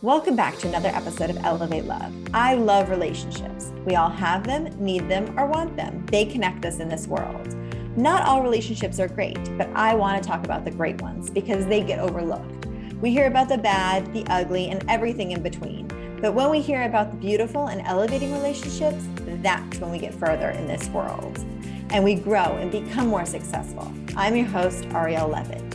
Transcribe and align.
Welcome 0.00 0.36
back 0.36 0.56
to 0.58 0.68
another 0.68 0.90
episode 0.90 1.28
of 1.28 1.38
Elevate 1.38 1.84
Love. 1.84 2.14
I 2.32 2.54
love 2.54 2.88
relationships. 2.88 3.72
We 3.84 3.96
all 3.96 4.08
have 4.08 4.44
them, 4.44 4.66
need 4.78 5.08
them, 5.08 5.36
or 5.36 5.44
want 5.46 5.76
them. 5.76 6.06
They 6.06 6.24
connect 6.24 6.64
us 6.64 6.78
in 6.78 6.88
this 6.88 7.08
world. 7.08 7.52
Not 7.96 8.22
all 8.22 8.40
relationships 8.40 9.00
are 9.00 9.08
great, 9.08 9.40
but 9.58 9.68
I 9.74 9.96
want 9.96 10.22
to 10.22 10.28
talk 10.28 10.44
about 10.44 10.64
the 10.64 10.70
great 10.70 11.02
ones 11.02 11.30
because 11.30 11.66
they 11.66 11.80
get 11.80 11.98
overlooked. 11.98 12.66
We 13.00 13.10
hear 13.10 13.26
about 13.26 13.48
the 13.48 13.58
bad, 13.58 14.14
the 14.14 14.24
ugly, 14.28 14.68
and 14.70 14.88
everything 14.88 15.32
in 15.32 15.42
between. 15.42 15.88
But 16.22 16.32
when 16.32 16.48
we 16.48 16.60
hear 16.60 16.84
about 16.84 17.10
the 17.10 17.16
beautiful 17.16 17.66
and 17.66 17.80
elevating 17.84 18.32
relationships, 18.32 19.04
that's 19.42 19.80
when 19.80 19.90
we 19.90 19.98
get 19.98 20.14
further 20.14 20.50
in 20.50 20.68
this 20.68 20.88
world 20.90 21.44
and 21.90 22.04
we 22.04 22.14
grow 22.14 22.56
and 22.58 22.70
become 22.70 23.08
more 23.08 23.26
successful. 23.26 23.92
I'm 24.16 24.36
your 24.36 24.46
host, 24.46 24.84
Ariel 24.92 25.26
Levitt. 25.26 25.67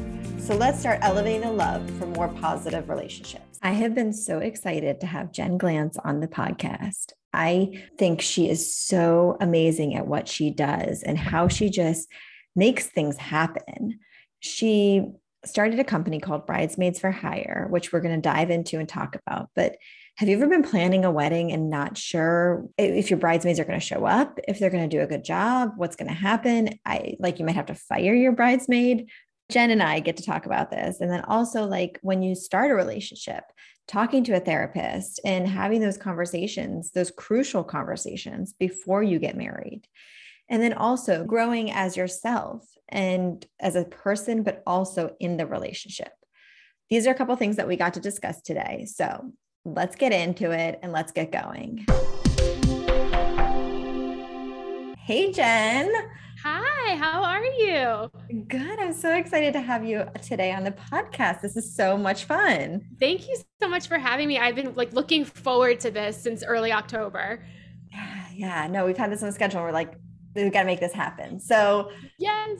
So 0.43 0.57
let's 0.57 0.77
start 0.77 0.99
elevating 1.01 1.39
the 1.39 1.51
love 1.53 1.89
for 1.91 2.05
more 2.05 2.27
positive 2.27 2.89
relationships. 2.89 3.57
I 3.61 3.71
have 3.71 3.95
been 3.95 4.11
so 4.11 4.39
excited 4.39 4.99
to 4.99 5.07
have 5.07 5.31
Jen 5.31 5.57
Glantz 5.57 5.95
on 6.03 6.19
the 6.19 6.27
podcast. 6.27 7.13
I 7.31 7.85
think 7.97 8.19
she 8.19 8.49
is 8.49 8.75
so 8.75 9.37
amazing 9.39 9.95
at 9.95 10.05
what 10.05 10.27
she 10.27 10.49
does 10.49 11.01
and 11.01 11.17
how 11.17 11.47
she 11.47 11.69
just 11.69 12.09
makes 12.57 12.87
things 12.87 13.15
happen. 13.15 13.99
She 14.41 15.05
started 15.45 15.79
a 15.79 15.85
company 15.85 16.19
called 16.19 16.45
Bridesmaids 16.45 16.99
for 16.99 17.11
Hire, 17.11 17.67
which 17.69 17.93
we're 17.93 18.01
going 18.01 18.15
to 18.15 18.21
dive 18.21 18.49
into 18.49 18.79
and 18.79 18.89
talk 18.89 19.15
about. 19.15 19.47
But 19.55 19.77
have 20.17 20.27
you 20.27 20.35
ever 20.35 20.47
been 20.47 20.61
planning 20.61 21.05
a 21.05 21.11
wedding 21.11 21.53
and 21.53 21.69
not 21.69 21.97
sure 21.97 22.67
if 22.77 23.09
your 23.09 23.17
bridesmaids 23.17 23.59
are 23.61 23.65
going 23.65 23.79
to 23.79 23.85
show 23.85 24.05
up, 24.05 24.39
if 24.47 24.59
they're 24.59 24.69
going 24.69 24.87
to 24.87 24.95
do 24.95 25.01
a 25.01 25.07
good 25.07 25.23
job, 25.23 25.71
what's 25.77 25.95
going 25.95 26.09
to 26.09 26.13
happen? 26.13 26.77
I 26.85 27.15
like 27.19 27.39
you 27.39 27.45
might 27.45 27.55
have 27.55 27.67
to 27.67 27.75
fire 27.75 28.13
your 28.13 28.33
bridesmaid 28.33 29.07
Jen 29.49 29.71
and 29.71 29.83
I 29.83 29.99
get 29.99 30.17
to 30.17 30.23
talk 30.23 30.45
about 30.45 30.71
this. 30.71 31.01
And 31.01 31.11
then 31.11 31.21
also, 31.21 31.65
like 31.65 31.99
when 32.01 32.21
you 32.21 32.35
start 32.35 32.71
a 32.71 32.75
relationship, 32.75 33.43
talking 33.87 34.23
to 34.23 34.35
a 34.35 34.39
therapist 34.39 35.19
and 35.25 35.47
having 35.47 35.81
those 35.81 35.97
conversations, 35.97 36.91
those 36.91 37.11
crucial 37.11 37.63
conversations 37.63 38.53
before 38.53 39.03
you 39.03 39.19
get 39.19 39.35
married. 39.35 39.87
And 40.49 40.61
then 40.61 40.73
also 40.73 41.23
growing 41.23 41.71
as 41.71 41.97
yourself 41.97 42.65
and 42.89 43.45
as 43.59 43.75
a 43.75 43.85
person, 43.85 44.43
but 44.43 44.61
also 44.65 45.15
in 45.19 45.37
the 45.37 45.47
relationship. 45.47 46.11
These 46.89 47.07
are 47.07 47.11
a 47.11 47.15
couple 47.15 47.35
things 47.35 47.55
that 47.55 47.67
we 47.67 47.75
got 47.75 47.93
to 47.95 47.99
discuss 47.99 48.41
today. 48.41 48.85
So 48.87 49.31
let's 49.65 49.95
get 49.95 50.11
into 50.11 50.51
it 50.51 50.79
and 50.83 50.91
let's 50.91 51.11
get 51.11 51.31
going. 51.31 51.85
Hey, 54.99 55.31
Jen. 55.31 55.91
Hi, 56.43 56.97
how 56.97 57.23
are 57.23 57.45
you? 57.45 58.11
Good. 58.49 58.77
I'm 58.77 58.91
so 58.91 59.15
excited 59.15 59.53
to 59.53 59.61
have 59.61 59.85
you 59.85 60.05
today 60.21 60.51
on 60.51 60.65
the 60.65 60.73
podcast. 60.73 61.39
This 61.39 61.55
is 61.55 61.73
so 61.73 61.97
much 61.97 62.25
fun. 62.25 62.85
Thank 62.99 63.29
you 63.29 63.37
so 63.61 63.69
much 63.69 63.87
for 63.87 63.97
having 63.97 64.27
me. 64.27 64.37
I've 64.37 64.53
been 64.53 64.73
like 64.73 64.91
looking 64.91 65.23
forward 65.23 65.79
to 65.79 65.89
this 65.89 66.21
since 66.21 66.43
early 66.43 66.73
October. 66.73 67.45
Yeah, 67.93 68.25
yeah. 68.35 68.67
No, 68.67 68.85
we've 68.85 68.97
had 68.97 69.09
this 69.09 69.21
on 69.23 69.29
the 69.29 69.33
schedule. 69.33 69.61
We're 69.61 69.71
like, 69.71 69.93
we've 70.35 70.51
got 70.51 70.63
to 70.63 70.65
make 70.65 70.81
this 70.81 70.91
happen. 70.91 71.39
So, 71.39 71.89
yes. 72.19 72.59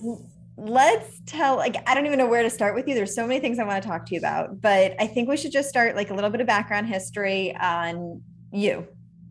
Let's 0.55 1.19
tell, 1.25 1.57
like, 1.57 1.75
I 1.85 1.93
don't 1.93 2.05
even 2.05 2.19
know 2.19 2.27
where 2.27 2.43
to 2.43 2.49
start 2.49 2.75
with 2.75 2.87
you. 2.87 2.95
There's 2.95 3.13
so 3.13 3.27
many 3.27 3.41
things 3.41 3.59
I 3.59 3.65
want 3.65 3.83
to 3.83 3.89
talk 3.89 4.05
to 4.05 4.13
you 4.13 4.19
about, 4.19 4.61
but 4.61 4.95
I 4.97 5.07
think 5.07 5.27
we 5.27 5.35
should 5.35 5.51
just 5.51 5.67
start 5.67 5.97
like 5.97 6.09
a 6.09 6.13
little 6.13 6.29
bit 6.29 6.39
of 6.39 6.47
background 6.47 6.87
history 6.87 7.53
on 7.57 8.21
you 8.53 8.87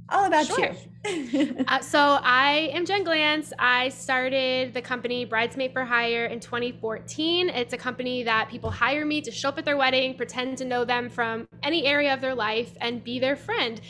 all 0.08 0.27
about 0.27 0.47
sure. 0.47 0.72
you. 1.05 1.64
uh, 1.69 1.81
so 1.81 1.98
I 2.22 2.70
am 2.72 2.84
Jen 2.84 3.05
Glantz. 3.05 3.53
I 3.58 3.89
started 3.89 4.75
the 4.75 4.83
company 4.83 5.25
Bridesmaid 5.25 5.72
for 5.72 5.84
Hire 5.84 6.27
in 6.27 6.41
2014. 6.41 7.48
It's 7.48 7.72
a 7.72 7.77
company 7.77 8.22
that 8.25 8.48
people 8.48 8.70
hire 8.70 9.05
me 9.05 9.20
to 9.22 9.31
show 9.31 9.48
up 9.48 9.59
at 9.59 9.64
their 9.64 9.77
wedding, 9.77 10.14
pretend 10.17 10.59
to 10.59 10.64
know 10.64 10.84
them 10.84 11.09
from 11.09 11.48
any 11.62 11.86
area 11.86 12.12
of 12.14 12.20
their 12.20 12.34
life, 12.34 12.77
and 12.81 13.03
be 13.03 13.19
their 13.19 13.36
friend. 13.36 13.81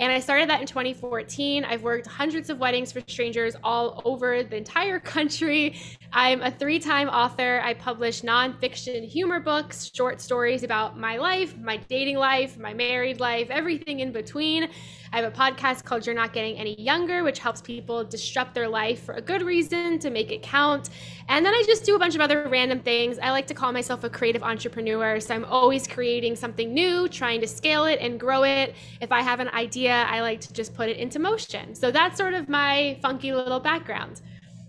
And 0.00 0.10
I 0.10 0.18
started 0.18 0.48
that 0.48 0.62
in 0.62 0.66
2014. 0.66 1.64
I've 1.64 1.82
worked 1.82 2.06
hundreds 2.06 2.48
of 2.48 2.58
weddings 2.58 2.90
for 2.90 3.02
strangers 3.06 3.54
all 3.62 4.00
over 4.06 4.42
the 4.42 4.56
entire 4.56 4.98
country. 5.14 5.78
I'm 6.12 6.40
a 6.40 6.50
three 6.50 6.78
time 6.78 7.08
author. 7.08 7.60
I 7.62 7.74
publish 7.74 8.22
nonfiction 8.22 9.06
humor 9.06 9.40
books, 9.40 9.90
short 9.94 10.20
stories 10.20 10.62
about 10.62 10.98
my 10.98 11.18
life, 11.18 11.56
my 11.58 11.76
dating 11.76 12.16
life, 12.16 12.58
my 12.58 12.72
married 12.72 13.20
life, 13.20 13.48
everything 13.50 14.00
in 14.00 14.10
between. 14.10 14.70
I 15.12 15.20
have 15.20 15.32
a 15.32 15.36
podcast 15.36 15.82
called 15.82 16.06
You're 16.06 16.14
Not 16.14 16.32
Getting 16.32 16.56
Any 16.56 16.80
Younger, 16.80 17.24
which 17.24 17.40
helps 17.40 17.60
people 17.60 18.04
disrupt 18.04 18.54
their 18.54 18.68
life 18.68 19.02
for 19.02 19.14
a 19.14 19.20
good 19.20 19.42
reason 19.42 19.98
to 19.98 20.08
make 20.08 20.30
it 20.30 20.40
count. 20.40 20.90
And 21.28 21.44
then 21.44 21.52
I 21.52 21.64
just 21.66 21.84
do 21.84 21.96
a 21.96 21.98
bunch 21.98 22.14
of 22.14 22.20
other 22.20 22.46
random 22.48 22.78
things. 22.78 23.18
I 23.18 23.32
like 23.32 23.48
to 23.48 23.54
call 23.54 23.72
myself 23.72 24.04
a 24.04 24.08
creative 24.08 24.44
entrepreneur. 24.44 25.18
So 25.18 25.34
I'm 25.34 25.44
always 25.46 25.88
creating 25.88 26.36
something 26.36 26.72
new, 26.72 27.08
trying 27.08 27.40
to 27.40 27.48
scale 27.48 27.86
it 27.86 27.98
and 28.00 28.20
grow 28.20 28.44
it. 28.44 28.76
If 29.00 29.10
I 29.10 29.22
have 29.22 29.40
an 29.40 29.48
idea, 29.48 30.06
I 30.08 30.20
like 30.20 30.40
to 30.42 30.52
just 30.52 30.74
put 30.74 30.88
it 30.88 30.96
into 30.96 31.18
motion. 31.18 31.74
So 31.74 31.90
that's 31.90 32.16
sort 32.16 32.34
of 32.34 32.48
my 32.48 32.96
funky 33.02 33.32
little 33.32 33.58
background. 33.58 34.20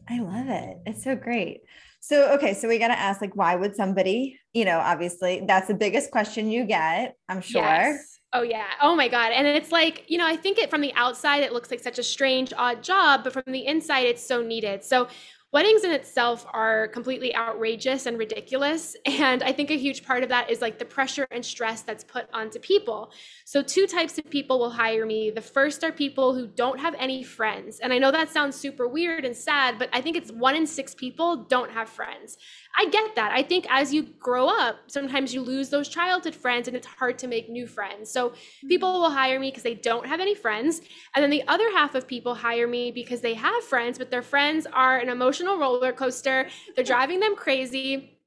I 0.10 0.22
love 0.22 0.48
it. 0.50 0.78
It's 0.88 1.04
so 1.04 1.16
great. 1.16 1.62
So, 2.00 2.34
okay, 2.34 2.56
so 2.56 2.68
we 2.68 2.80
got 2.80 2.88
to 2.88 2.98
ask 2.98 3.22
like, 3.22 3.36
why 3.36 3.56
would 3.56 3.76
somebody, 3.76 4.40
you 4.54 4.66
know, 4.66 4.80
obviously 4.80 5.44
that's 5.46 5.68
the 5.68 5.76
biggest 5.76 6.10
question 6.10 6.50
you 6.50 6.66
get, 6.66 7.16
I'm 7.30 7.42
sure. 7.42 7.62
Yes. 7.62 8.21
Oh 8.34 8.44
yeah. 8.44 8.68
Oh 8.82 8.96
my 8.96 9.10
god. 9.10 9.32
And 9.34 9.46
it's 9.46 9.72
like, 9.74 10.06
you 10.08 10.18
know, 10.18 10.26
I 10.26 10.38
think 10.38 10.58
it 10.58 10.70
from 10.70 10.80
the 10.82 10.94
outside 10.94 11.44
it 11.44 11.52
looks 11.52 11.70
like 11.70 11.82
such 11.82 12.00
a 12.00 12.04
strange 12.04 12.54
odd 12.58 12.82
job, 12.82 13.24
but 13.26 13.34
from 13.34 13.44
the 13.48 13.66
inside 13.66 14.06
it's 14.06 14.26
so 14.26 14.42
needed. 14.42 14.84
So 14.84 15.08
weddings 15.52 15.84
in 15.84 15.92
itself 15.92 16.46
are 16.54 16.88
completely 16.90 17.36
outrageous 17.36 18.06
and 18.06 18.18
ridiculous 18.18 18.96
and 19.06 19.44
i 19.44 19.52
think 19.52 19.70
a 19.70 19.78
huge 19.78 20.06
part 20.06 20.24
of 20.24 20.30
that 20.30 20.50
is 20.50 20.62
like 20.62 20.80
the 20.80 20.86
pressure 20.86 21.28
and 21.32 21.46
stress 21.46 21.82
that's 21.82 22.04
put 22.04 22.28
onto 22.34 22.60
people 22.60 23.12
so 23.46 23.62
two 23.62 23.86
types 23.88 24.18
of 24.18 24.30
people 24.30 24.60
will 24.60 24.70
hire 24.70 25.06
me 25.06 25.30
the 25.30 25.42
first 25.42 25.84
are 25.84 25.92
people 25.92 26.34
who 26.34 26.48
don't 26.48 26.80
have 26.80 26.96
any 26.98 27.24
friends 27.24 27.80
and 27.80 27.92
i 27.94 27.98
know 27.98 28.12
that 28.12 28.30
sounds 28.30 28.56
super 28.56 28.88
weird 28.88 29.26
and 29.26 29.36
sad 29.36 29.78
but 29.78 29.90
i 29.94 30.02
think 30.02 30.16
it's 30.16 30.32
one 30.32 30.56
in 30.56 30.66
six 30.66 30.96
people 30.96 31.38
don't 31.38 31.72
have 31.72 31.90
friends 31.90 32.38
I 32.78 32.86
get 32.86 33.16
that. 33.16 33.32
I 33.32 33.44
think 33.44 33.66
as 33.70 33.94
you 33.94 34.04
grow 34.04 34.48
up, 34.48 34.78
sometimes 34.88 35.34
you 35.34 35.42
lose 35.42 35.70
those 35.70 35.90
childhood 35.90 36.34
friends 36.34 36.68
and 36.68 36.78
it's 36.78 36.88
hard 36.88 37.18
to 37.20 37.28
make 37.28 37.50
new 37.50 37.68
friends. 37.68 38.10
So 38.10 38.34
people 38.68 38.90
mm. 38.90 38.94
will 38.94 39.10
hire 39.10 39.40
me 39.40 39.50
because 39.50 39.64
they 39.64 39.74
don't 39.74 40.08
have 40.08 40.20
any 40.20 40.36
friends. 40.36 40.82
And 41.14 41.22
then 41.22 41.30
the 41.30 41.46
other 41.48 41.70
half 41.72 41.96
of 41.96 42.08
people 42.08 42.34
hire 42.34 42.68
me 42.68 42.92
because 42.92 43.22
they 43.22 43.34
have 43.34 43.64
friends, 43.64 43.98
but 43.98 44.10
their 44.10 44.22
friends 44.22 44.66
are 44.72 44.98
an 44.98 45.10
emotional 45.10 45.41
roller 45.48 45.94
coaster. 45.94 46.48
They're 46.76 46.86
driving 46.86 47.20
them 47.20 47.36
crazy 47.36 48.18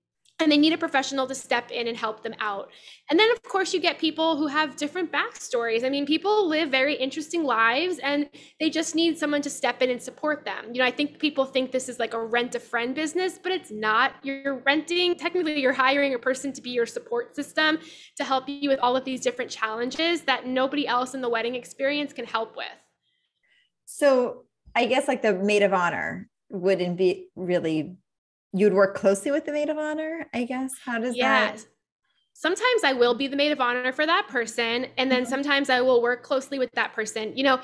and 0.40 0.50
they 0.50 0.56
need 0.56 0.72
a 0.72 0.78
professional 0.78 1.28
to 1.28 1.34
step 1.34 1.70
in 1.70 1.86
and 1.86 1.96
help 1.96 2.24
them 2.24 2.34
out. 2.40 2.70
And 3.08 3.18
then, 3.18 3.30
of 3.30 3.40
course, 3.44 3.72
you 3.72 3.80
get 3.80 3.98
people 3.98 4.36
who 4.36 4.48
have 4.48 4.74
different 4.74 5.12
backstories. 5.12 5.84
I 5.84 5.90
mean, 5.90 6.06
people 6.06 6.48
live 6.48 6.70
very 6.70 6.94
interesting 6.96 7.44
lives 7.44 8.00
and 8.00 8.28
they 8.58 8.68
just 8.68 8.96
need 8.96 9.16
someone 9.16 9.42
to 9.42 9.50
step 9.50 9.80
in 9.80 9.90
and 9.90 10.02
support 10.02 10.44
them. 10.44 10.72
You 10.72 10.80
know, 10.80 10.86
I 10.86 10.90
think 10.90 11.20
people 11.20 11.44
think 11.44 11.70
this 11.70 11.88
is 11.88 12.00
like 12.00 12.14
a 12.14 12.24
rent 12.24 12.56
a 12.56 12.60
friend 12.60 12.96
business, 12.96 13.38
but 13.40 13.52
it's 13.52 13.70
not. 13.70 14.14
You're 14.22 14.58
renting, 14.66 15.14
technically, 15.14 15.60
you're 15.60 15.72
hiring 15.72 16.14
a 16.14 16.18
person 16.18 16.52
to 16.54 16.60
be 16.60 16.70
your 16.70 16.86
support 16.86 17.36
system 17.36 17.78
to 18.16 18.24
help 18.24 18.48
you 18.48 18.68
with 18.68 18.80
all 18.80 18.96
of 18.96 19.04
these 19.04 19.20
different 19.20 19.52
challenges 19.52 20.22
that 20.22 20.46
nobody 20.46 20.86
else 20.86 21.14
in 21.14 21.20
the 21.20 21.28
wedding 21.28 21.54
experience 21.54 22.12
can 22.12 22.24
help 22.24 22.56
with. 22.56 22.66
So, 23.84 24.44
I 24.74 24.86
guess 24.86 25.06
like 25.06 25.22
the 25.22 25.34
maid 25.34 25.62
of 25.62 25.72
honor 25.72 26.28
wouldn't 26.54 26.96
be 26.96 27.28
really 27.36 27.96
you 28.54 28.66
would 28.66 28.74
work 28.74 28.94
closely 28.94 29.32
with 29.32 29.44
the 29.44 29.52
maid 29.52 29.68
of 29.68 29.78
honor, 29.78 30.26
I 30.32 30.44
guess. 30.44 30.70
How 30.84 31.00
does 31.00 31.16
yes. 31.16 31.62
that? 31.62 31.70
Sometimes 32.34 32.84
I 32.84 32.92
will 32.92 33.14
be 33.14 33.26
the 33.26 33.36
maid 33.36 33.50
of 33.50 33.60
honor 33.60 33.92
for 33.92 34.06
that 34.06 34.28
person. 34.28 34.86
And 34.96 35.10
then 35.10 35.22
mm-hmm. 35.22 35.30
sometimes 35.30 35.70
I 35.70 35.80
will 35.80 36.00
work 36.00 36.22
closely 36.22 36.60
with 36.60 36.70
that 36.74 36.92
person. 36.94 37.36
You 37.36 37.42
know, 37.42 37.60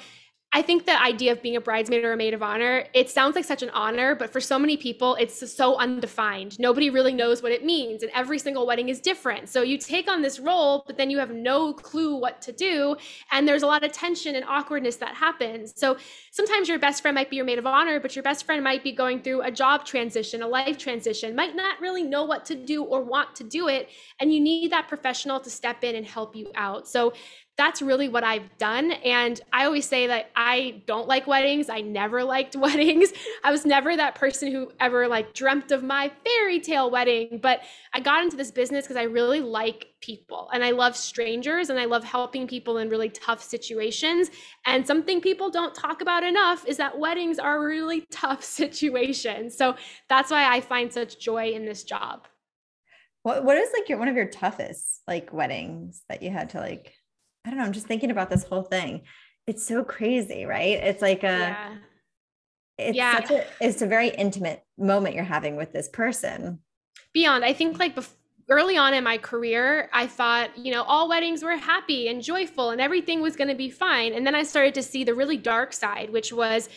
I 0.53 0.63
think 0.63 0.85
the 0.85 1.01
idea 1.01 1.31
of 1.31 1.43
being 1.43 1.55
a 1.55 1.61
bridesmaid 1.61 2.05
or 2.05 2.13
a 2.13 2.17
maid 2.17 2.35
of 2.35 2.43
honor, 2.43 2.85
it 2.93 3.09
sounds 3.09 3.37
like 3.37 3.45
such 3.45 3.63
an 3.63 3.71
honor, 3.71 4.17
but 4.17 4.33
for 4.33 4.41
so 4.41 4.59
many 4.59 4.77
people, 4.77 5.15
it's 5.15 5.49
so 5.55 5.77
undefined. 5.77 6.59
Nobody 6.59 6.91
really 6.91 7.13
knows 7.13 7.41
what 7.41 7.53
it 7.53 7.65
means, 7.65 8.03
and 8.03 8.11
every 8.17 8.37
single 8.41 8.67
wedding 8.67 8.89
is 8.89 9.01
different. 9.01 9.49
So 9.49 9.63
you 9.63 9.79
take 9.79 10.11
on 10.11 10.23
this 10.23 10.41
role, 10.41 10.83
but 10.89 10.97
then 10.97 11.09
you 11.09 11.19
have 11.19 11.31
no 11.31 11.73
clue 11.73 12.17
what 12.17 12.43
to 12.43 12.53
do, 12.53 12.97
and 13.31 13.47
there's 13.47 13.63
a 13.63 13.67
lot 13.69 13.85
of 13.85 13.93
tension 13.93 14.35
and 14.35 14.45
awkwardness 14.45 14.97
that 14.97 15.15
happens. 15.15 15.73
So 15.77 15.97
sometimes 16.33 16.69
your 16.69 16.81
best 16.81 17.01
friend 17.01 17.15
might 17.15 17.31
be 17.31 17.37
your 17.37 17.45
maid 17.45 17.61
of 17.61 17.67
honor, 17.67 18.01
but 18.01 18.17
your 18.17 18.25
best 18.25 18.45
friend 18.45 18.65
might 18.65 18.83
be 18.83 18.91
going 18.91 19.23
through 19.23 19.43
a 19.43 19.53
job 19.53 19.85
transition, 19.85 20.43
a 20.43 20.49
life 20.49 20.79
transition, 20.79 21.37
might 21.37 21.55
not 21.55 21.81
really 21.81 22.03
know 22.03 22.25
what 22.25 22.45
to 22.47 22.57
do 22.57 22.83
or 22.83 23.05
want 23.05 23.37
to 23.37 23.45
do 23.45 23.69
it, 23.69 23.89
and 24.19 24.35
you 24.35 24.41
need 24.41 24.73
that 24.73 24.89
professional 24.89 25.39
to 25.39 25.49
step 25.49 25.85
in 25.85 25.95
and 25.95 26.05
help 26.05 26.35
you 26.35 26.51
out. 26.57 26.89
So 26.89 27.13
that's 27.57 27.83
really 27.83 28.09
what 28.09 28.25
I've 28.25 28.57
done. 28.57 28.93
And 28.93 29.39
I 29.53 29.67
always 29.67 29.87
say 29.87 30.07
that 30.07 30.31
I 30.35 30.83
don't 30.87 31.07
like 31.07 31.27
weddings. 31.27 31.69
I 31.69 31.83
never 31.83 32.25
liked 32.25 32.57
weddings. 32.57 33.13
I 33.45 33.51
was 33.51 33.67
never 33.67 33.97
that 33.97 34.15
person 34.15 34.51
who 34.51 34.73
ever 34.81 35.07
like 35.09 35.35
dreamt 35.35 35.71
of 35.71 35.83
my 35.83 36.11
fairy 36.25 36.61
tale 36.61 36.91
wedding. 36.91 37.39
But 37.43 37.61
I 37.93 38.01
got 38.01 38.23
into 38.23 38.37
this 38.37 38.51
business 38.51 38.87
because 38.87 38.97
I 38.97 39.03
really 39.03 39.41
like 39.41 39.89
people 40.01 40.49
and 40.55 40.65
I 40.65 40.71
love 40.71 40.97
strangers 40.97 41.69
and 41.69 41.79
I 41.79 41.85
love 41.85 42.03
helping 42.03 42.47
people 42.47 42.79
in 42.79 42.89
really 42.89 43.11
tough 43.11 43.43
situations. 43.43 44.31
And 44.65 44.87
something 44.87 45.21
people 45.21 45.51
don't 45.51 45.75
talk 45.75 46.01
about 46.01 46.25
enough 46.25 46.67
is 46.67 46.79
that 46.79 46.99
weddings 46.99 47.39
are 47.39 47.63
really 47.63 48.07
tough 48.11 48.43
situations. 48.43 49.57
So 49.57 49.77
that's 50.09 50.31
why 50.31 50.51
I 50.51 50.63
find 50.63 50.91
such 50.91 51.21
joy 51.21 51.51
in 51.51 51.67
this 51.67 51.85
job. 51.85 52.27
What 53.23 53.45
what 53.45 53.59
is 53.59 53.69
like 53.75 53.91
your 53.91 53.99
one 53.99 54.09
of 54.09 54.17
your 54.17 54.31
toughest 54.31 55.03
like 55.07 55.31
weddings 55.31 56.03
that 56.09 56.23
you 56.23 56.31
had 56.31 56.51
to 56.51 56.59
like 56.59 56.95
I 57.45 57.51
don't 57.51 57.59
know, 57.59 57.65
I'm 57.65 57.73
just 57.73 57.87
thinking 57.87 58.11
about 58.11 58.31
this 58.31 58.45
whole 58.45 58.63
thing. 58.63 59.03
It's 59.47 59.67
so 59.67 59.85
crazy, 59.85 60.45
right? 60.45 60.79
It's 60.79 61.03
like 61.03 61.25
a 61.25 61.39
yeah. 61.39 61.75
it's 62.79 62.97
yeah. 62.97 63.15
such 63.15 63.31
a 63.31 63.47
it's 63.61 63.83
a 63.83 63.87
very 63.87 64.09
intimate 64.09 64.63
moment 64.79 65.15
you're 65.15 65.25
having 65.25 65.57
with 65.57 65.73
this 65.73 65.89
person. 65.89 66.61
Beyond, 67.13 67.45
I 67.45 67.53
think 67.53 67.79
like 67.79 67.95
before 67.95 68.17
early 68.51 68.77
on 68.77 68.93
in 68.93 69.05
my 69.05 69.17
career, 69.17 69.89
I 69.93 70.07
thought, 70.09 70.59
you 70.59 70.73
know, 70.73 70.83
all 70.83 71.09
weddings 71.09 71.43
were 71.43 71.57
happy 71.57 72.09
and 72.09 72.21
joyful 72.21 72.71
and 72.71 72.81
everything 72.81 73.21
was 73.21 73.37
going 73.37 73.49
to 73.49 73.55
be 73.55 73.71
fine. 73.71 74.13
And 74.13 74.27
then 74.27 74.35
I 74.35 74.43
started 74.43 74.75
to 74.75 74.83
see 74.83 75.05
the 75.05 75.15
really 75.15 75.37
dark 75.37 75.73
side, 75.73 76.11
which 76.11 76.33
was, 76.33 76.69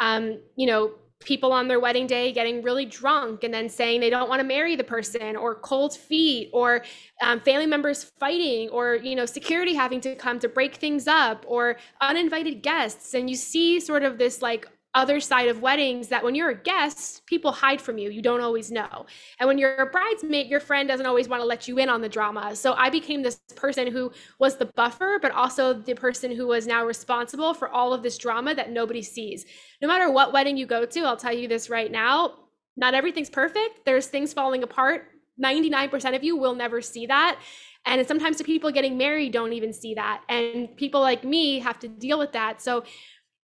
um, 0.00 0.40
you 0.56 0.66
know, 0.66 0.92
people 1.24 1.52
on 1.52 1.68
their 1.68 1.78
wedding 1.78 2.06
day 2.06 2.32
getting 2.32 2.62
really 2.62 2.86
drunk 2.86 3.44
and 3.44 3.52
then 3.52 3.68
saying 3.68 4.00
they 4.00 4.10
don't 4.10 4.28
want 4.28 4.40
to 4.40 4.46
marry 4.46 4.74
the 4.74 4.84
person 4.84 5.36
or 5.36 5.54
cold 5.54 5.94
feet 5.94 6.48
or 6.52 6.82
um, 7.20 7.40
family 7.40 7.66
members 7.66 8.04
fighting 8.18 8.68
or 8.70 8.96
you 8.96 9.14
know 9.14 9.26
security 9.26 9.74
having 9.74 10.00
to 10.00 10.14
come 10.14 10.38
to 10.38 10.48
break 10.48 10.76
things 10.76 11.06
up 11.06 11.44
or 11.46 11.76
uninvited 12.00 12.62
guests. 12.62 13.14
And 13.14 13.28
you 13.28 13.36
see 13.36 13.80
sort 13.80 14.02
of 14.02 14.18
this 14.18 14.40
like 14.40 14.66
other 14.94 15.20
side 15.20 15.48
of 15.48 15.62
weddings 15.62 16.08
that 16.08 16.24
when 16.24 16.34
you're 16.34 16.50
a 16.50 16.62
guest, 16.62 17.24
people 17.26 17.52
hide 17.52 17.80
from 17.80 17.96
you. 17.96 18.10
You 18.10 18.22
don't 18.22 18.40
always 18.40 18.72
know. 18.72 19.06
And 19.38 19.46
when 19.46 19.56
you're 19.56 19.76
a 19.76 19.86
bridesmaid, 19.86 20.48
your 20.48 20.58
friend 20.58 20.88
doesn't 20.88 21.06
always 21.06 21.28
want 21.28 21.40
to 21.40 21.46
let 21.46 21.68
you 21.68 21.78
in 21.78 21.88
on 21.88 22.00
the 22.00 22.08
drama. 22.08 22.56
So 22.56 22.72
I 22.72 22.90
became 22.90 23.22
this 23.22 23.40
person 23.54 23.86
who 23.86 24.10
was 24.40 24.56
the 24.56 24.66
buffer, 24.66 25.18
but 25.22 25.30
also 25.30 25.72
the 25.72 25.94
person 25.94 26.34
who 26.34 26.48
was 26.48 26.66
now 26.66 26.84
responsible 26.84 27.54
for 27.54 27.68
all 27.68 27.92
of 27.92 28.02
this 28.02 28.18
drama 28.18 28.54
that 28.56 28.72
nobody 28.72 29.02
sees. 29.02 29.46
No 29.80 29.86
matter 29.86 30.10
what 30.10 30.32
wedding 30.32 30.56
you 30.56 30.66
go 30.66 30.84
to, 30.84 31.00
I'll 31.02 31.16
tell 31.16 31.32
you 31.32 31.46
this 31.46 31.70
right 31.70 31.90
now 31.90 32.34
not 32.80 32.94
everything's 32.94 33.30
perfect. 33.30 33.84
There's 33.84 34.06
things 34.06 34.32
falling 34.32 34.62
apart. 34.62 35.06
99% 35.42 36.16
of 36.16 36.24
you 36.24 36.36
will 36.36 36.54
never 36.54 36.80
see 36.80 37.06
that. 37.06 37.40
And 37.86 38.06
sometimes 38.06 38.38
the 38.38 38.44
people 38.44 38.70
getting 38.70 38.98
married 38.98 39.32
don't 39.32 39.52
even 39.52 39.72
see 39.72 39.94
that. 39.94 40.22
And 40.28 40.74
people 40.76 41.00
like 41.00 41.24
me 41.24 41.60
have 41.60 41.78
to 41.80 41.88
deal 41.88 42.18
with 42.18 42.32
that. 42.32 42.60
So 42.60 42.84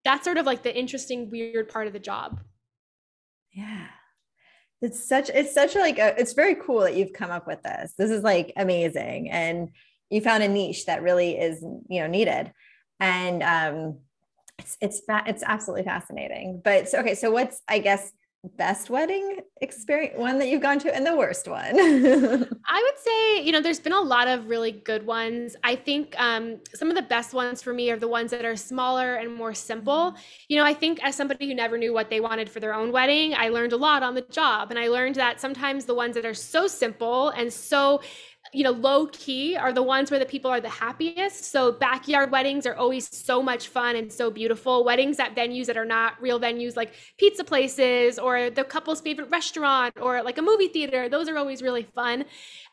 that's 0.06 0.24
sort 0.24 0.38
of 0.38 0.46
like 0.46 0.62
the 0.62 0.74
interesting 0.74 1.30
weird 1.30 1.68
part 1.68 1.88
of 1.88 1.92
the 1.92 1.98
job. 1.98 2.40
Yeah. 3.52 3.88
It's 4.80 5.06
such 5.06 5.30
it's 5.30 5.52
such 5.52 5.74
like 5.74 5.98
a, 5.98 6.18
it's 6.18 6.32
very 6.32 6.54
cool 6.54 6.80
that 6.80 6.94
you've 6.94 7.12
come 7.12 7.32
up 7.32 7.46
with 7.46 7.62
this. 7.62 7.92
This 7.98 8.10
is 8.10 8.22
like 8.22 8.52
amazing 8.56 9.30
and 9.30 9.70
you 10.08 10.20
found 10.20 10.44
a 10.44 10.48
niche 10.48 10.86
that 10.86 11.02
really 11.02 11.36
is 11.36 11.60
you 11.88 12.00
know 12.00 12.06
needed. 12.06 12.52
And 13.00 13.42
um 13.42 13.98
it's 14.60 14.78
it's 14.80 15.02
it's 15.08 15.42
absolutely 15.42 15.84
fascinating. 15.84 16.62
But 16.64 16.88
so, 16.88 17.00
okay 17.00 17.16
so 17.16 17.32
what's 17.32 17.60
i 17.68 17.80
guess 17.80 18.12
best 18.56 18.90
wedding 18.90 19.40
experience 19.60 20.18
one 20.18 20.38
that 20.38 20.48
you've 20.48 20.62
gone 20.62 20.78
to 20.78 20.94
and 20.94 21.06
the 21.06 21.16
worst 21.16 21.48
one. 21.48 21.64
I 21.78 22.82
would 22.82 22.98
say 22.98 23.42
you 23.42 23.52
know 23.52 23.60
there's 23.60 23.80
been 23.80 23.92
a 23.92 24.00
lot 24.00 24.28
of 24.28 24.48
really 24.48 24.72
good 24.72 25.06
ones. 25.06 25.56
I 25.64 25.76
think 25.76 26.14
um, 26.18 26.58
some 26.74 26.88
of 26.88 26.96
the 26.96 27.02
best 27.02 27.34
ones 27.34 27.62
for 27.62 27.72
me 27.72 27.90
are 27.90 27.98
the 27.98 28.08
ones 28.08 28.30
that 28.30 28.44
are 28.44 28.56
smaller 28.56 29.16
and 29.16 29.34
more 29.34 29.54
simple. 29.54 29.96
Mm-hmm. 29.96 30.20
you 30.48 30.56
know 30.58 30.64
i 30.64 30.74
think 30.74 31.02
as 31.02 31.14
somebody 31.14 31.46
who 31.48 31.54
never 31.54 31.78
knew 31.78 31.92
what 31.92 32.10
they 32.10 32.20
wanted 32.20 32.50
for 32.50 32.60
their 32.60 32.74
own 32.74 32.92
wedding 32.92 33.34
i 33.36 33.48
learned 33.48 33.72
a 33.72 33.76
lot 33.76 34.02
on 34.02 34.14
the 34.14 34.22
job. 34.22 34.70
And 34.70 34.78
i 34.78 34.88
learned 34.88 35.16
that 35.16 35.40
sometimes 35.40 35.84
the 35.84 35.94
ones 35.94 36.14
that 36.14 36.24
are 36.24 36.34
so 36.34 36.66
simple 36.66 37.30
and 37.30 37.52
so 37.52 38.00
you 38.56 38.62
know, 38.62 38.70
low 38.70 39.06
key 39.08 39.54
are 39.54 39.70
the 39.70 39.82
ones 39.82 40.10
where 40.10 40.18
the 40.18 40.24
people 40.24 40.50
are 40.50 40.62
the 40.62 40.70
happiest. 40.70 41.44
So 41.52 41.72
backyard 41.72 42.30
weddings 42.30 42.64
are 42.64 42.74
always 42.74 43.06
so 43.14 43.42
much 43.42 43.68
fun 43.68 43.96
and 43.96 44.10
so 44.10 44.30
beautiful. 44.30 44.82
Weddings 44.82 45.20
at 45.20 45.36
venues 45.36 45.66
that 45.66 45.76
are 45.76 45.84
not 45.84 46.14
real 46.22 46.40
venues 46.40 46.74
like 46.74 46.94
pizza 47.18 47.44
places 47.44 48.18
or 48.18 48.48
the 48.48 48.64
couple's 48.64 49.02
favorite 49.02 49.28
restaurant 49.30 50.00
or 50.00 50.22
like 50.22 50.38
a 50.38 50.42
movie 50.42 50.68
theater, 50.68 51.06
those 51.06 51.28
are 51.28 51.36
always 51.36 51.60
really 51.60 51.82
fun. 51.82 52.24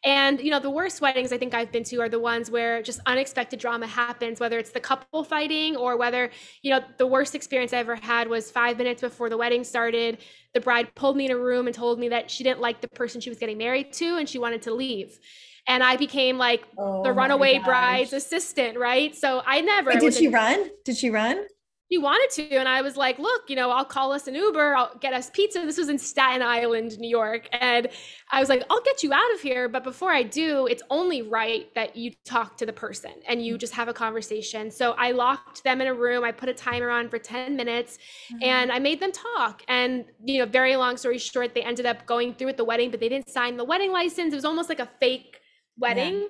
And 0.05 0.39
you 0.39 0.51
know, 0.51 0.59
the 0.61 0.69
worst 0.69 1.01
weddings 1.01 1.33
I 1.33 1.37
think 1.37 1.53
I've 1.53 1.73
been 1.73 1.83
to 1.83 1.97
are 1.97 2.07
the 2.07 2.17
ones 2.17 2.49
where 2.49 2.81
just 2.81 3.01
unexpected 3.05 3.59
drama 3.59 3.85
happens, 3.85 4.39
whether 4.39 4.57
it's 4.57 4.71
the 4.71 4.79
couple 4.79 5.25
fighting 5.25 5.75
or 5.75 5.97
whether, 5.97 6.31
you 6.61 6.71
know, 6.71 6.79
the 6.97 7.07
worst 7.07 7.35
experience 7.35 7.73
I 7.73 7.79
ever 7.79 7.97
had 7.97 8.29
was 8.29 8.49
5 8.49 8.77
minutes 8.77 9.01
before 9.01 9.29
the 9.29 9.37
wedding 9.37 9.65
started, 9.65 10.19
the 10.53 10.61
bride 10.61 10.95
pulled 10.95 11.17
me 11.17 11.25
in 11.25 11.31
a 11.31 11.37
room 11.37 11.67
and 11.67 11.75
told 11.75 11.99
me 11.99 12.07
that 12.07 12.31
she 12.31 12.45
didn't 12.45 12.61
like 12.61 12.79
the 12.79 12.87
person 12.87 13.19
she 13.19 13.29
was 13.29 13.37
getting 13.37 13.57
married 13.57 13.91
to 13.93 14.15
and 14.15 14.29
she 14.29 14.39
wanted 14.39 14.61
to 14.61 14.73
leave 14.73 15.19
and 15.67 15.83
I 15.83 15.97
became 15.97 16.37
like 16.37 16.63
oh 16.77 17.03
the 17.03 17.13
runaway 17.13 17.59
bride's 17.59 18.13
assistant, 18.13 18.77
right? 18.77 19.15
So 19.15 19.41
I 19.45 19.61
never. 19.61 19.91
Wait, 19.91 19.99
did 19.99 20.13
she 20.13 20.27
run? 20.27 20.69
Did 20.85 20.97
she 20.97 21.09
run? 21.09 21.45
She 21.91 21.99
wanted 21.99 22.49
to, 22.49 22.55
and 22.55 22.67
I 22.67 22.81
was 22.81 22.97
like, 22.97 23.19
"Look, 23.19 23.49
you 23.49 23.55
know, 23.55 23.69
I'll 23.69 23.85
call 23.85 24.13
us 24.13 24.25
an 24.25 24.33
Uber. 24.33 24.75
I'll 24.75 24.97
get 24.99 25.13
us 25.13 25.29
pizza." 25.29 25.59
This 25.59 25.77
was 25.77 25.89
in 25.89 25.99
Staten 25.99 26.41
Island, 26.41 26.97
New 26.97 27.09
York, 27.09 27.47
and 27.51 27.87
I 28.31 28.39
was 28.39 28.49
like, 28.49 28.63
"I'll 28.69 28.81
get 28.81 29.03
you 29.03 29.13
out 29.13 29.31
of 29.35 29.41
here, 29.41 29.69
but 29.69 29.83
before 29.83 30.11
I 30.11 30.23
do, 30.23 30.65
it's 30.65 30.81
only 30.89 31.21
right 31.21 31.67
that 31.75 31.95
you 31.95 32.13
talk 32.25 32.57
to 32.57 32.65
the 32.65 32.73
person 32.73 33.11
and 33.27 33.45
you 33.45 33.59
just 33.59 33.73
have 33.73 33.89
a 33.89 33.93
conversation." 33.93 34.71
So 34.71 34.93
I 34.93 35.11
locked 35.11 35.63
them 35.63 35.81
in 35.81 35.87
a 35.87 35.93
room. 35.93 36.23
I 36.23 36.31
put 36.31 36.49
a 36.49 36.53
timer 36.53 36.89
on 36.89 37.09
for 37.09 37.19
ten 37.19 37.55
minutes, 37.55 37.99
mm-hmm. 38.33 38.43
and 38.43 38.71
I 38.71 38.79
made 38.79 38.99
them 38.99 39.11
talk. 39.11 39.61
And 39.67 40.05
you 40.25 40.39
know, 40.39 40.47
very 40.47 40.75
long 40.77 40.97
story 40.97 41.19
short, 41.19 41.53
they 41.53 41.61
ended 41.61 41.85
up 41.85 42.07
going 42.07 42.33
through 42.33 42.47
with 42.47 42.57
the 42.57 42.65
wedding, 42.65 42.89
but 42.89 43.01
they 43.01 43.09
didn't 43.09 43.29
sign 43.29 43.55
the 43.55 43.65
wedding 43.65 43.91
license. 43.91 44.33
It 44.33 44.37
was 44.37 44.45
almost 44.45 44.67
like 44.67 44.79
a 44.79 44.89
fake 44.99 45.41
wedding 45.77 46.21
yeah. 46.21 46.27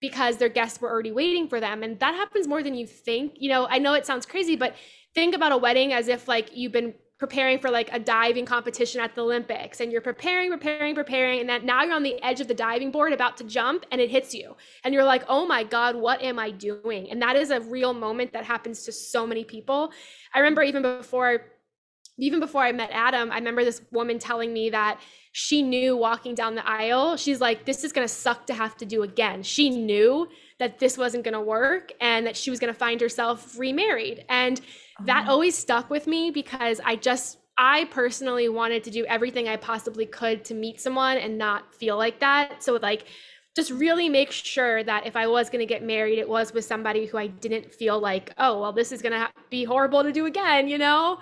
because 0.00 0.36
their 0.36 0.48
guests 0.48 0.80
were 0.80 0.90
already 0.90 1.12
waiting 1.12 1.48
for 1.48 1.60
them. 1.60 1.82
And 1.82 1.98
that 2.00 2.14
happens 2.14 2.46
more 2.48 2.62
than 2.62 2.74
you 2.74 2.86
think. 2.86 3.34
You 3.36 3.50
know, 3.50 3.66
I 3.68 3.78
know 3.78 3.94
it 3.94 4.06
sounds 4.06 4.26
crazy, 4.26 4.56
but 4.56 4.74
think 5.14 5.34
about 5.34 5.52
a 5.52 5.56
wedding 5.56 5.92
as 5.92 6.08
if 6.08 6.28
like 6.28 6.50
you've 6.56 6.72
been 6.72 6.94
preparing 7.18 7.58
for 7.58 7.68
like 7.68 7.92
a 7.92 7.98
diving 7.98 8.46
competition 8.46 9.00
at 9.00 9.14
the 9.16 9.22
Olympics 9.22 9.80
and 9.80 9.90
you're 9.90 10.00
preparing, 10.00 10.50
preparing, 10.50 10.94
preparing, 10.94 11.40
and 11.40 11.48
that 11.48 11.64
now 11.64 11.82
you're 11.82 11.94
on 11.94 12.04
the 12.04 12.22
edge 12.22 12.40
of 12.40 12.46
the 12.46 12.54
diving 12.54 12.92
board 12.92 13.12
about 13.12 13.36
to 13.36 13.44
jump 13.44 13.84
and 13.90 14.00
it 14.00 14.08
hits 14.08 14.32
you. 14.32 14.54
And 14.84 14.94
you're 14.94 15.04
like, 15.04 15.24
oh 15.28 15.44
my 15.44 15.64
God, 15.64 15.96
what 15.96 16.22
am 16.22 16.38
I 16.38 16.52
doing? 16.52 17.10
And 17.10 17.20
that 17.20 17.34
is 17.34 17.50
a 17.50 17.60
real 17.60 17.92
moment 17.92 18.32
that 18.34 18.44
happens 18.44 18.84
to 18.84 18.92
so 18.92 19.26
many 19.26 19.42
people. 19.42 19.92
I 20.32 20.38
remember 20.38 20.62
even 20.62 20.82
before 20.82 21.46
even 22.18 22.40
before 22.40 22.62
I 22.62 22.72
met 22.72 22.90
Adam, 22.92 23.30
I 23.30 23.36
remember 23.36 23.64
this 23.64 23.80
woman 23.90 24.18
telling 24.18 24.52
me 24.52 24.70
that 24.70 25.00
she 25.32 25.62
knew 25.62 25.96
walking 25.96 26.34
down 26.34 26.54
the 26.54 26.68
aisle, 26.68 27.16
she's 27.16 27.40
like, 27.40 27.64
this 27.64 27.84
is 27.84 27.92
going 27.92 28.06
to 28.06 28.12
suck 28.12 28.46
to 28.46 28.54
have 28.54 28.76
to 28.78 28.84
do 28.84 29.02
again. 29.02 29.42
She 29.42 29.70
knew 29.70 30.28
that 30.58 30.78
this 30.80 30.98
wasn't 30.98 31.24
going 31.24 31.34
to 31.34 31.40
work 31.40 31.92
and 32.00 32.26
that 32.26 32.36
she 32.36 32.50
was 32.50 32.58
going 32.58 32.72
to 32.72 32.78
find 32.78 33.00
herself 33.00 33.56
remarried. 33.58 34.24
And 34.28 34.60
that 35.04 35.26
oh. 35.28 35.32
always 35.32 35.56
stuck 35.56 35.90
with 35.90 36.06
me 36.06 36.30
because 36.30 36.80
I 36.84 36.96
just, 36.96 37.38
I 37.56 37.84
personally 37.86 38.48
wanted 38.48 38.84
to 38.84 38.90
do 38.90 39.04
everything 39.06 39.48
I 39.48 39.56
possibly 39.56 40.06
could 40.06 40.44
to 40.46 40.54
meet 40.54 40.80
someone 40.80 41.18
and 41.18 41.38
not 41.38 41.74
feel 41.74 41.96
like 41.96 42.20
that. 42.20 42.62
So, 42.62 42.78
like, 42.82 43.06
just 43.58 43.72
really 43.72 44.08
make 44.08 44.30
sure 44.30 44.84
that 44.84 45.04
if 45.04 45.16
I 45.16 45.26
was 45.26 45.50
going 45.50 45.58
to 45.58 45.66
get 45.66 45.82
married, 45.82 46.20
it 46.20 46.28
was 46.28 46.54
with 46.54 46.64
somebody 46.64 47.06
who 47.06 47.18
I 47.18 47.26
didn't 47.26 47.74
feel 47.74 47.98
like, 47.98 48.32
oh, 48.38 48.60
well, 48.60 48.72
this 48.72 48.92
is 48.92 49.02
going 49.02 49.14
to 49.14 49.28
be 49.50 49.64
horrible 49.64 50.04
to 50.04 50.12
do 50.12 50.26
again, 50.26 50.68
you 50.68 50.78
know? 50.78 51.18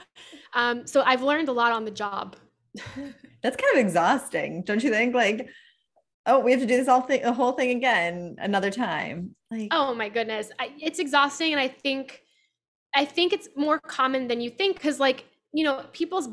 Um, 0.52 0.86
so 0.86 1.00
I've 1.00 1.22
learned 1.22 1.48
a 1.48 1.52
lot 1.52 1.72
on 1.72 1.86
the 1.86 1.90
job. 1.90 2.36
That's 3.42 3.56
kind 3.56 3.72
of 3.72 3.78
exhausting, 3.78 4.64
don't 4.64 4.84
you 4.84 4.90
think? 4.90 5.14
Like, 5.14 5.48
oh, 6.26 6.40
we 6.40 6.50
have 6.50 6.60
to 6.60 6.66
do 6.66 6.76
this 6.76 6.88
all 6.88 7.00
thing, 7.00 7.22
the 7.22 7.32
whole 7.32 7.52
thing 7.52 7.74
again 7.74 8.36
another 8.38 8.70
time. 8.70 9.34
Like, 9.50 9.68
oh 9.70 9.94
my 9.94 10.10
goodness, 10.10 10.50
I, 10.58 10.72
it's 10.78 10.98
exhausting, 10.98 11.52
and 11.52 11.60
I 11.60 11.68
think, 11.68 12.20
I 12.94 13.06
think 13.06 13.32
it's 13.32 13.48
more 13.56 13.78
common 13.78 14.28
than 14.28 14.42
you 14.42 14.50
think 14.50 14.76
because, 14.76 15.00
like, 15.00 15.24
you 15.54 15.64
know, 15.64 15.86
people's 15.94 16.28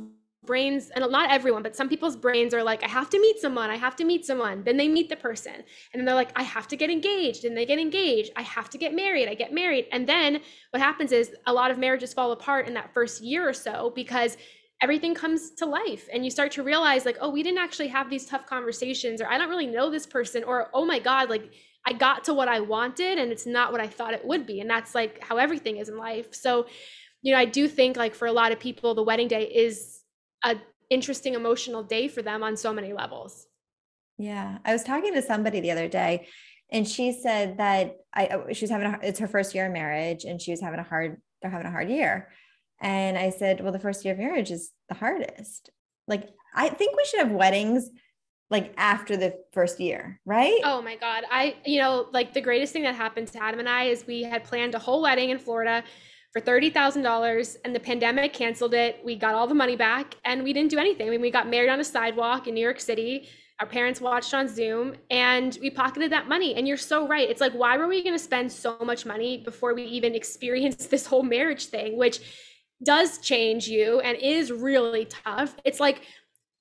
brains 0.46 0.90
and 0.96 1.10
not 1.12 1.32
everyone 1.32 1.64
but 1.64 1.76
some 1.76 1.90
people's 1.90 2.16
brains 2.16 2.54
are 2.54 2.64
like 2.64 2.84
i 2.84 2.88
have 2.88 3.10
to 3.10 3.20
meet 3.20 3.40
someone 3.40 3.70
i 3.70 3.76
have 3.76 3.96
to 3.96 4.04
meet 4.04 4.26
someone. 4.26 4.64
Then 4.64 4.78
they 4.78 4.88
meet 4.88 5.10
the 5.10 5.16
person 5.16 5.54
and 5.54 5.96
then 5.96 6.06
they're 6.06 6.16
like 6.16 6.32
i 6.36 6.44
have 6.44 6.68
to 6.70 6.76
get 6.76 6.90
engaged 6.90 7.46
and 7.46 7.56
they 7.56 7.66
get 7.66 7.80
engaged 7.80 8.32
i 8.36 8.42
have 8.42 8.70
to 8.72 8.78
get 8.78 8.94
married 8.94 9.28
i 9.28 9.34
get 9.34 9.54
married. 9.54 9.88
And 9.92 10.08
then 10.08 10.42
what 10.72 10.82
happens 10.82 11.12
is 11.12 11.32
a 11.46 11.54
lot 11.54 11.72
of 11.72 11.78
marriages 11.78 12.14
fall 12.14 12.32
apart 12.32 12.68
in 12.68 12.74
that 12.74 12.94
first 12.94 13.22
year 13.22 13.48
or 13.48 13.54
so 13.54 13.92
because 13.96 14.38
everything 14.82 15.16
comes 15.16 15.52
to 15.52 15.66
life 15.66 16.10
and 16.12 16.26
you 16.26 16.32
start 16.32 16.52
to 16.52 16.64
realize 16.64 17.06
like 17.06 17.18
oh 17.22 17.30
we 17.30 17.42
didn't 17.42 17.60
actually 17.60 17.88
have 17.88 18.10
these 18.10 18.26
tough 18.26 18.46
conversations 18.46 19.22
or 19.22 19.28
i 19.28 19.38
don't 19.38 19.50
really 19.50 19.68
know 19.68 19.90
this 19.90 20.06
person 20.06 20.44
or 20.44 20.70
oh 20.74 20.86
my 20.86 21.00
god 21.00 21.30
like 21.30 21.52
i 21.86 21.94
got 21.94 22.24
to 22.24 22.34
what 22.34 22.48
i 22.48 22.60
wanted 22.60 23.18
and 23.18 23.32
it's 23.32 23.46
not 23.46 23.72
what 23.72 23.80
i 23.80 23.88
thought 23.88 24.14
it 24.14 24.26
would 24.26 24.46
be 24.46 24.60
and 24.60 24.70
that's 24.70 24.94
like 24.94 25.24
how 25.24 25.38
everything 25.38 25.78
is 25.78 25.90
in 25.90 25.98
life. 25.98 26.34
So 26.34 26.66
you 27.22 27.32
know 27.32 27.40
i 27.40 27.46
do 27.46 27.68
think 27.68 27.96
like 27.96 28.14
for 28.14 28.28
a 28.28 28.34
lot 28.34 28.52
of 28.52 28.60
people 28.60 28.94
the 28.94 29.04
wedding 29.04 29.30
day 29.30 29.44
is 29.44 30.03
a 30.44 30.56
interesting 30.90 31.34
emotional 31.34 31.84
day 31.84 32.08
for 32.08 32.22
them 32.22 32.44
on 32.44 32.56
so 32.56 32.74
many 32.74 32.94
levels 32.94 33.48
yeah 34.18 34.58
i 34.66 34.74
was 34.74 34.84
talking 34.84 35.14
to 35.14 35.22
somebody 35.22 35.60
the 35.60 35.72
other 35.72 35.88
day 35.88 36.28
and 36.72 36.88
she 36.88 37.12
said 37.12 37.58
that 37.58 37.96
i 38.14 38.30
she 38.52 38.64
was 38.64 38.70
having 38.70 38.88
a, 38.88 39.00
it's 39.02 39.20
her 39.20 39.28
first 39.28 39.56
year 39.56 39.68
of 39.68 39.74
marriage 39.74 40.24
and 40.24 40.42
she 40.42 40.52
was 40.52 40.62
having 40.62 40.80
a 40.80 40.84
hard 40.84 41.22
they're 41.42 41.52
having 41.52 41.68
a 41.68 41.72
hard 41.72 41.90
year 41.90 42.30
and 42.84 43.18
I 43.18 43.30
said, 43.30 43.62
well, 43.62 43.72
the 43.72 43.80
first 43.80 44.04
year 44.04 44.14
of 44.14 44.20
marriage 44.20 44.52
is 44.52 44.72
the 44.90 44.96
hardest. 44.96 45.70
Like, 46.06 46.30
I 46.54 46.68
think 46.68 46.98
we 46.98 47.06
should 47.06 47.22
have 47.22 47.32
weddings 47.32 47.90
like 48.50 48.74
after 48.78 49.16
the 49.16 49.36
first 49.54 49.80
year, 49.80 50.20
right? 50.26 50.60
Oh 50.64 50.82
my 50.82 50.98
God. 50.98 51.24
I, 51.32 51.56
you 51.66 51.80
know, 51.80 52.08
like 52.12 52.34
the 52.34 52.42
greatest 52.42 52.74
thing 52.74 52.84
that 52.84 52.94
happened 52.94 53.30
to 53.30 53.42
Adam 53.42 53.60
and 53.60 53.70
I 53.70 53.86
is 53.86 54.06
we 54.06 54.22
had 54.24 54.44
planned 54.44 54.76
a 54.76 54.80
whole 54.80 55.02
wedding 55.02 55.30
in 55.30 55.40
Florida 55.40 55.84
for 56.34 56.42
$30,000 56.42 57.58
and 57.64 57.76
the 57.76 57.80
pandemic 57.80 58.34
canceled 58.34 58.74
it. 58.74 59.00
We 59.06 59.16
got 59.16 59.36
all 59.36 59.46
the 59.46 59.54
money 59.54 59.76
back 59.76 60.16
and 60.26 60.44
we 60.44 60.52
didn't 60.52 60.72
do 60.72 60.80
anything. 60.80 61.08
I 61.08 61.12
mean, 61.12 61.22
we 61.22 61.30
got 61.30 61.48
married 61.48 61.70
on 61.70 61.80
a 61.80 61.84
sidewalk 61.84 62.48
in 62.48 62.56
New 62.56 62.62
York 62.62 62.80
City. 62.80 63.30
our 63.60 63.68
parents 63.68 64.02
watched 64.02 64.34
on 64.34 64.48
Zoom 64.48 64.96
and 65.12 65.58
we 65.62 65.70
pocketed 65.70 66.12
that 66.12 66.28
money. 66.28 66.56
And 66.56 66.68
you're 66.68 66.76
so 66.76 67.08
right. 67.08 67.30
It's 67.30 67.40
like, 67.40 67.54
why 67.54 67.78
were 67.78 67.88
we 67.88 68.04
going 68.04 68.16
to 68.16 68.24
spend 68.24 68.52
so 68.52 68.78
much 68.82 69.06
money 69.06 69.38
before 69.38 69.76
we 69.76 69.84
even 69.84 70.16
experienced 70.16 70.90
this 70.96 71.06
whole 71.06 71.24
marriage 71.24 71.68
thing, 71.68 71.98
which 71.98 72.20
does 72.84 73.20
change 73.20 73.68
you 73.68 74.00
and 74.00 74.18
is 74.18 74.52
really 74.52 75.06
tough? 75.06 75.56
It's 75.64 75.80
like, 75.80 76.02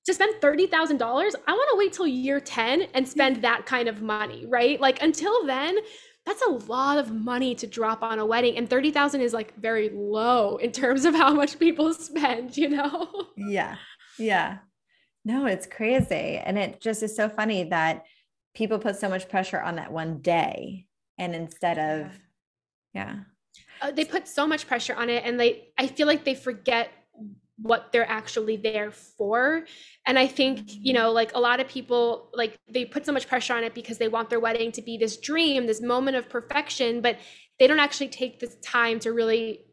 to 0.05 0.13
spend 0.13 0.35
$30,000, 0.41 0.99
I 1.01 1.51
want 1.53 1.69
to 1.71 1.77
wait 1.77 1.93
till 1.93 2.05
year 2.05 2.41
10 2.41 2.87
and 2.93 3.07
spend 3.07 3.41
that 3.41 3.65
kind 3.65 3.87
of 3.87 4.01
money, 4.01 4.45
right? 4.45 4.79
Like 4.79 5.01
until 5.01 5.45
then, 5.45 5.77
that's 6.25 6.41
a 6.41 6.49
lot 6.49 6.97
of 6.97 7.11
money 7.11 7.53
to 7.55 7.67
drop 7.67 8.01
on 8.01 8.19
a 8.19 8.25
wedding 8.25 8.57
and 8.57 8.69
30,000 8.69 9.21
is 9.21 9.33
like 9.33 9.55
very 9.57 9.89
low 9.89 10.57
in 10.57 10.71
terms 10.71 11.05
of 11.05 11.13
how 11.13 11.33
much 11.33 11.59
people 11.59 11.93
spend, 11.93 12.55
you 12.55 12.69
know? 12.69 13.27
Yeah. 13.35 13.75
Yeah. 14.17 14.59
No, 15.25 15.45
it's 15.45 15.65
crazy. 15.65 16.37
And 16.37 16.57
it 16.57 16.81
just 16.81 17.03
is 17.03 17.15
so 17.15 17.29
funny 17.29 17.65
that 17.65 18.05
people 18.53 18.79
put 18.79 18.97
so 18.97 19.09
much 19.09 19.29
pressure 19.29 19.61
on 19.61 19.75
that 19.75 19.91
one 19.91 20.19
day. 20.19 20.87
And 21.17 21.35
instead 21.35 21.77
of, 21.77 22.11
yeah. 22.93 23.15
Uh, 23.81 23.91
they 23.91 24.05
put 24.05 24.27
so 24.27 24.47
much 24.47 24.67
pressure 24.67 24.95
on 24.95 25.09
it. 25.09 25.23
And 25.25 25.39
they, 25.39 25.69
I 25.77 25.87
feel 25.87 26.07
like 26.07 26.23
they 26.23 26.35
forget 26.35 26.89
what 27.57 27.91
they're 27.91 28.09
actually 28.09 28.57
there 28.57 28.91
for. 28.91 29.65
And 30.05 30.17
I 30.17 30.27
think, 30.27 30.61
you 30.65 30.93
know, 30.93 31.11
like 31.11 31.33
a 31.35 31.39
lot 31.39 31.59
of 31.59 31.67
people, 31.67 32.29
like 32.33 32.57
they 32.69 32.85
put 32.85 33.05
so 33.05 33.11
much 33.11 33.27
pressure 33.27 33.53
on 33.53 33.63
it 33.63 33.73
because 33.73 33.97
they 33.97 34.07
want 34.07 34.29
their 34.29 34.39
wedding 34.39 34.71
to 34.73 34.81
be 34.81 34.97
this 34.97 35.17
dream, 35.17 35.67
this 35.67 35.81
moment 35.81 36.17
of 36.17 36.29
perfection, 36.29 37.01
but 37.01 37.17
they 37.59 37.67
don't 37.67 37.79
actually 37.79 38.09
take 38.09 38.39
the 38.39 38.47
time 38.63 38.99
to 38.99 39.11
really 39.11 39.65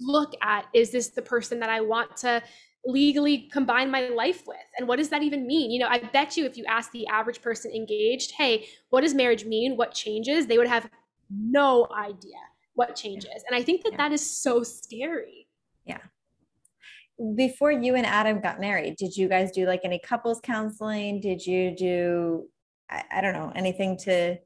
look 0.00 0.32
at 0.42 0.66
is 0.74 0.90
this 0.90 1.08
the 1.08 1.22
person 1.22 1.60
that 1.60 1.70
I 1.70 1.80
want 1.80 2.16
to 2.18 2.42
legally 2.84 3.48
combine 3.52 3.90
my 3.90 4.08
life 4.08 4.42
with? 4.46 4.56
And 4.76 4.88
what 4.88 4.96
does 4.96 5.10
that 5.10 5.22
even 5.22 5.46
mean? 5.46 5.70
You 5.70 5.78
know 5.78 5.88
i 5.88 5.98
bet 5.98 6.36
you 6.36 6.44
if 6.44 6.56
you 6.56 6.64
ask 6.66 6.90
the 6.90 7.06
average 7.06 7.40
person 7.40 7.70
engaged 7.70 8.32
hey 8.32 8.66
what 8.90 9.02
does 9.02 9.14
marriage 9.14 9.44
mean? 9.44 9.76
What 9.76 9.94
changes? 9.94 10.46
they 10.46 10.58
would 10.58 10.66
have 10.66 10.90
no 11.30 11.88
idea 11.96 12.38
what 12.74 12.96
changes. 12.96 13.44
And 13.46 13.54
i 13.54 13.62
think 13.62 13.84
that 13.84 13.92
yeah. 13.92 13.98
that 13.98 14.12
is 14.12 14.42
so 14.42 14.64
scary 14.64 15.41
before 17.36 17.70
you 17.70 17.94
and 17.94 18.06
adam 18.06 18.40
got 18.40 18.60
married 18.60 18.96
did 18.96 19.16
you 19.16 19.28
guys 19.28 19.50
do 19.52 19.66
like 19.66 19.80
any 19.84 19.98
couples 19.98 20.40
counseling 20.42 21.20
did 21.20 21.44
you 21.44 21.74
do 21.76 22.48
i, 22.90 23.02
I 23.16 23.20
don't 23.20 23.34
know 23.34 23.52
anything 23.54 23.98
to 24.04 24.38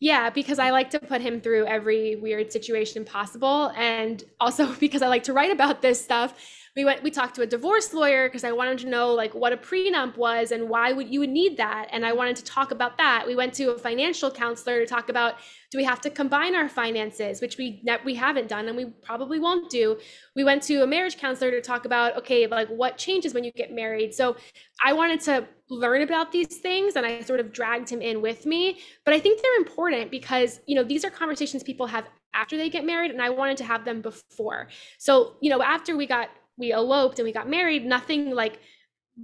yeah, 0.00 0.28
because 0.28 0.58
I 0.58 0.70
like 0.70 0.90
to 0.90 1.00
put 1.00 1.22
him 1.22 1.40
through 1.40 1.66
every 1.66 2.16
weird 2.16 2.52
situation 2.52 3.06
possible. 3.06 3.72
And 3.74 4.22
also 4.38 4.70
because 4.80 5.00
I 5.00 5.08
like 5.08 5.22
to 5.24 5.32
write 5.32 5.50
about 5.50 5.80
this 5.80 6.02
stuff 6.02 6.34
we 6.76 6.84
went 6.84 7.02
we 7.02 7.10
talked 7.10 7.34
to 7.36 7.42
a 7.42 7.46
divorce 7.46 7.92
lawyer 7.92 8.28
because 8.28 8.44
i 8.44 8.52
wanted 8.52 8.78
to 8.78 8.88
know 8.88 9.12
like 9.12 9.34
what 9.34 9.52
a 9.52 9.56
prenup 9.56 10.16
was 10.16 10.50
and 10.50 10.68
why 10.68 10.92
would 10.92 11.08
you 11.08 11.20
would 11.20 11.30
need 11.30 11.56
that 11.56 11.88
and 11.92 12.04
i 12.04 12.12
wanted 12.12 12.36
to 12.36 12.44
talk 12.44 12.70
about 12.70 12.96
that. 12.98 13.26
We 13.26 13.34
went 13.34 13.54
to 13.54 13.70
a 13.70 13.78
financial 13.78 14.30
counselor 14.30 14.80
to 14.80 14.86
talk 14.86 15.08
about 15.08 15.36
do 15.70 15.78
we 15.78 15.84
have 15.84 16.00
to 16.02 16.10
combine 16.10 16.54
our 16.54 16.68
finances 16.68 17.40
which 17.40 17.58
we 17.58 17.82
we 18.04 18.14
haven't 18.14 18.48
done 18.48 18.68
and 18.68 18.76
we 18.76 18.86
probably 19.02 19.38
won't 19.38 19.70
do. 19.70 19.98
We 20.36 20.44
went 20.44 20.62
to 20.64 20.82
a 20.82 20.86
marriage 20.86 21.16
counselor 21.18 21.50
to 21.50 21.60
talk 21.60 21.84
about 21.84 22.16
okay 22.18 22.46
like 22.46 22.68
what 22.68 22.96
changes 22.96 23.34
when 23.34 23.44
you 23.44 23.52
get 23.52 23.72
married. 23.72 24.14
So 24.14 24.36
i 24.84 24.92
wanted 24.92 25.20
to 25.22 25.46
learn 25.70 26.02
about 26.02 26.30
these 26.30 26.58
things 26.58 26.94
and 26.96 27.06
i 27.06 27.20
sort 27.20 27.40
of 27.40 27.52
dragged 27.52 27.88
him 27.88 28.02
in 28.02 28.20
with 28.20 28.44
me 28.44 28.78
but 29.04 29.14
i 29.14 29.18
think 29.18 29.40
they're 29.40 29.56
important 29.56 30.10
because 30.10 30.60
you 30.66 30.74
know 30.76 30.84
these 30.84 31.04
are 31.04 31.10
conversations 31.10 31.62
people 31.62 31.86
have 31.86 32.06
after 32.34 32.58
they 32.58 32.68
get 32.68 32.84
married 32.84 33.10
and 33.10 33.22
i 33.22 33.30
wanted 33.30 33.56
to 33.56 33.64
have 33.64 33.84
them 33.84 34.00
before. 34.00 34.68
So 34.98 35.36
you 35.40 35.50
know 35.50 35.62
after 35.62 35.96
we 35.96 36.06
got 36.06 36.28
we 36.56 36.72
eloped 36.72 37.18
and 37.18 37.26
we 37.26 37.32
got 37.32 37.48
married, 37.48 37.84
nothing 37.84 38.30
like 38.30 38.60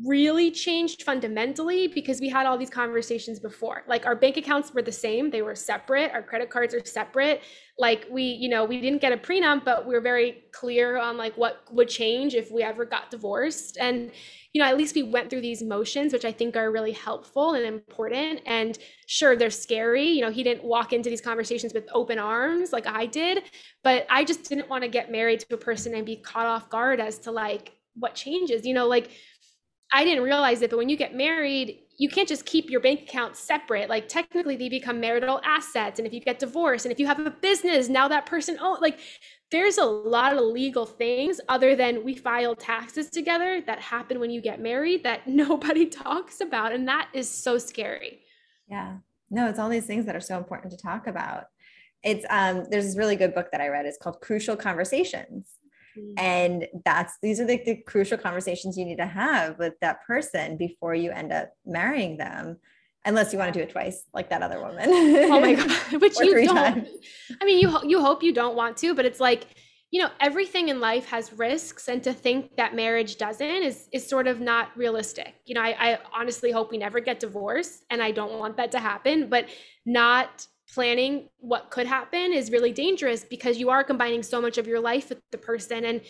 really 0.05 0.53
changed 0.53 1.03
fundamentally 1.03 1.89
because 1.89 2.21
we 2.21 2.29
had 2.29 2.47
all 2.47 2.57
these 2.57 2.71
conversations 2.71 3.41
before. 3.41 3.83
Like 3.89 4.07
our 4.07 4.15
bank 4.15 4.37
accounts 4.37 4.73
were 4.73 4.83
the 4.83 4.93
same, 4.93 5.31
they 5.31 5.43
were 5.43 5.57
separate, 5.57 6.13
our 6.13 6.23
credit 6.23 6.49
cards 6.49 6.75
are 6.75 6.85
separate. 6.85 7.43
Like 7.77 8.07
we, 8.09 8.23
you 8.23 8.49
know, 8.49 8.65
we 8.65 8.81
didn't 8.81 9.01
get 9.01 9.13
a 9.13 9.17
prenup, 9.17 9.65
but 9.65 9.87
we 9.87 9.95
were 9.95 10.01
very 10.01 10.45
clear 10.53 10.97
on 10.97 11.17
like 11.17 11.37
what 11.37 11.65
would 11.73 11.89
change 11.89 12.35
if 12.35 12.53
we 12.53 12.63
ever 12.63 12.85
got 12.85 13.11
divorced. 13.11 13.79
And 13.81 14.13
you 14.53 14.63
know, 14.63 14.69
at 14.69 14.77
least 14.77 14.95
we 14.95 15.03
went 15.03 15.29
through 15.29 15.41
these 15.41 15.63
motions, 15.63 16.13
which 16.13 16.25
I 16.25 16.33
think 16.33 16.57
are 16.57 16.71
really 16.71 16.93
helpful 16.93 17.55
and 17.55 17.65
important. 17.65 18.41
And 18.47 18.79
sure, 19.07 19.37
they're 19.37 19.51
scary. 19.51 20.09
You 20.09 20.23
know, 20.23 20.31
he 20.31 20.43
didn't 20.43 20.65
walk 20.65 20.93
into 20.93 21.09
these 21.09 21.21
conversations 21.21 21.73
with 21.73 21.89
open 21.93 22.19
arms 22.19 22.73
like 22.73 22.87
I 22.87 23.07
did, 23.07 23.45
but 23.83 24.07
I 24.09 24.25
just 24.25 24.45
didn't 24.45 24.69
want 24.69 24.83
to 24.83 24.89
get 24.89 25.11
married 25.11 25.41
to 25.41 25.55
a 25.55 25.59
person 25.59 25.95
and 25.95 26.07
be 26.07 26.17
caught 26.17 26.47
off 26.47 26.69
guard 26.71 27.01
as 27.01 27.19
to 27.21 27.33
like 27.33 27.73
what 27.95 28.15
changes. 28.15 28.65
You 28.67 28.75
know, 28.75 28.87
like 28.87 29.11
I 29.93 30.05
didn't 30.05 30.23
realize 30.23 30.63
it, 30.63 30.71
but 30.71 30.77
when 30.77 30.89
you 30.89 30.97
get 30.97 31.15
married, 31.15 31.79
you 31.99 32.09
can't 32.09 32.29
just 32.29 32.47
keep 32.47 32.71
your 32.71 32.81
bank 32.81 33.03
account 33.03 33.37
separate. 33.37 33.89
Like 33.89 34.09
technically 34.09 34.57
they 34.57 34.69
become 34.69 35.01
marital 35.01 35.41
assets. 35.45 35.99
And 35.99 36.07
if 36.07 36.15
you 36.15 36.21
get 36.21 36.39
divorced 36.39 36.87
and 36.87 36.93
if 36.93 36.99
you 36.99 37.07
have 37.07 37.19
a 37.19 37.31
business, 37.31 37.89
now 37.89 38.09
that 38.09 38.25
person, 38.25 38.57
oh, 38.61 38.79
like 38.81 38.99
there's 39.51 39.79
a 39.79 39.85
lot 39.85 40.33
of 40.33 40.41
legal 40.41 40.87
things 40.87 41.41
other 41.49 41.75
than 41.75 42.05
we 42.05 42.15
file 42.15 42.55
taxes 42.55 43.11
together 43.11 43.61
that 43.67 43.81
happen 43.81 44.21
when 44.21 44.31
you 44.31 44.41
get 44.41 44.61
married 44.61 45.03
that 45.03 45.27
nobody 45.27 45.87
talks 45.87 46.41
about 46.41 46.73
and 46.73 46.89
that 46.89 47.09
is 47.13 47.29
so 47.29 47.59
scary 47.59 48.21
yeah 48.69 48.97
no 49.31 49.49
it's 49.49 49.59
all 49.59 49.69
these 49.69 49.87
things 49.87 50.07
that 50.07 50.17
are 50.17 50.21
so 50.21 50.39
important 50.39 50.71
to 50.71 50.79
talk 50.79 51.07
about 51.07 51.47
it's 52.03 52.25
um 52.31 52.65
there's 52.71 52.87
this 52.87 52.97
really 52.97 53.17
good 53.17 53.35
book 53.35 53.49
that 53.53 53.61
i 53.61 53.69
read 53.69 53.87
it's 53.87 53.99
called 53.99 54.21
crucial 54.21 54.57
conversations. 54.57 55.60
Mm. 55.99 56.15
and 56.19 56.69
that's 56.85 57.15
these 57.21 57.41
are 57.41 57.45
the, 57.45 57.61
the 57.65 57.77
crucial 57.77 58.17
conversations 58.17 58.79
you 58.79 58.85
need 58.85 58.99
to 58.99 59.07
have 59.07 59.59
with 59.59 59.75
that 59.81 60.05
person 60.07 60.57
before 60.57 60.95
you 60.95 61.11
end 61.11 61.33
up 61.33 61.53
marrying 61.67 62.17
them 62.17 62.59
unless 63.05 63.33
you 63.33 63.39
want 63.39 63.53
to 63.53 63.59
do 63.59 63.63
it 63.63 63.71
twice 63.71 64.05
like 64.13 64.31
that 64.31 64.43
other 64.43 64.61
woman. 64.61 64.85
Oh 64.89 65.41
my 65.41 65.55
god 65.91 66.01
which 66.01 66.19
you 66.21 66.45
don't. 66.45 66.55
times. 66.55 66.89
i 67.41 67.45
mean 67.45 67.59
you 67.59 67.77
you 67.83 68.01
hope 68.01 68.23
you 68.23 68.33
don't 68.33 68.55
want 68.55 68.77
to 68.79 68.95
but 68.95 69.05
it's 69.05 69.21
like 69.21 69.47
you 69.91 70.01
know 70.01 70.11
everything 70.21 70.69
in 70.69 70.79
life 70.79 71.07
has 71.07 71.33
risks 71.33 71.89
and 71.89 72.03
to 72.05 72.13
think 72.13 72.57
that 72.57 72.75
marriage 72.75 73.17
doesn't 73.17 73.47
is 73.49 73.89
is 73.93 74.07
sort 74.07 74.29
of 74.29 74.41
not 74.41 74.69
realistic. 74.77 75.35
You 75.45 75.57
know 75.57 75.63
I, 75.63 75.75
I 75.93 75.99
honestly 76.13 76.53
hope 76.53 76.71
we 76.71 76.79
never 76.79 77.01
get 77.01 77.19
divorced 77.19 77.85
and 77.91 78.03
i 78.03 78.11
don't 78.11 78.39
want 78.39 78.57
that 78.59 78.71
to 78.73 78.79
happen 78.79 79.29
but 79.29 79.47
not 79.85 80.47
planning 80.75 81.29
what 81.39 81.71
could 81.71 81.87
happen 81.87 82.33
is 82.33 82.51
really 82.51 82.73
dangerous 82.73 83.25
because 83.25 83.59
you 83.59 83.71
are 83.71 83.83
combining 83.83 84.23
so 84.23 84.41
much 84.41 84.59
of 84.59 84.67
your 84.67 84.81
life 84.81 85.09
with 85.09 85.21
the 85.31 85.39
person. 85.39 85.85
And 85.85 86.01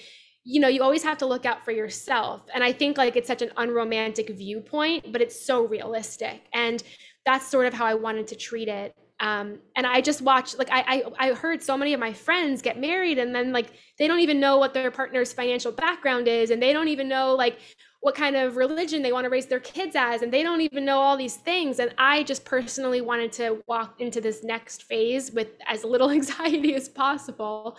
you 0.45 0.61
know 0.61 0.69
you 0.69 0.83
always 0.83 1.02
have 1.02 1.19
to 1.19 1.26
look 1.26 1.45
out 1.45 1.64
for 1.64 1.71
yourself. 1.73 2.43
And 2.55 2.64
i 2.64 2.73
think 2.73 2.97
like 2.97 3.17
it's 3.17 3.29
such 3.29 3.43
an 3.43 3.50
unromantic 3.57 4.31
viewpoint 4.31 5.12
but 5.12 5.21
it's 5.21 5.45
so 5.45 5.64
realistic. 5.64 6.43
And 6.52 6.83
that's 7.26 7.47
sort 7.47 7.67
of 7.67 7.75
how 7.75 7.87
i 7.87 7.95
wanted 7.95 8.26
to 8.29 8.37
treat 8.37 8.69
it 8.69 8.95
um, 9.21 9.59
and 9.77 9.87
i 9.87 10.00
just 10.00 10.23
watched 10.23 10.59
like 10.59 10.71
I, 10.71 11.03
I 11.19 11.29
i 11.31 11.33
heard 11.35 11.62
so 11.62 11.77
many 11.77 11.95
of 11.95 12.00
my 12.00 12.12
friends 12.12 12.62
get 12.62 12.79
married 12.79 13.19
and 13.19 13.35
then 13.35 13.53
like 13.53 13.73
they 13.99 14.09
don't 14.09 14.21
even 14.21 14.41
know 14.41 14.59
what 14.59 14.75
their 14.75 14.91
partner's 14.91 15.33
financial 15.33 15.73
background 15.73 16.29
is 16.29 16.50
and 16.50 16.62
they 16.62 16.73
don't 16.73 16.89
even 16.89 17.09
know 17.09 17.35
like 17.35 17.59
what 18.00 18.15
kind 18.15 18.35
of 18.35 18.57
religion 18.57 19.03
they 19.03 19.12
want 19.12 19.25
to 19.25 19.31
raise 19.31 19.47
their 19.47 19.61
kids 19.61 19.95
as 19.95 20.23
and 20.23 20.33
they 20.33 20.43
don't 20.43 20.62
even 20.62 20.85
know 20.85 20.99
all 20.99 21.17
these 21.17 21.37
things 21.37 21.79
and 21.79 21.95
i 21.99 22.23
just 22.23 22.45
personally 22.45 23.00
wanted 23.00 23.31
to 23.33 23.62
walk 23.67 24.00
into 24.00 24.21
this 24.21 24.43
next 24.43 24.85
phase 24.85 25.31
with 25.31 25.49
as 25.67 25.85
little 25.85 26.11
anxiety 26.19 26.75
as 26.75 26.89
possible 26.89 27.77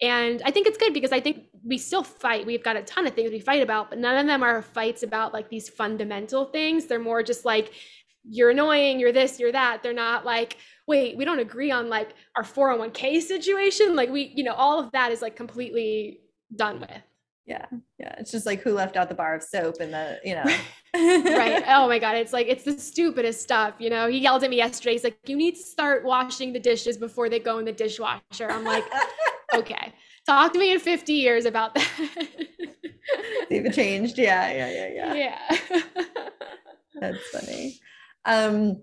and 0.00 0.42
I 0.44 0.50
think 0.50 0.66
it's 0.66 0.78
good 0.78 0.94
because 0.94 1.10
I 1.10 1.20
think 1.20 1.46
we 1.64 1.76
still 1.76 2.04
fight. 2.04 2.46
We've 2.46 2.62
got 2.62 2.76
a 2.76 2.82
ton 2.82 3.06
of 3.06 3.14
things 3.14 3.32
we 3.32 3.40
fight 3.40 3.62
about, 3.62 3.90
but 3.90 3.98
none 3.98 4.16
of 4.16 4.26
them 4.26 4.42
are 4.42 4.62
fights 4.62 5.02
about 5.02 5.32
like 5.32 5.48
these 5.48 5.68
fundamental 5.68 6.46
things. 6.46 6.86
They're 6.86 7.00
more 7.00 7.22
just 7.22 7.44
like, 7.44 7.72
you're 8.28 8.50
annoying, 8.50 9.00
you're 9.00 9.12
this, 9.12 9.40
you're 9.40 9.52
that. 9.52 9.82
They're 9.82 9.92
not 9.92 10.24
like, 10.24 10.56
wait, 10.88 11.16
we 11.18 11.24
don't 11.24 11.38
agree 11.38 11.70
on 11.70 11.88
like 11.88 12.14
our 12.34 12.42
401k 12.42 13.20
situation. 13.20 13.94
Like 13.94 14.08
we, 14.08 14.32
you 14.34 14.42
know, 14.42 14.54
all 14.54 14.80
of 14.80 14.90
that 14.92 15.12
is 15.12 15.20
like 15.20 15.36
completely 15.36 16.20
done 16.56 16.80
with. 16.80 17.02
Yeah. 17.44 17.66
Yeah. 17.98 18.14
It's 18.18 18.30
just 18.30 18.46
like 18.46 18.60
who 18.62 18.72
left 18.72 18.96
out 18.96 19.08
the 19.10 19.14
bar 19.14 19.34
of 19.34 19.42
soap 19.42 19.76
and 19.80 19.92
the, 19.92 20.18
you 20.24 20.34
know. 20.34 20.44
right. 21.36 21.62
Oh 21.68 21.86
my 21.86 21.98
God. 21.98 22.16
It's 22.16 22.32
like, 22.32 22.46
it's 22.48 22.64
the 22.64 22.78
stupidest 22.78 23.42
stuff. 23.42 23.74
You 23.78 23.90
know, 23.90 24.08
he 24.08 24.18
yelled 24.18 24.42
at 24.42 24.50
me 24.50 24.56
yesterday. 24.56 24.92
He's 24.92 25.04
like, 25.04 25.18
you 25.26 25.36
need 25.36 25.56
to 25.56 25.62
start 25.62 26.04
washing 26.04 26.52
the 26.54 26.58
dishes 26.58 26.96
before 26.96 27.28
they 27.28 27.38
go 27.38 27.58
in 27.58 27.66
the 27.66 27.72
dishwasher. 27.72 28.50
I'm 28.50 28.64
like, 28.64 28.84
okay. 29.54 29.92
Talk 30.26 30.54
to 30.54 30.58
me 30.58 30.72
in 30.72 30.80
50 30.80 31.12
years 31.12 31.44
about 31.44 31.74
that. 31.74 32.28
Even 33.50 33.72
changed. 33.72 34.18
Yeah. 34.18 34.50
Yeah. 34.50 34.70
Yeah. 34.70 35.14
Yeah. 35.14 35.58
Yeah. 35.70 35.80
That's 37.00 37.28
funny. 37.28 37.78
Um, 38.24 38.82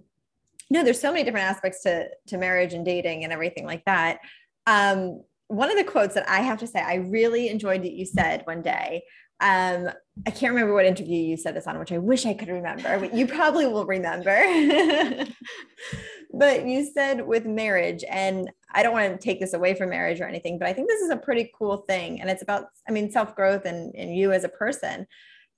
no, 0.70 0.84
there's 0.84 1.00
so 1.00 1.12
many 1.12 1.24
different 1.24 1.46
aspects 1.46 1.82
to, 1.84 2.08
to 2.28 2.38
marriage 2.38 2.74
and 2.74 2.86
dating 2.86 3.24
and 3.24 3.32
everything 3.32 3.66
like 3.66 3.86
that. 3.86 4.20
Um, 4.66 5.22
one 5.48 5.70
of 5.70 5.78
the 5.78 5.84
quotes 5.84 6.16
that 6.16 6.28
I 6.28 6.40
have 6.42 6.60
to 6.60 6.68
say, 6.68 6.80
I 6.80 6.96
really 6.96 7.50
enjoyed 7.50 7.84
that 7.84 7.94
you 7.94 8.06
said 8.06 8.42
one 8.46 8.62
day. 8.62 9.04
Um, 9.42 9.90
I 10.26 10.32
can't 10.32 10.54
remember 10.54 10.74
what 10.74 10.86
interview 10.86 11.22
you 11.22 11.38
said 11.38 11.56
this 11.56 11.68
on, 11.68 11.78
which 11.78 11.92
I 11.92 11.98
wish 11.98 12.26
I 12.26 12.34
could 12.34 12.48
remember, 12.48 13.00
but 13.00 13.14
you 13.14 13.28
probably 13.28 13.68
will 13.68 13.86
remember. 13.86 14.32
but 16.34 16.66
you 16.66 16.90
said 16.92 17.26
with 17.26 17.46
marriage, 17.46 18.04
and 18.10 18.50
I 18.74 18.82
don't 18.82 18.94
want 18.94 19.12
to 19.12 19.24
take 19.24 19.40
this 19.40 19.54
away 19.54 19.76
from 19.76 19.90
marriage 19.90 20.22
or 20.22 20.28
anything, 20.28 20.58
but 20.58 20.68
I 20.68 20.74
think 20.74 20.88
this 20.88 21.02
is 21.02 21.10
a 21.10 21.18
pretty 21.18 21.52
cool 21.58 21.78
thing. 21.78 22.22
And 22.22 22.30
it's 22.30 22.42
about, 22.42 22.68
I 22.88 22.92
mean, 22.92 23.12
self 23.12 23.36
growth 23.36 23.66
and, 23.66 23.94
and 23.96 24.16
you 24.16 24.32
as 24.32 24.46
a 24.46 24.50
person. 24.50 25.06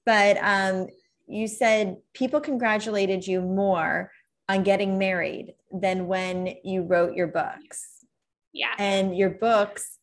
But 0.05 0.37
um, 0.41 0.87
you 1.27 1.47
said 1.47 1.97
people 2.13 2.41
congratulated 2.41 3.27
you 3.27 3.41
more 3.41 4.11
on 4.49 4.63
getting 4.63 4.97
married 4.97 5.53
than 5.71 6.07
when 6.07 6.55
you 6.63 6.83
wrote 6.83 7.15
your 7.15 7.27
books. 7.27 8.05
Yeah. 8.53 8.73
And 8.79 9.15
your 9.17 9.31
books 9.31 9.97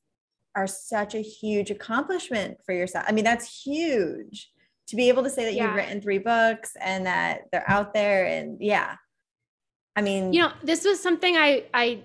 are 0.55 0.67
such 0.67 1.15
a 1.15 1.21
huge 1.21 1.71
accomplishment 1.71 2.59
for 2.65 2.73
yourself. 2.73 3.05
I 3.09 3.13
mean, 3.13 3.25
that's 3.25 3.63
huge 3.65 4.51
to 4.89 4.97
be 4.97 5.09
able 5.09 5.23
to 5.23 5.31
say 5.31 5.45
that 5.45 5.55
yeah. 5.55 5.67
you've 5.67 5.75
written 5.75 6.01
three 6.01 6.19
books 6.19 6.77
and 6.81 7.07
that 7.07 7.43
they're 7.51 7.69
out 7.69 7.95
there 7.95 8.27
and 8.27 8.59
yeah. 8.61 8.97
I 9.97 10.03
mean, 10.03 10.33
you 10.33 10.43
know, 10.43 10.53
this 10.63 10.85
was 10.85 11.01
something 11.01 11.37
I 11.37 11.65
I 11.73 12.03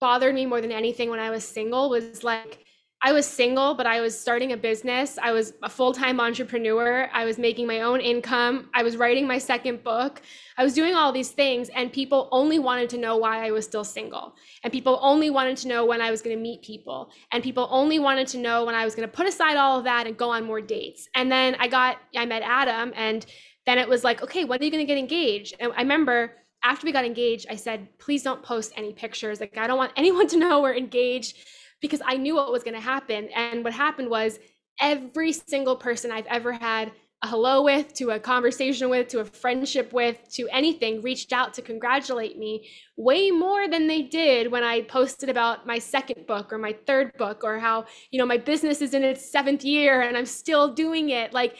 bothered 0.00 0.34
me 0.34 0.46
more 0.46 0.60
than 0.60 0.72
anything 0.72 1.10
when 1.10 1.20
I 1.20 1.30
was 1.30 1.44
single 1.44 1.90
was 1.90 2.24
like 2.24 2.64
I 3.06 3.12
was 3.12 3.26
single, 3.26 3.74
but 3.74 3.86
I 3.86 4.00
was 4.00 4.18
starting 4.18 4.52
a 4.52 4.56
business. 4.56 5.18
I 5.22 5.30
was 5.30 5.52
a 5.62 5.68
full 5.68 5.92
time 5.92 6.18
entrepreneur. 6.18 7.06
I 7.12 7.26
was 7.26 7.36
making 7.36 7.66
my 7.66 7.82
own 7.82 8.00
income. 8.00 8.70
I 8.72 8.82
was 8.82 8.96
writing 8.96 9.26
my 9.26 9.36
second 9.36 9.84
book. 9.84 10.22
I 10.56 10.64
was 10.64 10.72
doing 10.72 10.94
all 10.94 11.12
these 11.12 11.30
things, 11.30 11.68
and 11.68 11.92
people 11.92 12.30
only 12.32 12.58
wanted 12.58 12.88
to 12.90 12.96
know 12.96 13.18
why 13.18 13.46
I 13.46 13.50
was 13.50 13.66
still 13.66 13.84
single. 13.84 14.34
And 14.62 14.72
people 14.72 14.98
only 15.02 15.28
wanted 15.28 15.58
to 15.58 15.68
know 15.68 15.84
when 15.84 16.00
I 16.00 16.10
was 16.10 16.22
going 16.22 16.34
to 16.34 16.42
meet 16.42 16.62
people. 16.62 17.10
And 17.30 17.44
people 17.44 17.68
only 17.70 17.98
wanted 17.98 18.26
to 18.28 18.38
know 18.38 18.64
when 18.64 18.74
I 18.74 18.86
was 18.86 18.94
going 18.94 19.06
to 19.06 19.14
put 19.14 19.28
aside 19.28 19.58
all 19.58 19.76
of 19.76 19.84
that 19.84 20.06
and 20.06 20.16
go 20.16 20.30
on 20.30 20.44
more 20.44 20.62
dates. 20.62 21.06
And 21.14 21.30
then 21.30 21.56
I 21.60 21.68
got, 21.68 21.98
I 22.16 22.24
met 22.24 22.40
Adam, 22.42 22.94
and 22.96 23.26
then 23.66 23.76
it 23.76 23.86
was 23.86 24.02
like, 24.02 24.22
okay, 24.22 24.46
when 24.46 24.62
are 24.62 24.64
you 24.64 24.70
going 24.70 24.86
to 24.86 24.90
get 24.90 24.96
engaged? 24.96 25.56
And 25.60 25.74
I 25.76 25.82
remember 25.82 26.32
after 26.62 26.86
we 26.86 26.92
got 26.92 27.04
engaged, 27.04 27.48
I 27.50 27.56
said, 27.56 27.86
please 27.98 28.22
don't 28.22 28.42
post 28.42 28.72
any 28.78 28.94
pictures. 28.94 29.40
Like, 29.40 29.58
I 29.58 29.66
don't 29.66 29.76
want 29.76 29.92
anyone 29.98 30.26
to 30.28 30.38
know 30.38 30.62
we're 30.62 30.74
engaged 30.74 31.36
because 31.84 32.00
I 32.02 32.16
knew 32.16 32.34
what 32.34 32.50
was 32.50 32.62
going 32.62 32.72
to 32.72 32.80
happen. 32.80 33.28
And 33.36 33.62
what 33.62 33.74
happened 33.74 34.08
was 34.08 34.38
every 34.80 35.32
single 35.32 35.76
person 35.76 36.10
I've 36.10 36.24
ever 36.24 36.50
had 36.50 36.92
a 37.20 37.28
hello 37.28 37.62
with, 37.62 37.92
to 37.96 38.12
a 38.12 38.18
conversation 38.18 38.88
with, 38.88 39.08
to 39.08 39.20
a 39.20 39.24
friendship 39.26 39.92
with, 39.92 40.16
to 40.32 40.48
anything 40.50 41.02
reached 41.02 41.30
out 41.30 41.52
to 41.52 41.60
congratulate 41.60 42.38
me 42.38 42.70
way 42.96 43.30
more 43.30 43.68
than 43.68 43.86
they 43.86 44.00
did 44.00 44.50
when 44.50 44.64
I 44.64 44.80
posted 44.80 45.28
about 45.28 45.66
my 45.66 45.78
second 45.78 46.26
book 46.26 46.54
or 46.54 46.56
my 46.56 46.74
third 46.86 47.12
book 47.18 47.44
or 47.44 47.58
how, 47.58 47.84
you 48.10 48.18
know, 48.18 48.24
my 48.24 48.38
business 48.38 48.80
is 48.80 48.94
in 48.94 49.04
its 49.04 49.30
seventh 49.30 49.62
year 49.62 50.00
and 50.00 50.16
I'm 50.16 50.24
still 50.24 50.72
doing 50.72 51.10
it. 51.10 51.34
Like, 51.34 51.58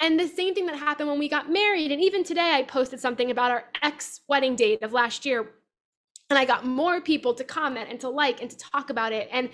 and 0.00 0.18
the 0.18 0.28
same 0.28 0.54
thing 0.54 0.64
that 0.64 0.76
happened 0.76 1.10
when 1.10 1.18
we 1.18 1.28
got 1.28 1.52
married. 1.52 1.92
And 1.92 2.00
even 2.00 2.24
today, 2.24 2.52
I 2.54 2.62
posted 2.62 3.00
something 3.00 3.30
about 3.30 3.50
our 3.50 3.64
ex 3.82 4.22
wedding 4.28 4.56
date 4.56 4.82
of 4.82 4.94
last 4.94 5.26
year 5.26 5.50
and 6.30 6.38
I 6.38 6.44
got 6.44 6.66
more 6.66 7.00
people 7.00 7.34
to 7.34 7.44
comment 7.44 7.88
and 7.90 8.00
to 8.00 8.08
like 8.08 8.42
and 8.42 8.50
to 8.50 8.56
talk 8.56 8.90
about 8.90 9.12
it. 9.12 9.28
And 9.32 9.50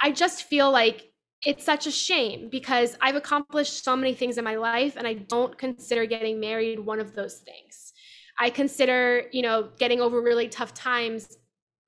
I 0.00 0.12
just 0.12 0.44
feel 0.44 0.70
like 0.70 1.10
it's 1.44 1.64
such 1.64 1.86
a 1.86 1.90
shame 1.90 2.48
because 2.50 2.96
I've 3.00 3.16
accomplished 3.16 3.84
so 3.84 3.96
many 3.96 4.14
things 4.14 4.38
in 4.38 4.44
my 4.44 4.56
life 4.56 4.96
and 4.96 5.06
I 5.06 5.14
don't 5.14 5.56
consider 5.58 6.06
getting 6.06 6.38
married 6.38 6.78
one 6.78 7.00
of 7.00 7.14
those 7.14 7.38
things. 7.38 7.92
I 8.38 8.50
consider, 8.50 9.24
you 9.32 9.42
know, 9.42 9.70
getting 9.78 10.00
over 10.00 10.20
really 10.20 10.48
tough 10.48 10.74
times 10.74 11.36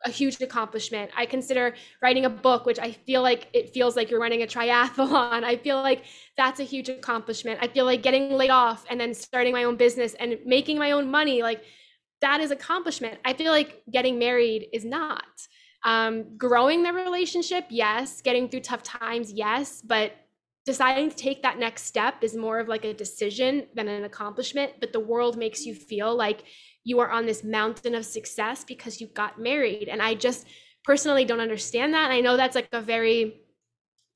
a 0.04 0.10
huge 0.10 0.40
accomplishment. 0.42 1.10
I 1.16 1.24
consider 1.24 1.74
writing 2.02 2.26
a 2.26 2.30
book, 2.30 2.66
which 2.66 2.78
I 2.78 2.92
feel 2.92 3.22
like 3.22 3.48
it 3.54 3.70
feels 3.72 3.96
like 3.96 4.10
you're 4.10 4.20
running 4.20 4.42
a 4.42 4.46
triathlon. 4.46 5.44
I 5.44 5.56
feel 5.56 5.80
like 5.80 6.04
that's 6.36 6.60
a 6.60 6.64
huge 6.64 6.88
accomplishment. 6.88 7.58
I 7.62 7.68
feel 7.68 7.86
like 7.86 8.02
getting 8.02 8.32
laid 8.32 8.50
off 8.50 8.84
and 8.90 9.00
then 9.00 9.14
starting 9.14 9.52
my 9.52 9.64
own 9.64 9.76
business 9.76 10.14
and 10.14 10.38
making 10.44 10.78
my 10.78 10.90
own 10.90 11.10
money, 11.10 11.42
like 11.42 11.64
that 12.24 12.40
is 12.40 12.50
accomplishment. 12.50 13.18
I 13.22 13.34
feel 13.34 13.52
like 13.52 13.82
getting 13.90 14.18
married 14.18 14.68
is 14.72 14.84
not. 14.84 15.24
Um, 15.84 16.38
growing 16.38 16.82
the 16.82 16.90
relationship, 16.90 17.66
yes. 17.68 18.22
Getting 18.22 18.48
through 18.48 18.60
tough 18.60 18.82
times, 18.82 19.30
yes. 19.30 19.82
But 19.82 20.12
deciding 20.64 21.10
to 21.10 21.16
take 21.16 21.42
that 21.42 21.58
next 21.58 21.82
step 21.84 22.14
is 22.22 22.34
more 22.34 22.58
of 22.58 22.66
like 22.66 22.86
a 22.86 22.94
decision 22.94 23.66
than 23.74 23.88
an 23.88 24.04
accomplishment. 24.04 24.72
But 24.80 24.94
the 24.94 25.00
world 25.00 25.36
makes 25.36 25.66
you 25.66 25.74
feel 25.74 26.16
like 26.16 26.44
you 26.82 26.98
are 27.00 27.10
on 27.10 27.26
this 27.26 27.44
mountain 27.44 27.94
of 27.94 28.06
success 28.06 28.64
because 28.64 29.02
you 29.02 29.06
got 29.08 29.38
married. 29.38 29.88
And 29.88 30.00
I 30.00 30.14
just 30.14 30.46
personally 30.82 31.26
don't 31.26 31.40
understand 31.40 31.92
that. 31.92 32.04
And 32.04 32.12
I 32.14 32.22
know 32.22 32.38
that's 32.38 32.54
like 32.54 32.70
a 32.72 32.80
very 32.80 33.42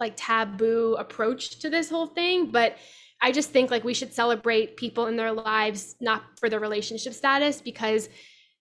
like 0.00 0.14
taboo 0.16 0.96
approach 0.98 1.59
to 1.59 1.68
this 1.68 1.90
whole 1.90 2.06
thing, 2.06 2.50
but 2.50 2.78
I 3.20 3.33
just 3.33 3.50
think 3.50 3.70
like 3.70 3.85
we 3.85 3.94
should 3.94 4.12
celebrate 4.12 4.76
people 4.76 5.07
in 5.07 5.16
their 5.16 5.33
lives, 5.33 5.96
not 6.00 6.22
for 6.38 6.48
their 6.48 6.61
relationship 6.61 7.12
status, 7.12 7.61
because 7.61 8.09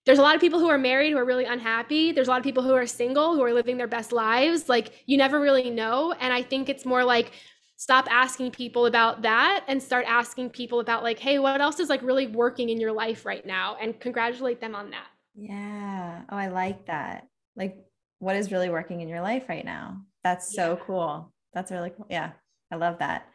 there's 0.05 0.19
a 0.19 0.21
lot 0.21 0.35
of 0.35 0.41
people 0.41 0.59
who 0.59 0.69
are 0.69 0.77
married 0.77 1.11
who 1.11 1.17
are 1.17 1.25
really 1.25 1.45
unhappy. 1.45 2.11
There's 2.11 2.27
a 2.27 2.31
lot 2.31 2.37
of 2.37 2.43
people 2.43 2.63
who 2.63 2.73
are 2.73 2.87
single 2.87 3.35
who 3.35 3.43
are 3.43 3.53
living 3.53 3.77
their 3.77 3.87
best 3.87 4.11
lives. 4.11 4.69
Like 4.69 5.03
you 5.05 5.17
never 5.17 5.39
really 5.39 5.69
know. 5.69 6.13
And 6.13 6.33
I 6.33 6.41
think 6.41 6.69
it's 6.69 6.85
more 6.85 7.03
like 7.03 7.33
stop 7.75 8.07
asking 8.09 8.51
people 8.51 8.85
about 8.87 9.21
that 9.23 9.65
and 9.67 9.83
start 9.83 10.05
asking 10.07 10.49
people 10.51 10.79
about 10.79 11.03
like, 11.03 11.19
hey, 11.19 11.39
what 11.39 11.61
else 11.61 11.79
is 11.79 11.89
like 11.89 12.01
really 12.01 12.25
working 12.25 12.69
in 12.69 12.79
your 12.79 12.93
life 12.93 13.25
right 13.25 13.45
now? 13.45 13.75
And 13.79 13.99
congratulate 13.99 14.61
them 14.61 14.75
on 14.75 14.91
that. 14.91 15.07
Yeah. 15.35 16.21
Oh, 16.29 16.37
I 16.37 16.47
like 16.47 16.87
that. 16.87 17.27
Like, 17.55 17.77
what 18.19 18.35
is 18.35 18.51
really 18.51 18.69
working 18.69 19.01
in 19.01 19.09
your 19.09 19.21
life 19.21 19.43
right 19.49 19.65
now? 19.65 20.01
That's 20.23 20.55
so 20.55 20.71
yeah. 20.71 20.85
cool. 20.85 21.33
That's 21.53 21.69
really 21.69 21.91
cool. 21.91 22.07
Yeah. 22.09 22.31
I 22.71 22.77
love 22.77 22.99
that 22.99 23.27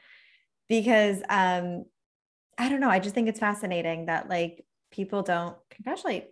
because 0.72 1.18
um 1.28 1.84
I 2.56 2.70
don't 2.70 2.80
know, 2.80 2.88
I 2.88 2.98
just 2.98 3.14
think 3.14 3.28
it's 3.28 3.38
fascinating 3.38 4.06
that 4.06 4.30
like 4.30 4.64
people 4.90 5.22
don't 5.22 5.54
congratulate 5.70 6.28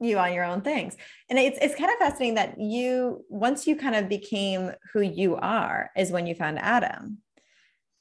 you 0.00 0.18
on 0.18 0.32
your 0.32 0.44
own 0.44 0.62
things. 0.62 0.96
And 1.28 1.38
it's 1.38 1.58
it's 1.60 1.74
kind 1.74 1.90
of 1.90 1.98
fascinating 1.98 2.36
that 2.36 2.58
you 2.58 3.26
once 3.28 3.66
you 3.66 3.76
kind 3.76 3.94
of 3.94 4.08
became 4.08 4.72
who 4.92 5.02
you 5.02 5.36
are 5.36 5.90
is 5.96 6.10
when 6.10 6.26
you 6.26 6.34
found 6.34 6.58
Adam. 6.58 7.18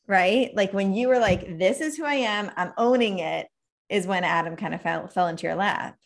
Right? 0.08 0.56
Like 0.56 0.72
when 0.72 0.94
you 0.94 1.10
were 1.10 1.20
like 1.20 1.58
this 1.60 1.82
is 1.82 1.98
who 1.98 2.06
I 2.06 2.16
am, 2.16 2.50
I'm 2.56 2.72
owning 2.78 3.20
it 3.20 3.48
is 3.90 4.08
when 4.08 4.24
Adam 4.24 4.56
kind 4.56 4.74
of 4.74 4.82
fell 4.82 5.10
fell 5.10 5.28
into 5.28 5.48
your 5.48 5.56
lap. 5.56 5.98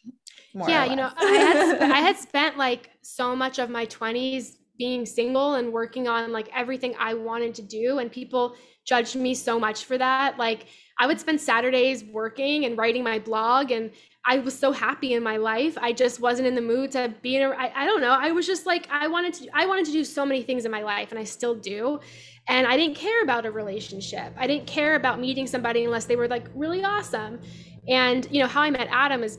yeah, 0.56 0.86
you 0.86 0.96
know, 0.96 1.12
I 1.16 1.32
had 1.34 1.82
I 1.84 2.00
had 2.00 2.18
spent 2.30 2.58
like 2.58 2.90
so 3.04 3.36
much 3.36 3.60
of 3.60 3.70
my 3.70 3.86
20s 3.86 4.56
being 4.82 5.06
single 5.06 5.54
and 5.54 5.72
working 5.72 6.08
on 6.08 6.32
like 6.32 6.50
everything 6.56 6.96
I 6.98 7.14
wanted 7.14 7.54
to 7.54 7.62
do 7.62 8.00
and 8.00 8.12
people 8.12 8.56
judged 8.84 9.16
me 9.16 9.36
so 9.36 9.60
much 9.60 9.86
for 9.86 9.96
that. 9.96 10.40
Like 10.40 10.66
I 10.98 11.06
would 11.06 11.20
spend 11.20 11.40
Saturdays 11.40 12.04
working 12.04 12.66
and 12.66 12.76
writing 12.76 13.04
my 13.04 13.20
blog 13.20 13.70
and 13.70 13.92
I 14.26 14.40
was 14.40 14.58
so 14.58 14.72
happy 14.72 15.14
in 15.14 15.22
my 15.22 15.38
life. 15.38 15.78
I 15.80 15.94
just 15.94 16.20
wasn't 16.20 16.48
in 16.48 16.56
the 16.56 16.64
mood 16.64 16.90
to 16.94 17.14
be 17.22 17.36
in 17.36 17.44
a 17.44 17.50
I, 17.50 17.84
I 17.84 17.86
don't 17.86 18.02
know. 18.02 18.10
I 18.10 18.32
was 18.32 18.48
just 18.48 18.66
like 18.66 18.88
I 18.90 19.08
wanted 19.08 19.36
to 19.36 19.50
I 19.54 19.68
wanted 19.68 19.86
to 19.86 19.92
do 19.92 20.04
so 20.04 20.26
many 20.26 20.42
things 20.42 20.66
in 20.66 20.72
my 20.72 20.82
life 20.82 21.12
and 21.12 21.20
I 21.20 21.26
still 21.26 21.54
do. 21.54 22.00
And 22.48 22.66
I 22.66 22.76
didn't 22.76 22.96
care 22.96 23.22
about 23.22 23.46
a 23.46 23.52
relationship. 23.52 24.34
I 24.36 24.48
didn't 24.48 24.66
care 24.66 24.96
about 24.96 25.20
meeting 25.20 25.46
somebody 25.46 25.86
unless 25.86 26.06
they 26.06 26.16
were 26.16 26.28
like 26.28 26.48
really 26.56 26.84
awesome. 26.84 27.40
And 27.88 28.28
you 28.32 28.42
know, 28.42 28.48
how 28.48 28.64
I 28.64 28.72
met 28.72 28.88
Adam 28.90 29.22
is 29.22 29.38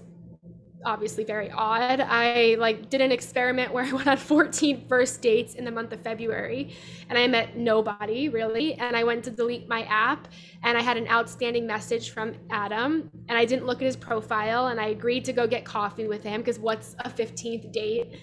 obviously 0.84 1.24
very 1.24 1.50
odd. 1.50 2.00
I 2.00 2.56
like 2.58 2.90
did 2.90 3.00
an 3.00 3.12
experiment 3.12 3.72
where 3.72 3.84
I 3.88 3.92
went 3.92 4.06
on 4.06 4.16
14 4.16 4.86
first 4.88 5.22
dates 5.22 5.54
in 5.54 5.64
the 5.64 5.70
month 5.70 5.92
of 5.92 6.00
February 6.00 6.74
and 7.08 7.18
I 7.18 7.26
met 7.26 7.56
nobody 7.56 8.28
really 8.28 8.74
and 8.74 8.96
I 8.96 9.04
went 9.04 9.24
to 9.24 9.30
delete 9.30 9.68
my 9.68 9.82
app 9.84 10.28
and 10.62 10.76
I 10.76 10.82
had 10.82 10.96
an 10.96 11.08
outstanding 11.08 11.66
message 11.66 12.10
from 12.10 12.34
Adam 12.50 13.10
and 13.28 13.38
I 13.38 13.44
didn't 13.44 13.66
look 13.66 13.78
at 13.78 13.86
his 13.86 13.96
profile 13.96 14.68
and 14.68 14.80
I 14.80 14.86
agreed 14.86 15.24
to 15.26 15.32
go 15.32 15.46
get 15.46 15.64
coffee 15.64 16.06
with 16.06 16.22
him 16.22 16.40
because 16.40 16.58
what's 16.58 16.94
a 17.00 17.10
15th 17.10 17.72
date? 17.72 18.18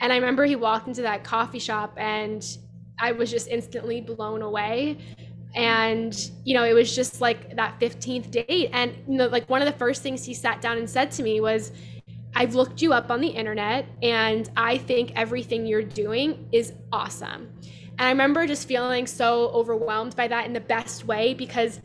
And 0.00 0.12
I 0.12 0.16
remember 0.16 0.44
he 0.44 0.56
walked 0.56 0.86
into 0.88 1.02
that 1.02 1.24
coffee 1.24 1.58
shop 1.58 1.94
and 1.96 2.44
I 3.00 3.12
was 3.12 3.30
just 3.30 3.48
instantly 3.48 4.00
blown 4.00 4.42
away 4.42 4.98
and 5.54 6.30
you 6.44 6.54
know 6.54 6.64
it 6.64 6.74
was 6.74 6.94
just 6.94 7.20
like 7.20 7.56
that 7.56 7.78
15th 7.80 8.30
date 8.30 8.70
and 8.72 8.94
you 9.08 9.16
know 9.16 9.26
like 9.28 9.48
one 9.48 9.62
of 9.62 9.66
the 9.66 9.78
first 9.78 10.02
things 10.02 10.24
he 10.24 10.34
sat 10.34 10.60
down 10.60 10.76
and 10.78 10.88
said 10.88 11.10
to 11.10 11.22
me 11.22 11.40
was 11.40 11.72
I've 12.34 12.54
looked 12.54 12.82
you 12.82 12.92
up 12.92 13.10
on 13.10 13.20
the 13.20 13.28
internet 13.28 13.86
and 14.02 14.48
I 14.56 14.78
think 14.78 15.12
everything 15.16 15.66
you're 15.66 15.82
doing 15.82 16.48
is 16.52 16.72
awesome. 16.92 17.52
And 17.98 18.06
I 18.06 18.10
remember 18.10 18.46
just 18.46 18.68
feeling 18.68 19.06
so 19.06 19.48
overwhelmed 19.48 20.14
by 20.14 20.28
that 20.28 20.46
in 20.46 20.52
the 20.52 20.60
best 20.60 21.06
way 21.06 21.34
because 21.34 21.80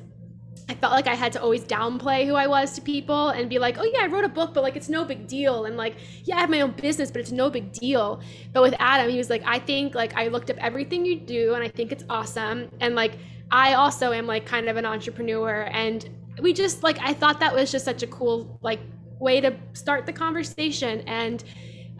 I 0.69 0.75
felt 0.75 0.93
like 0.93 1.07
I 1.07 1.15
had 1.15 1.33
to 1.33 1.41
always 1.41 1.63
downplay 1.63 2.25
who 2.25 2.35
I 2.35 2.47
was 2.47 2.73
to 2.73 2.81
people 2.81 3.29
and 3.29 3.49
be 3.49 3.59
like, 3.59 3.77
oh, 3.77 3.83
yeah, 3.83 4.01
I 4.01 4.07
wrote 4.07 4.23
a 4.23 4.29
book, 4.29 4.53
but 4.53 4.63
like 4.63 4.75
it's 4.75 4.89
no 4.89 5.03
big 5.03 5.27
deal. 5.27 5.65
And 5.65 5.75
like, 5.75 5.95
yeah, 6.23 6.37
I 6.37 6.39
have 6.41 6.49
my 6.49 6.61
own 6.61 6.71
business, 6.71 7.11
but 7.11 7.19
it's 7.19 7.31
no 7.31 7.49
big 7.49 7.73
deal. 7.73 8.21
But 8.53 8.61
with 8.61 8.75
Adam, 8.79 9.09
he 9.09 9.17
was 9.17 9.29
like, 9.29 9.43
I 9.45 9.59
think 9.59 9.95
like 9.95 10.15
I 10.15 10.27
looked 10.27 10.49
up 10.49 10.57
everything 10.59 11.05
you 11.05 11.19
do 11.19 11.53
and 11.53 11.63
I 11.63 11.67
think 11.67 11.91
it's 11.91 12.03
awesome. 12.09 12.69
And 12.79 12.95
like, 12.95 13.17
I 13.51 13.73
also 13.73 14.13
am 14.13 14.25
like 14.25 14.45
kind 14.45 14.69
of 14.69 14.77
an 14.77 14.85
entrepreneur. 14.85 15.63
And 15.71 16.07
we 16.41 16.53
just 16.53 16.81
like, 16.81 16.97
I 17.01 17.13
thought 17.13 17.39
that 17.41 17.53
was 17.53 17.71
just 17.71 17.85
such 17.85 18.03
a 18.03 18.07
cool, 18.07 18.59
like, 18.61 18.79
way 19.19 19.41
to 19.41 19.55
start 19.73 20.05
the 20.05 20.13
conversation. 20.13 21.01
And 21.01 21.43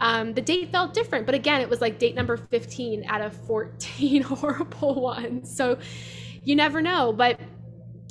um, 0.00 0.34
the 0.34 0.40
date 0.42 0.70
felt 0.72 0.92
different, 0.92 1.26
but 1.26 1.34
again, 1.34 1.60
it 1.60 1.68
was 1.68 1.80
like 1.80 1.98
date 1.98 2.14
number 2.14 2.36
15 2.36 3.04
out 3.06 3.20
of 3.20 3.34
14 3.46 4.22
horrible 4.22 5.00
ones. 5.00 5.54
So 5.54 5.78
you 6.42 6.56
never 6.56 6.82
know. 6.82 7.12
But 7.12 7.40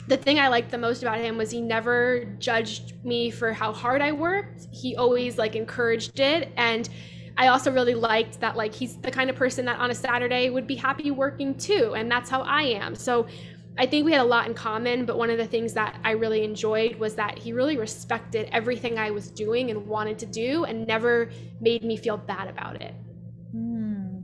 the 0.08 0.18
thing 0.18 0.39
I 0.39 0.48
liked 0.50 0.72
the 0.72 0.78
most 0.78 1.02
about 1.02 1.20
him 1.20 1.38
was 1.38 1.52
he 1.52 1.62
never 1.62 2.26
judged 2.39 2.94
me 3.06 3.30
for 3.30 3.54
how 3.54 3.72
hard 3.72 4.02
I 4.02 4.12
worked. 4.12 4.68
He 4.72 4.96
always 4.96 5.38
like 5.38 5.56
encouraged 5.56 6.20
it. 6.20 6.52
And 6.58 6.89
I 7.38 7.48
also 7.48 7.72
really 7.72 7.96
liked 7.96 8.39
that 8.42 8.56
like 8.56 8.74
he's 8.74 8.98
the 8.98 9.12
kind 9.12 9.30
of 9.30 9.36
person 9.36 9.66
that 9.66 9.80
on 9.80 9.92
a 9.92 9.96
Saturday 9.96 10.50
would 10.50 10.68
be 10.68 10.76
happy 10.76 11.10
working 11.12 11.56
too. 11.56 11.94
And 11.96 12.12
that's 12.12 12.30
how 12.30 12.42
I 12.42 12.63
am. 12.63 12.96
So 12.96 13.28
I 13.78 13.88
think 13.88 14.06
we 14.06 14.12
had 14.12 14.22
a 14.22 14.26
lot 14.26 14.48
in 14.48 14.54
common, 14.54 15.06
but 15.06 15.18
one 15.18 15.32
of 15.32 15.38
the 15.38 15.48
things 15.48 15.74
that 15.74 16.00
I 16.04 16.12
really 16.12 16.44
enjoyed 16.44 17.00
was 17.00 17.16
that 17.16 17.40
he 17.40 17.54
really 17.54 17.76
respected 17.76 18.48
everything 18.52 19.00
I 19.00 19.10
was 19.10 19.32
doing 19.32 19.72
and 19.72 19.88
wanted 19.88 20.20
to 20.20 20.26
do 20.28 20.66
and 20.66 20.86
never 20.86 21.32
made 21.60 21.84
me 21.84 21.98
feel 21.98 22.18
bad 22.18 22.48
about 22.48 22.82
it. 22.82 22.94
Mm. 23.56 24.24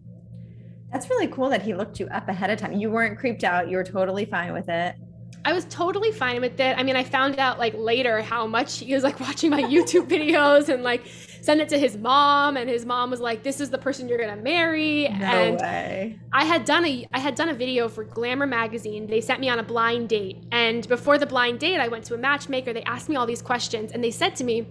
That's 0.92 1.10
really 1.10 1.28
cool 1.28 1.50
that 1.50 1.64
he 1.64 1.74
looked 1.74 2.00
you 2.00 2.08
up 2.08 2.30
ahead 2.30 2.52
of 2.52 2.60
time. 2.60 2.74
You 2.74 2.92
weren't 2.92 3.18
creeped 3.18 3.44
out, 3.44 3.70
you 3.70 3.78
were 3.78 3.84
totally 3.84 4.26
fine 4.26 4.54
with 4.54 4.70
it. 4.70 4.96
I 5.46 5.54
was 5.54 5.66
totally 5.66 6.12
fine 6.12 6.42
with 6.42 6.60
it. 6.60 6.78
I 6.78 6.84
mean, 6.84 6.96
I 6.96 7.04
found 7.04 7.40
out 7.40 7.60
like 7.60 7.74
later 7.76 8.22
how 8.22 8.46
much 8.46 8.80
he 8.80 8.94
was 8.94 9.04
like 9.04 9.20
watching 9.28 9.50
my 9.50 9.64
YouTube 9.64 10.08
videos 10.08 10.70
and 10.70 10.84
like 10.84 11.06
send 11.42 11.62
it 11.62 11.70
to 11.70 11.80
his 11.80 11.98
mom 11.98 12.58
and 12.58 12.70
his 12.70 12.86
mom 12.86 13.10
was 13.10 13.20
like 13.22 13.44
this 13.44 13.62
is 13.62 13.70
the 13.70 13.78
person 13.78 14.10
you're 14.10 14.18
going 14.18 14.36
to 14.36 14.44
marry 14.44 15.08
no 15.10 15.26
and 15.26 15.60
way. 15.60 16.20
I 16.34 16.46
had 16.46 16.66
done 16.66 16.86
a 16.86 17.08
I 17.14 17.20
had 17.20 17.36
done 17.36 17.50
a 17.50 17.54
video 17.54 17.88
for 17.88 18.04
Glamour 18.04 18.48
magazine. 18.48 19.08
They 19.08 19.22
sent 19.22 19.40
me 19.40 19.50
on 19.50 19.60
a 19.60 19.64
blind 19.64 20.10
date 20.10 20.44
and 20.52 20.88
before 20.88 21.18
the 21.18 21.26
blind 21.26 21.60
date 21.60 21.80
I 21.80 21.88
went 21.88 22.04
to 22.06 22.16
a 22.16 22.18
matchmaker. 22.18 22.74
They 22.74 22.84
asked 22.84 23.10
me 23.10 23.16
all 23.16 23.26
these 23.26 23.42
questions 23.42 23.92
and 23.92 24.04
they 24.04 24.12
said 24.12 24.36
to 24.38 24.44
me, 24.44 24.68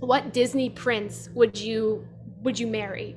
"What 0.00 0.32
Disney 0.32 0.70
prince 0.70 1.30
would 1.34 1.58
you 1.58 2.06
would 2.42 2.58
you 2.58 2.66
marry?" 2.66 3.16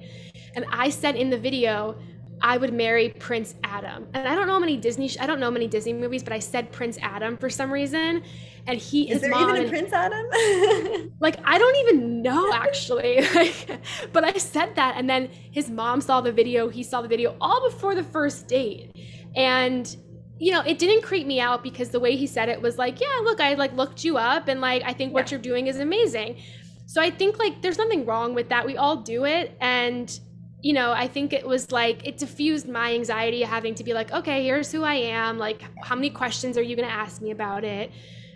And 0.55 0.65
I 0.71 0.89
said 0.89 1.15
in 1.15 1.29
the 1.29 1.37
video, 1.37 1.95
I 2.41 2.57
would 2.57 2.73
marry 2.73 3.09
Prince 3.09 3.55
Adam. 3.63 4.07
And 4.13 4.27
I 4.27 4.35
don't 4.35 4.47
know 4.47 4.59
many 4.59 4.77
Disney 4.77 5.09
I 5.19 5.27
don't 5.27 5.39
know 5.39 5.51
many 5.51 5.67
Disney 5.67 5.93
movies, 5.93 6.23
but 6.23 6.33
I 6.33 6.39
said 6.39 6.71
Prince 6.71 6.97
Adam 7.01 7.37
for 7.37 7.49
some 7.49 7.71
reason. 7.71 8.23
And 8.67 8.79
he 8.79 9.09
is 9.09 9.17
Is 9.17 9.21
there 9.21 9.41
even 9.41 9.65
a 9.65 9.69
Prince 9.69 9.93
Adam? 9.93 11.11
like 11.19 11.37
I 11.43 11.57
don't 11.57 11.75
even 11.77 12.21
know 12.21 12.51
actually. 12.53 13.21
but 14.13 14.23
I 14.23 14.33
said 14.33 14.75
that 14.75 14.95
and 14.97 15.09
then 15.09 15.29
his 15.51 15.69
mom 15.69 16.01
saw 16.01 16.21
the 16.21 16.31
video, 16.31 16.69
he 16.69 16.83
saw 16.83 17.01
the 17.01 17.07
video 17.07 17.35
all 17.41 17.69
before 17.69 17.95
the 17.95 18.03
first 18.03 18.47
date. 18.47 18.91
And 19.35 19.95
you 20.39 20.53
know, 20.53 20.61
it 20.61 20.79
didn't 20.79 21.03
creep 21.03 21.27
me 21.27 21.41
out 21.41 21.63
because 21.63 21.89
the 21.89 21.99
way 21.99 22.15
he 22.15 22.25
said 22.25 22.47
it 22.47 22.61
was 22.61 22.77
like, 22.77 23.01
yeah, 23.01 23.19
look, 23.23 23.41
I 23.41 23.55
like 23.55 23.73
looked 23.73 24.05
you 24.05 24.17
up 24.17 24.47
and 24.47 24.61
like 24.61 24.83
I 24.85 24.93
think 24.93 25.13
what 25.13 25.27
yeah. 25.27 25.35
you're 25.35 25.41
doing 25.41 25.67
is 25.67 25.79
amazing. 25.79 26.37
So 26.85 27.01
I 27.01 27.11
think 27.11 27.37
like 27.37 27.61
there's 27.61 27.77
nothing 27.77 28.05
wrong 28.05 28.33
with 28.33 28.49
that. 28.49 28.65
We 28.65 28.77
all 28.77 28.95
do 28.95 29.25
it 29.25 29.55
and 29.59 30.19
you 30.61 30.73
know, 30.73 30.91
I 30.91 31.07
think 31.07 31.31
it 31.31 31.47
was 31.47 31.71
like 31.71 32.05
it 32.05 32.17
diffused 32.17 32.67
my 32.67 32.93
anxiety 32.93 33.41
having 33.41 33.75
to 33.75 33.83
be 33.83 33.93
like, 33.93 34.11
okay, 34.11 34.43
here's 34.43 34.71
who 34.71 34.83
I 34.83 34.95
am. 34.95 35.37
Like, 35.37 35.63
how 35.83 35.95
many 35.95 36.09
questions 36.09 36.57
are 36.57 36.61
you 36.61 36.75
going 36.75 36.87
to 36.87 36.93
ask 36.93 37.21
me 37.21 37.31
about 37.31 37.63
it? 37.63 37.91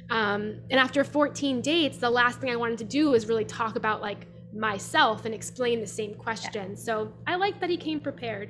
Um, 0.09 0.59
and 0.69 0.79
after 0.79 1.03
14 1.03 1.61
dates, 1.61 1.97
the 1.97 2.09
last 2.09 2.39
thing 2.39 2.49
I 2.49 2.55
wanted 2.55 2.77
to 2.79 2.85
do 2.85 3.09
was 3.09 3.27
really 3.27 3.45
talk 3.45 3.75
about 3.75 4.01
like 4.01 4.27
myself 4.53 5.25
and 5.25 5.33
explain 5.33 5.81
the 5.81 5.87
same 5.87 6.13
question. 6.13 6.71
Yeah. 6.71 6.75
So 6.75 7.13
I 7.27 7.35
like 7.35 7.59
that 7.59 7.69
he 7.69 7.77
came 7.77 7.99
prepared. 7.99 8.49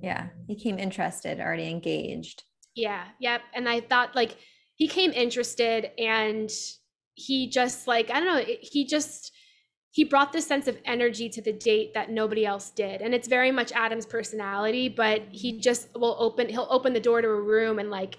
Yeah, 0.00 0.28
he 0.46 0.54
came 0.54 0.78
interested, 0.78 1.40
already 1.40 1.68
engaged. 1.68 2.44
Yeah, 2.74 3.04
yep. 3.20 3.42
And 3.54 3.68
I 3.68 3.80
thought 3.80 4.16
like 4.16 4.36
he 4.76 4.88
came 4.88 5.12
interested 5.12 5.90
and 5.98 6.50
he 7.14 7.50
just 7.50 7.86
like, 7.86 8.10
I 8.10 8.20
don't 8.20 8.26
know, 8.26 8.54
he 8.60 8.86
just 8.86 9.32
he 9.92 10.04
brought 10.04 10.32
this 10.32 10.46
sense 10.46 10.66
of 10.68 10.78
energy 10.86 11.28
to 11.28 11.42
the 11.42 11.52
date 11.52 11.92
that 11.92 12.10
nobody 12.10 12.46
else 12.46 12.70
did. 12.70 13.02
And 13.02 13.14
it's 13.14 13.28
very 13.28 13.52
much 13.52 13.72
adam's 13.72 14.06
personality 14.06 14.88
but 14.88 15.22
he 15.30 15.60
just 15.60 15.88
will 15.94 16.16
open 16.18 16.48
he'll 16.48 16.66
open 16.70 16.92
the 16.92 17.00
door 17.00 17.20
to 17.20 17.28
a 17.28 17.40
room 17.40 17.78
and 17.78 17.90
like 17.90 18.16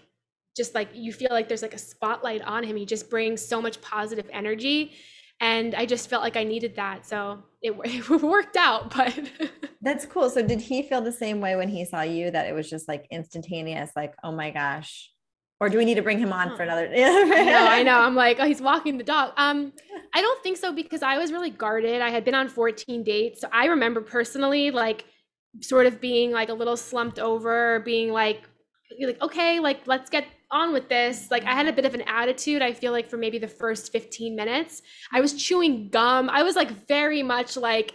just 0.56 0.76
like 0.76 0.90
you 0.94 1.12
feel 1.12 1.30
like 1.32 1.48
there's 1.48 1.64
like 1.64 1.74
a 1.74 1.80
spotlight 1.80 2.44
on 2.44 2.64
him. 2.64 2.78
He 2.78 2.86
just 2.86 3.10
brings 3.10 3.44
so 3.44 3.60
much 3.62 3.82
positive 3.82 4.30
energy. 4.32 4.94
And 5.40 5.74
i 5.76 5.86
just 5.86 6.10
felt 6.10 6.24
like 6.24 6.38
i 6.38 6.44
needed 6.44 6.76
that. 6.76 7.06
So 7.06 7.44
it, 7.62 7.74
it 7.84 8.10
worked 8.22 8.56
out 8.56 8.96
but 8.96 9.20
that's 9.82 10.06
cool. 10.06 10.30
So 10.30 10.46
did 10.46 10.62
he 10.62 10.84
feel 10.84 11.02
the 11.02 11.12
same 11.12 11.42
way 11.42 11.56
when 11.56 11.70
he 11.70 11.86
saw 11.86 12.02
you 12.02 12.30
that 12.32 12.48
it 12.48 12.54
was 12.54 12.70
just 12.70 12.88
like 12.88 13.08
instantaneous 13.12 13.92
like 13.96 14.14
oh 14.24 14.32
my 14.32 14.52
gosh 14.52 15.10
or 15.64 15.70
do 15.70 15.78
we 15.78 15.86
need 15.86 15.96
to 15.96 16.02
bring 16.02 16.20
him 16.20 16.34
on 16.34 16.58
for 16.58 16.64
another? 16.64 16.90
I 16.94 17.46
know, 17.46 17.66
I 17.66 17.84
know. 17.84 17.98
I'm 18.00 18.16
like, 18.16 18.38
oh, 18.42 18.46
he's 18.46 18.62
walking 18.62 18.98
the 18.98 19.04
dog. 19.06 19.32
Um, 19.38 19.72
I 20.14 20.22
don't 20.22 20.44
think 20.44 20.58
so 20.58 20.74
because 20.74 21.02
I 21.02 21.18
was 21.18 21.32
really 21.32 21.52
guarded. 21.52 22.02
I 22.02 22.10
had 22.10 22.26
been 22.26 22.36
on 22.36 22.50
14 22.50 23.02
dates, 23.02 23.40
so 23.40 23.48
I 23.50 23.68
remember 23.68 24.02
personally 24.02 24.72
like 24.72 25.06
sort 25.62 25.86
of 25.86 26.02
being 26.02 26.32
like 26.32 26.50
a 26.50 26.54
little 26.54 26.76
slumped 26.76 27.18
over, 27.18 27.80
being 27.80 28.12
like, 28.12 28.42
you're 28.98 29.10
like 29.10 29.22
okay, 29.22 29.62
like 29.62 29.88
let's 29.88 30.10
get 30.10 30.26
on 30.52 30.74
with 30.74 30.90
this. 30.90 31.32
Like 31.32 31.46
I 31.46 31.54
had 31.54 31.68
a 31.68 31.74
bit 31.74 31.86
of 31.86 31.94
an 31.94 32.02
attitude. 32.02 32.62
I 32.62 32.74
feel 32.74 32.92
like 32.92 33.10
for 33.10 33.16
maybe 33.16 33.40
the 33.40 33.48
first 33.48 33.94
15 33.94 34.36
minutes, 34.36 34.82
I 35.14 35.22
was 35.22 35.34
chewing 35.34 35.88
gum. 35.90 36.30
I 36.30 36.44
was 36.44 36.58
like 36.58 36.72
very 36.88 37.24
much 37.24 37.56
like 37.56 37.94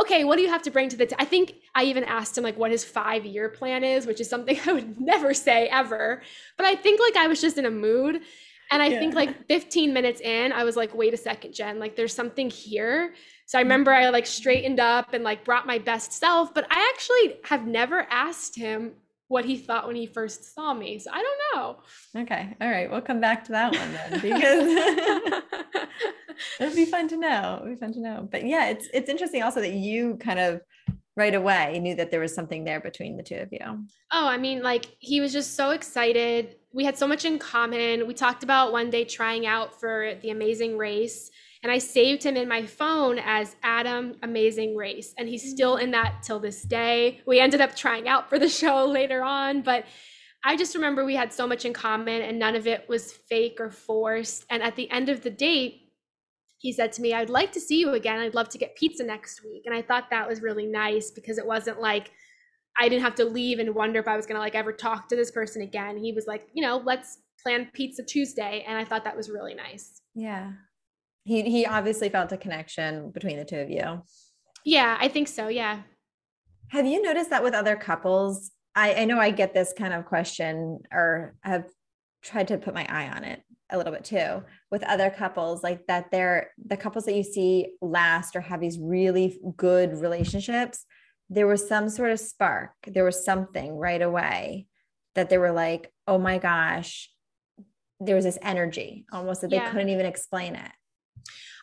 okay, 0.00 0.24
what 0.24 0.36
do 0.36 0.42
you 0.42 0.48
have 0.48 0.62
to 0.62 0.70
bring 0.70 0.88
to 0.88 0.96
the 0.96 1.06
t-? 1.06 1.16
I 1.18 1.24
think 1.24 1.54
I 1.74 1.84
even 1.84 2.04
asked 2.04 2.36
him 2.36 2.44
like 2.44 2.56
what 2.56 2.70
his 2.70 2.84
5-year 2.84 3.50
plan 3.50 3.84
is, 3.84 4.06
which 4.06 4.20
is 4.20 4.28
something 4.28 4.58
I 4.66 4.72
would 4.72 5.00
never 5.00 5.34
say 5.34 5.68
ever. 5.68 6.22
But 6.56 6.66
I 6.66 6.74
think 6.74 7.00
like 7.00 7.16
I 7.16 7.26
was 7.26 7.40
just 7.40 7.58
in 7.58 7.66
a 7.66 7.70
mood 7.70 8.22
and 8.70 8.82
I 8.82 8.86
yeah. 8.86 8.98
think 8.98 9.14
like 9.14 9.46
15 9.48 9.92
minutes 9.92 10.20
in, 10.20 10.52
I 10.52 10.64
was 10.64 10.76
like, 10.76 10.94
wait 10.94 11.12
a 11.12 11.16
second, 11.16 11.52
Jen, 11.52 11.78
like 11.78 11.96
there's 11.96 12.14
something 12.14 12.48
here. 12.48 13.14
So 13.46 13.58
I 13.58 13.62
mm-hmm. 13.62 13.70
remember 13.70 13.92
I 13.92 14.08
like 14.10 14.26
straightened 14.26 14.78
up 14.80 15.12
and 15.12 15.24
like 15.24 15.44
brought 15.44 15.66
my 15.66 15.78
best 15.78 16.12
self, 16.12 16.54
but 16.54 16.66
I 16.70 16.92
actually 16.94 17.40
have 17.44 17.66
never 17.66 18.06
asked 18.10 18.56
him 18.56 18.92
what 19.30 19.44
he 19.44 19.56
thought 19.56 19.86
when 19.86 19.94
he 19.94 20.06
first 20.06 20.54
saw 20.56 20.74
me. 20.74 20.98
So 20.98 21.08
I 21.12 21.22
don't 21.22 21.40
know. 21.54 22.22
Okay. 22.22 22.56
All 22.60 22.68
right. 22.68 22.90
We'll 22.90 23.00
come 23.00 23.20
back 23.20 23.44
to 23.44 23.52
that 23.52 23.72
one 23.72 23.92
then 23.92 24.20
because 24.20 25.42
it'll 26.60 26.74
be 26.74 26.84
fun 26.84 27.06
to 27.08 27.16
know. 27.16 27.60
It'll 27.62 27.74
be 27.74 27.76
fun 27.76 27.92
to 27.92 28.00
know. 28.00 28.28
But 28.28 28.44
yeah, 28.44 28.70
it's 28.70 28.88
it's 28.92 29.08
interesting 29.08 29.44
also 29.44 29.60
that 29.60 29.72
you 29.72 30.16
kind 30.16 30.40
of 30.40 30.60
right 31.16 31.34
away 31.34 31.78
knew 31.78 31.94
that 31.94 32.10
there 32.10 32.18
was 32.18 32.34
something 32.34 32.64
there 32.64 32.80
between 32.80 33.16
the 33.16 33.22
two 33.22 33.36
of 33.36 33.52
you. 33.52 33.60
Oh, 34.12 34.26
I 34.26 34.36
mean, 34.36 34.64
like 34.64 34.86
he 34.98 35.20
was 35.20 35.32
just 35.32 35.54
so 35.54 35.70
excited. 35.70 36.56
We 36.72 36.84
had 36.84 36.98
so 36.98 37.06
much 37.06 37.24
in 37.24 37.38
common. 37.38 38.08
We 38.08 38.14
talked 38.14 38.42
about 38.42 38.72
one 38.72 38.90
day 38.90 39.04
trying 39.04 39.46
out 39.46 39.78
for 39.78 40.14
the 40.22 40.30
amazing 40.30 40.76
race 40.76 41.30
and 41.62 41.70
I 41.70 41.78
saved 41.78 42.22
him 42.22 42.36
in 42.36 42.48
my 42.48 42.64
phone 42.64 43.18
as 43.18 43.54
Adam 43.62 44.14
Amazing 44.22 44.76
Race. 44.76 45.12
And 45.18 45.28
he's 45.28 45.50
still 45.50 45.76
in 45.76 45.90
that 45.90 46.22
till 46.22 46.40
this 46.40 46.62
day. 46.62 47.20
We 47.26 47.38
ended 47.38 47.60
up 47.60 47.76
trying 47.76 48.08
out 48.08 48.30
for 48.30 48.38
the 48.38 48.48
show 48.60 48.86
later 48.86 49.22
on, 49.22 49.62
but 49.62 49.84
I 50.42 50.56
just 50.56 50.74
remember 50.74 51.04
we 51.04 51.16
had 51.16 51.34
so 51.34 51.46
much 51.46 51.66
in 51.66 51.74
common 51.74 52.22
and 52.22 52.38
none 52.38 52.56
of 52.56 52.66
it 52.66 52.88
was 52.88 53.12
fake 53.12 53.58
or 53.60 53.70
forced. 53.70 54.46
And 54.48 54.62
at 54.62 54.76
the 54.76 54.90
end 54.90 55.10
of 55.10 55.22
the 55.22 55.30
date, 55.30 55.82
he 56.56 56.72
said 56.72 56.92
to 56.92 57.02
me, 57.02 57.12
I'd 57.12 57.28
like 57.28 57.52
to 57.52 57.60
see 57.60 57.80
you 57.80 57.90
again. 57.92 58.18
I'd 58.18 58.34
love 58.34 58.48
to 58.50 58.58
get 58.58 58.76
pizza 58.76 59.04
next 59.04 59.42
week. 59.44 59.64
And 59.66 59.74
I 59.74 59.82
thought 59.82 60.08
that 60.10 60.28
was 60.28 60.40
really 60.40 60.66
nice 60.66 61.10
because 61.10 61.36
it 61.36 61.46
wasn't 61.46 61.80
like 61.80 62.10
I 62.78 62.88
didn't 62.88 63.02
have 63.02 63.16
to 63.16 63.24
leave 63.24 63.58
and 63.58 63.74
wonder 63.74 64.00
if 64.00 64.08
I 64.08 64.16
was 64.16 64.24
going 64.24 64.36
to 64.36 64.40
like 64.40 64.54
ever 64.54 64.72
talk 64.72 65.08
to 65.08 65.16
this 65.16 65.30
person 65.30 65.60
again. 65.60 65.98
He 65.98 66.12
was 66.12 66.26
like, 66.26 66.46
you 66.54 66.62
know, 66.62 66.78
let's 66.78 67.18
plan 67.42 67.68
pizza 67.74 68.02
Tuesday. 68.02 68.64
And 68.66 68.78
I 68.78 68.84
thought 68.84 69.04
that 69.04 69.16
was 69.16 69.28
really 69.28 69.54
nice. 69.54 70.00
Yeah 70.14 70.52
he 71.30 71.42
he 71.48 71.64
obviously 71.64 72.08
felt 72.08 72.32
a 72.32 72.36
connection 72.36 73.12
between 73.12 73.36
the 73.36 73.44
two 73.44 73.60
of 73.60 73.70
you. 73.70 74.02
Yeah, 74.64 74.98
I 75.00 75.06
think 75.06 75.28
so. 75.28 75.46
Yeah. 75.46 75.82
Have 76.68 76.86
you 76.86 77.00
noticed 77.00 77.30
that 77.30 77.44
with 77.44 77.54
other 77.54 77.76
couples? 77.76 78.50
I, 78.74 78.94
I 78.94 79.04
know 79.04 79.18
I 79.18 79.30
get 79.30 79.54
this 79.54 79.72
kind 79.76 79.94
of 79.94 80.06
question 80.06 80.80
or 80.92 81.36
have 81.42 81.66
tried 82.22 82.48
to 82.48 82.58
put 82.58 82.74
my 82.74 82.84
eye 82.88 83.08
on 83.08 83.22
it 83.22 83.42
a 83.70 83.76
little 83.76 83.92
bit 83.92 84.04
too 84.04 84.42
with 84.72 84.82
other 84.82 85.08
couples 85.10 85.62
like 85.62 85.86
that 85.86 86.10
they're 86.10 86.50
the 86.66 86.76
couples 86.76 87.04
that 87.04 87.14
you 87.14 87.22
see 87.22 87.68
last 87.80 88.34
or 88.34 88.40
have 88.40 88.60
these 88.60 88.78
really 88.80 89.40
good 89.56 89.96
relationships 90.00 90.84
there 91.30 91.46
was 91.46 91.66
some 91.66 91.88
sort 91.88 92.10
of 92.10 92.18
spark 92.18 92.72
there 92.88 93.04
was 93.04 93.24
something 93.24 93.76
right 93.76 94.02
away 94.02 94.66
that 95.14 95.30
they 95.30 95.38
were 95.38 95.52
like 95.52 95.92
oh 96.08 96.18
my 96.18 96.38
gosh 96.38 97.08
there 98.00 98.16
was 98.16 98.24
this 98.24 98.38
energy 98.42 99.06
almost 99.12 99.40
that 99.40 99.52
yeah. 99.52 99.64
they 99.64 99.70
couldn't 99.70 99.88
even 99.88 100.04
explain 100.04 100.56
it 100.56 100.72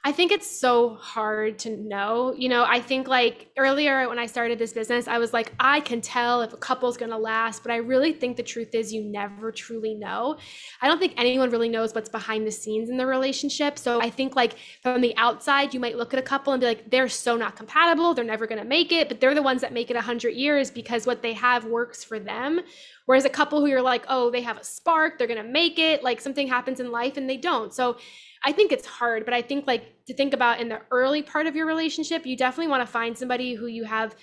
I 0.03 0.13
think 0.13 0.31
it's 0.31 0.49
so 0.49 0.95
hard 0.95 1.59
to 1.59 1.75
know. 1.75 2.33
You 2.37 2.47
know, 2.47 2.63
I 2.65 2.79
think 2.79 3.09
like 3.09 3.49
earlier 3.57 4.07
when 4.07 4.17
I 4.19 4.25
started 4.25 4.57
this 4.57 4.71
business, 4.71 5.05
I 5.05 5.17
was 5.17 5.33
like, 5.33 5.51
I 5.59 5.81
can 5.81 5.99
tell 5.99 6.41
if 6.43 6.53
a 6.53 6.57
couple's 6.57 6.95
to 6.95 7.17
last, 7.17 7.61
but 7.61 7.73
I 7.73 7.77
really 7.77 8.13
think 8.13 8.37
the 8.37 8.43
truth 8.43 8.73
is 8.73 8.93
you 8.93 9.03
never 9.03 9.51
truly 9.51 9.95
know. 9.95 10.37
I 10.81 10.87
don't 10.87 10.99
think 10.99 11.13
anyone 11.17 11.49
really 11.49 11.67
knows 11.67 11.93
what's 11.93 12.07
behind 12.07 12.47
the 12.47 12.51
scenes 12.51 12.89
in 12.89 12.95
the 12.95 13.05
relationship. 13.05 13.77
So 13.77 13.99
I 13.99 14.09
think 14.09 14.35
like 14.35 14.55
from 14.81 15.01
the 15.01 15.13
outside, 15.17 15.73
you 15.73 15.81
might 15.81 15.97
look 15.97 16.13
at 16.13 16.19
a 16.19 16.23
couple 16.23 16.53
and 16.53 16.61
be 16.61 16.67
like, 16.67 16.89
they're 16.89 17.09
so 17.09 17.35
not 17.35 17.57
compatible. 17.57 18.13
They're 18.13 18.23
never 18.23 18.47
to 18.61 18.67
make 18.67 18.93
it, 18.93 19.09
but 19.09 19.19
they're 19.19 19.35
the 19.35 19.41
ones 19.41 19.59
that 19.59 19.73
make 19.73 19.89
it 19.89 19.95
100 19.95 20.29
years 20.29 20.71
because 20.71 21.05
what 21.05 21.21
they 21.21 21.33
have 21.33 21.65
works 21.65 22.03
for 22.05 22.17
them. 22.17 22.61
Whereas 23.07 23.25
a 23.25 23.29
couple 23.29 23.59
who 23.59 23.67
you're 23.67 23.81
like, 23.81 24.05
oh, 24.07 24.31
they 24.31 24.41
have 24.41 24.57
a 24.57 24.63
spark, 24.63 25.17
they're 25.17 25.27
to 25.43 25.49
make 25.49 25.79
it, 25.79 26.03
like 26.03 26.21
something 26.21 26.47
happens 26.47 26.79
in 26.79 26.91
life 26.91 27.17
and 27.17 27.29
they 27.29 27.37
don't. 27.37 27.73
So 27.73 27.97
I 28.45 28.51
think 28.51 28.71
it's 28.71 28.85
hard, 28.85 29.25
but 29.25 29.33
I 29.33 29.41
think 29.41 29.67
like 29.67 30.05
to 30.05 30.13
think 30.13 30.33
about 30.33 30.59
in 30.59 30.69
the 30.69 30.81
early 30.91 31.21
part 31.21 31.47
of 31.47 31.55
your 31.55 31.65
relationship, 31.65 32.25
you 32.25 32.37
definitely 32.37 32.69
want 32.69 32.81
to 32.81 32.91
find 32.91 33.17
somebody 33.17 33.53
who 33.53 33.67
you 33.67 33.83
have 33.83 34.15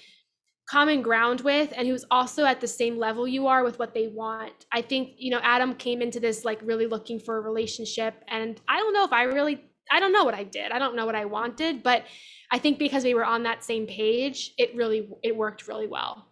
common 0.68 1.02
ground 1.02 1.42
with 1.42 1.72
and 1.76 1.86
who's 1.86 2.04
also 2.10 2.44
at 2.44 2.60
the 2.60 2.66
same 2.66 2.96
level 2.96 3.28
you 3.28 3.46
are 3.46 3.64
with 3.64 3.78
what 3.78 3.92
they 3.92 4.08
want. 4.08 4.66
I 4.72 4.80
think, 4.80 5.10
you 5.18 5.30
know, 5.30 5.40
Adam 5.42 5.74
came 5.74 6.00
into 6.00 6.20
this 6.20 6.44
like 6.44 6.60
really 6.62 6.86
looking 6.86 7.20
for 7.20 7.36
a 7.36 7.40
relationship 7.40 8.14
and 8.28 8.60
I 8.66 8.78
don't 8.78 8.94
know 8.94 9.04
if 9.04 9.12
I 9.12 9.24
really 9.24 9.70
I 9.90 10.00
don't 10.00 10.12
know 10.12 10.24
what 10.24 10.34
I 10.34 10.44
did. 10.44 10.72
I 10.72 10.78
don't 10.78 10.96
know 10.96 11.04
what 11.04 11.14
I 11.14 11.26
wanted, 11.26 11.82
but 11.82 12.04
I 12.50 12.58
think 12.58 12.78
because 12.78 13.04
we 13.04 13.12
were 13.12 13.24
on 13.24 13.42
that 13.42 13.62
same 13.62 13.86
page, 13.86 14.52
it 14.56 14.74
really 14.74 15.08
it 15.22 15.36
worked 15.36 15.68
really 15.68 15.86
well. 15.86 16.26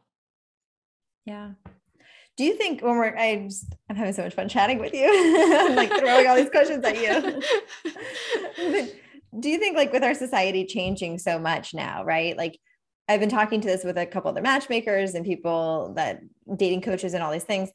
Yeah. 1.26 1.50
Do 2.42 2.48
you 2.48 2.56
think 2.56 2.82
when 2.82 2.96
we're 2.96 3.16
I 3.16 3.36
just, 3.36 3.72
I'm 3.88 3.94
having 3.94 4.12
so 4.12 4.24
much 4.24 4.34
fun 4.34 4.48
chatting 4.48 4.80
with 4.80 4.92
you, 4.92 5.06
I'm 5.60 5.76
like 5.76 5.90
throwing 5.96 6.26
all 6.26 6.34
these 6.34 6.50
questions 6.50 6.84
at 6.84 7.00
you. 7.00 7.40
do 9.38 9.48
you 9.48 9.58
think 9.58 9.76
like 9.76 9.92
with 9.92 10.02
our 10.02 10.12
society 10.14 10.66
changing 10.66 11.18
so 11.18 11.38
much 11.38 11.72
now, 11.72 12.02
right? 12.02 12.36
Like 12.36 12.58
I've 13.08 13.20
been 13.20 13.28
talking 13.28 13.60
to 13.60 13.68
this 13.68 13.84
with 13.84 13.96
a 13.96 14.06
couple 14.06 14.28
other 14.28 14.42
matchmakers 14.42 15.14
and 15.14 15.24
people 15.24 15.92
that 15.94 16.18
dating 16.56 16.80
coaches 16.80 17.14
and 17.14 17.22
all 17.22 17.30
these 17.30 17.44
things 17.44 17.70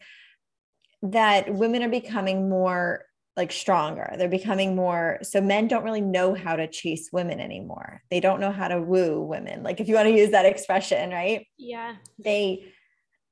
that 1.01 1.53
women 1.53 1.82
are 1.82 1.88
becoming 1.88 2.49
more 2.49 3.06
like 3.38 3.53
stronger. 3.53 4.15
They're 4.17 4.27
becoming 4.27 4.75
more 4.75 5.19
so 5.21 5.39
men 5.39 5.69
don't 5.69 5.86
really 5.86 6.01
know 6.01 6.34
how 6.34 6.58
to 6.58 6.67
chase 6.67 7.08
women 7.13 7.39
anymore. 7.39 8.01
They 8.12 8.19
don't 8.19 8.41
know 8.41 8.51
how 8.51 8.67
to 8.67 8.82
woo 8.82 9.21
women. 9.21 9.63
Like 9.63 9.80
if 9.80 9.88
you 9.88 9.95
want 9.95 10.10
to 10.10 10.13
use 10.13 10.32
that 10.32 10.45
expression, 10.45 11.10
right? 11.12 11.47
Yeah. 11.58 11.95
They 12.19 12.73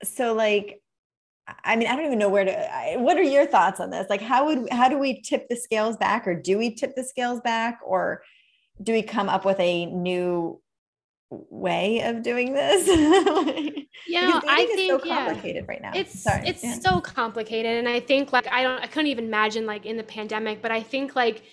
so 0.02 0.34
like 0.34 0.82
I 1.64 1.76
mean, 1.76 1.88
I 1.88 1.96
don't 1.96 2.06
even 2.06 2.18
know 2.18 2.30
where 2.30 2.46
to 2.46 2.76
I, 2.76 2.98
what 2.98 3.18
are 3.18 3.24
your 3.24 3.46
thoughts 3.46 3.80
on 3.80 3.92
this? 3.92 4.08
Like 4.10 4.22
how 4.22 4.46
would 4.46 4.70
how 4.72 4.90
do 4.90 4.98
we 4.98 5.22
tip 5.22 5.48
the 5.50 5.56
scales 5.56 5.96
back 5.98 6.28
or 6.28 6.34
do 6.34 6.58
we 6.58 6.74
tip 6.74 6.96
the 6.96 7.04
scales 7.04 7.40
back 7.42 7.80
or 7.86 8.24
do 8.82 8.92
we 8.92 9.04
come 9.04 9.30
up 9.30 9.46
with 9.46 9.60
a 9.60 9.86
new 9.86 10.62
way 11.30 12.02
of 12.02 12.24
doing 12.24 12.54
this? 12.54 12.88
yeah, 14.08 14.42
I 14.48 14.66
think 14.66 14.80
it's 14.80 14.88
so 14.88 15.00
complicated 15.00 15.66
yeah. 15.66 15.72
right 15.72 15.82
now. 15.82 15.92
It's 15.94 16.20
Sorry. 16.20 16.48
it's 16.48 16.64
yeah. 16.64 16.80
so 16.80 17.00
complicated, 17.00 17.78
and 17.78 17.88
I 17.88 18.00
think 18.00 18.34
like 18.34 18.48
I 18.48 18.64
don't 18.64 18.82
I 18.82 18.88
couldn't 18.88 19.08
even 19.08 19.26
imagine 19.26 19.68
like 19.68 19.86
in 19.86 19.98
the 19.98 20.04
pandemic, 20.04 20.62
but 20.62 20.72
I 20.72 20.82
think 20.82 21.16
like 21.16 21.44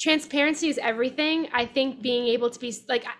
transparency 0.00 0.68
is 0.68 0.78
everything. 0.78 1.48
I 1.52 1.66
think 1.66 2.00
being 2.00 2.28
able 2.28 2.50
to 2.50 2.58
be 2.58 2.74
like. 2.88 3.04
I, 3.04 3.10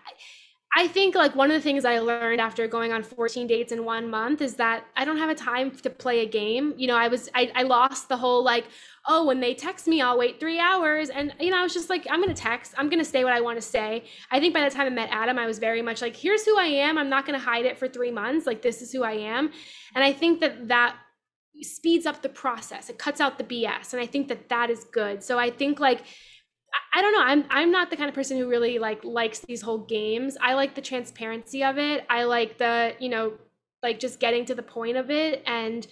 I 0.73 0.87
think 0.87 1.15
like 1.15 1.35
one 1.35 1.51
of 1.51 1.55
the 1.55 1.61
things 1.61 1.83
I 1.83 1.99
learned 1.99 2.39
after 2.39 2.65
going 2.65 2.93
on 2.93 3.03
14 3.03 3.45
dates 3.45 3.73
in 3.73 3.83
one 3.83 4.09
month 4.09 4.41
is 4.41 4.55
that 4.55 4.85
I 4.95 5.03
don't 5.03 5.17
have 5.17 5.29
a 5.29 5.35
time 5.35 5.71
to 5.71 5.89
play 5.89 6.21
a 6.21 6.25
game. 6.25 6.73
You 6.77 6.87
know, 6.87 6.95
I 6.95 7.09
was 7.09 7.29
I, 7.35 7.51
I 7.55 7.63
lost 7.63 8.07
the 8.07 8.15
whole 8.15 8.41
like, 8.41 8.67
oh, 9.05 9.25
when 9.25 9.41
they 9.41 9.53
text 9.53 9.85
me, 9.85 10.01
I'll 10.01 10.17
wait 10.17 10.39
three 10.39 10.59
hours. 10.59 11.09
And 11.09 11.33
you 11.41 11.49
know, 11.49 11.59
I 11.59 11.63
was 11.63 11.73
just 11.73 11.89
like, 11.89 12.07
I'm 12.09 12.21
gonna 12.21 12.33
text, 12.33 12.73
I'm 12.77 12.89
gonna 12.89 13.03
say 13.03 13.25
what 13.25 13.33
I 13.33 13.41
want 13.41 13.57
to 13.57 13.61
say. 13.61 14.05
I 14.31 14.39
think 14.39 14.53
by 14.53 14.63
the 14.63 14.73
time 14.73 14.87
I 14.87 14.91
met 14.91 15.09
Adam, 15.11 15.37
I 15.37 15.45
was 15.45 15.59
very 15.59 15.81
much 15.81 16.01
like, 16.01 16.15
here's 16.15 16.45
who 16.45 16.57
I 16.57 16.65
am. 16.65 16.97
I'm 16.97 17.09
not 17.09 17.25
gonna 17.25 17.39
hide 17.39 17.65
it 17.65 17.77
for 17.77 17.89
three 17.89 18.11
months. 18.11 18.47
Like 18.47 18.61
this 18.61 18.81
is 18.81 18.93
who 18.93 19.03
I 19.03 19.13
am. 19.13 19.51
And 19.93 20.05
I 20.05 20.13
think 20.13 20.39
that 20.39 20.69
that 20.69 20.95
speeds 21.63 22.05
up 22.05 22.21
the 22.21 22.29
process. 22.29 22.89
It 22.89 22.97
cuts 22.97 23.19
out 23.19 23.37
the 23.37 23.43
BS. 23.43 23.91
And 23.91 24.01
I 24.01 24.05
think 24.05 24.29
that 24.29 24.47
that 24.47 24.69
is 24.69 24.85
good. 24.85 25.21
So 25.21 25.37
I 25.37 25.49
think 25.49 25.81
like 25.81 26.03
I 26.93 27.01
don't 27.01 27.13
know. 27.13 27.21
I'm 27.21 27.45
I'm 27.49 27.71
not 27.71 27.89
the 27.89 27.97
kind 27.97 28.09
of 28.09 28.15
person 28.15 28.37
who 28.37 28.47
really 28.47 28.79
like 28.79 29.03
likes 29.03 29.39
these 29.39 29.61
whole 29.61 29.79
games. 29.79 30.37
I 30.41 30.53
like 30.53 30.75
the 30.75 30.81
transparency 30.81 31.63
of 31.63 31.77
it. 31.77 32.05
I 32.09 32.23
like 32.23 32.57
the, 32.57 32.95
you 32.99 33.09
know, 33.09 33.33
like 33.81 33.99
just 33.99 34.19
getting 34.19 34.45
to 34.45 34.55
the 34.55 34.63
point 34.63 34.97
of 34.97 35.09
it 35.09 35.43
and 35.45 35.87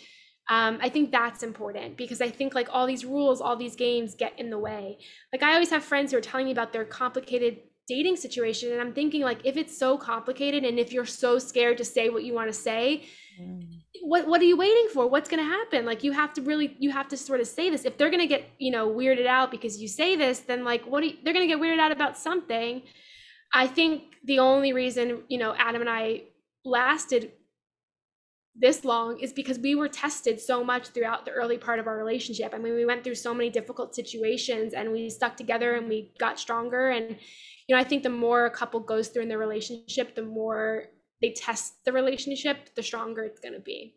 um, 0.49 0.79
I 0.81 0.89
think 0.89 1.11
that's 1.11 1.43
important 1.43 1.95
because 1.95 2.21
I 2.21 2.29
think 2.29 2.55
like 2.55 2.69
all 2.71 2.87
these 2.87 3.05
rules, 3.05 3.39
all 3.39 3.55
these 3.55 3.75
games 3.75 4.15
get 4.15 4.37
in 4.39 4.49
the 4.49 4.57
way. 4.57 4.97
Like 5.31 5.43
I 5.43 5.53
always 5.53 5.69
have 5.69 5.83
friends 5.83 6.11
who 6.11 6.17
are 6.17 6.21
telling 6.21 6.47
me 6.47 6.51
about 6.51 6.73
their 6.73 6.85
complicated 6.85 7.59
dating 7.87 8.15
situation 8.15 8.71
and 8.71 8.81
I'm 8.81 8.93
thinking 8.93 9.21
like 9.21 9.39
if 9.43 9.57
it's 9.57 9.77
so 9.77 9.97
complicated 9.97 10.63
and 10.63 10.79
if 10.79 10.91
you're 10.91 11.05
so 11.05 11.39
scared 11.39 11.77
to 11.77 11.85
say 11.85 12.09
what 12.09 12.23
you 12.23 12.33
want 12.33 12.49
to 12.49 12.53
say, 12.53 13.05
Mm. 13.39 13.81
what 14.01 14.27
what 14.27 14.41
are 14.41 14.45
you 14.45 14.57
waiting 14.57 14.87
for? 14.93 15.07
What's 15.07 15.29
going 15.29 15.43
to 15.43 15.49
happen? 15.49 15.85
Like 15.85 16.03
you 16.03 16.11
have 16.11 16.33
to 16.33 16.41
really 16.41 16.75
you 16.79 16.91
have 16.91 17.07
to 17.09 17.17
sort 17.17 17.39
of 17.39 17.47
say 17.47 17.69
this. 17.69 17.85
If 17.85 17.97
they're 17.97 18.09
going 18.09 18.21
to 18.21 18.27
get 18.27 18.45
you 18.57 18.71
know 18.71 18.89
weirded 18.89 19.27
out 19.27 19.51
because 19.51 19.81
you 19.81 19.87
say 19.87 20.15
this 20.15 20.39
then 20.39 20.63
like 20.63 20.85
what 20.85 21.03
you, 21.03 21.13
they're 21.23 21.33
going 21.33 21.47
to 21.47 21.53
get 21.53 21.61
weirded 21.61 21.79
out 21.79 21.91
about 21.91 22.17
something. 22.17 22.81
I 23.53 23.67
think 23.67 24.03
the 24.25 24.39
only 24.39 24.73
reason 24.73 25.23
you 25.29 25.37
know 25.37 25.55
adam 25.57 25.81
and 25.81 25.89
i 25.89 26.23
lasted 26.65 27.31
this 28.55 28.83
long 28.83 29.19
is 29.19 29.31
because 29.31 29.57
we 29.57 29.75
were 29.75 29.87
tested 29.87 30.39
so 30.39 30.63
much 30.63 30.89
throughout 30.89 31.23
the 31.25 31.31
early 31.31 31.57
part 31.57 31.79
of 31.79 31.87
our 31.87 31.97
relationship. 31.97 32.53
I 32.53 32.57
mean, 32.57 32.75
we 32.75 32.85
went 32.85 33.03
through 33.03 33.15
so 33.15 33.33
many 33.33 33.49
difficult 33.49 33.95
situations 33.95 34.73
and 34.73 34.91
we 34.91 35.09
stuck 35.09 35.37
together 35.37 35.75
and 35.75 35.87
we 35.87 36.11
got 36.19 36.39
stronger. 36.39 36.89
And, 36.89 37.17
you 37.67 37.75
know, 37.75 37.79
I 37.79 37.85
think 37.85 38.03
the 38.03 38.09
more 38.09 38.45
a 38.45 38.51
couple 38.51 38.81
goes 38.81 39.07
through 39.07 39.23
in 39.23 39.29
their 39.29 39.37
relationship, 39.37 40.13
the 40.15 40.23
more 40.23 40.87
they 41.21 41.31
test 41.31 41.73
the 41.85 41.91
relationship, 41.91 42.73
the 42.75 42.83
stronger 42.83 43.23
it's 43.23 43.39
going 43.39 43.53
to 43.53 43.59
be. 43.59 43.95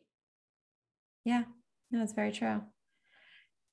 Yeah, 1.25 1.45
no, 1.91 2.03
it's 2.03 2.13
very 2.13 2.33
true. 2.33 2.63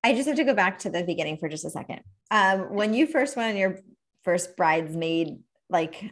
I 0.03 0.13
just 0.13 0.27
have 0.27 0.37
to 0.37 0.43
go 0.43 0.53
back 0.53 0.79
to 0.79 0.89
the 0.89 1.03
beginning 1.03 1.37
for 1.37 1.49
just 1.49 1.65
a 1.65 1.69
second. 1.69 2.01
Um, 2.31 2.73
when 2.73 2.93
you 2.93 3.07
first 3.07 3.35
went 3.35 3.51
on 3.51 3.57
your 3.57 3.79
first 4.23 4.55
bridesmaid, 4.55 5.39
like, 5.69 6.11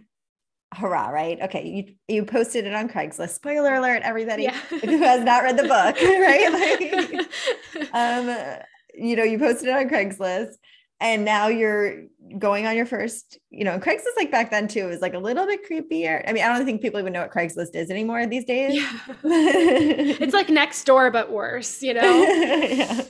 hurrah, 0.73 1.10
right? 1.10 1.39
Okay, 1.43 1.67
you 1.67 1.95
you 2.13 2.26
posted 2.26 2.65
it 2.65 2.73
on 2.73 2.89
Craigslist. 2.89 3.30
Spoiler 3.30 3.76
alert, 3.76 4.02
everybody 4.04 4.43
yeah. 4.43 4.58
who 4.69 4.97
has 5.00 5.23
not 5.23 5.43
read 5.43 5.58
the 5.58 5.63
book, 5.63 5.95
right? 6.02 7.28
Like, 7.73 7.93
um, 7.93 8.60
you 8.93 9.15
know, 9.15 9.23
you 9.23 9.38
posted 9.38 9.69
it 9.69 9.76
on 9.76 9.89
Craigslist, 9.89 10.56
and 11.00 11.24
now 11.24 11.48
you're 11.48 12.04
going 12.40 12.66
on 12.66 12.76
your 12.76 12.86
first, 12.86 13.38
you 13.52 13.64
know, 13.64 13.80
Craigslist 13.80 14.18
like 14.18 14.32
back 14.32 14.52
then 14.52 14.68
too 14.68 14.88
was 14.88 15.00
like 15.00 15.14
a 15.14 15.20
little 15.20 15.46
bit 15.46 15.62
creepier. 15.70 16.24
I 16.28 16.34
mean, 16.34 16.44
I 16.44 16.48
don't 16.48 16.66
think 16.66 16.82
people 16.82 17.00
even 17.00 17.14
know 17.14 17.22
what 17.22 17.32
Craigslist 17.32 17.76
is 17.76 17.90
anymore 17.90 18.26
these 18.26 18.46
days. 18.46 18.76
Yeah. 18.76 19.00
it's 19.24 20.34
like 20.34 20.48
Nextdoor, 20.48 21.14
but 21.14 21.32
worse, 21.32 21.82
you 21.82 21.94
know? 21.94 22.02
yeah. 22.04 23.02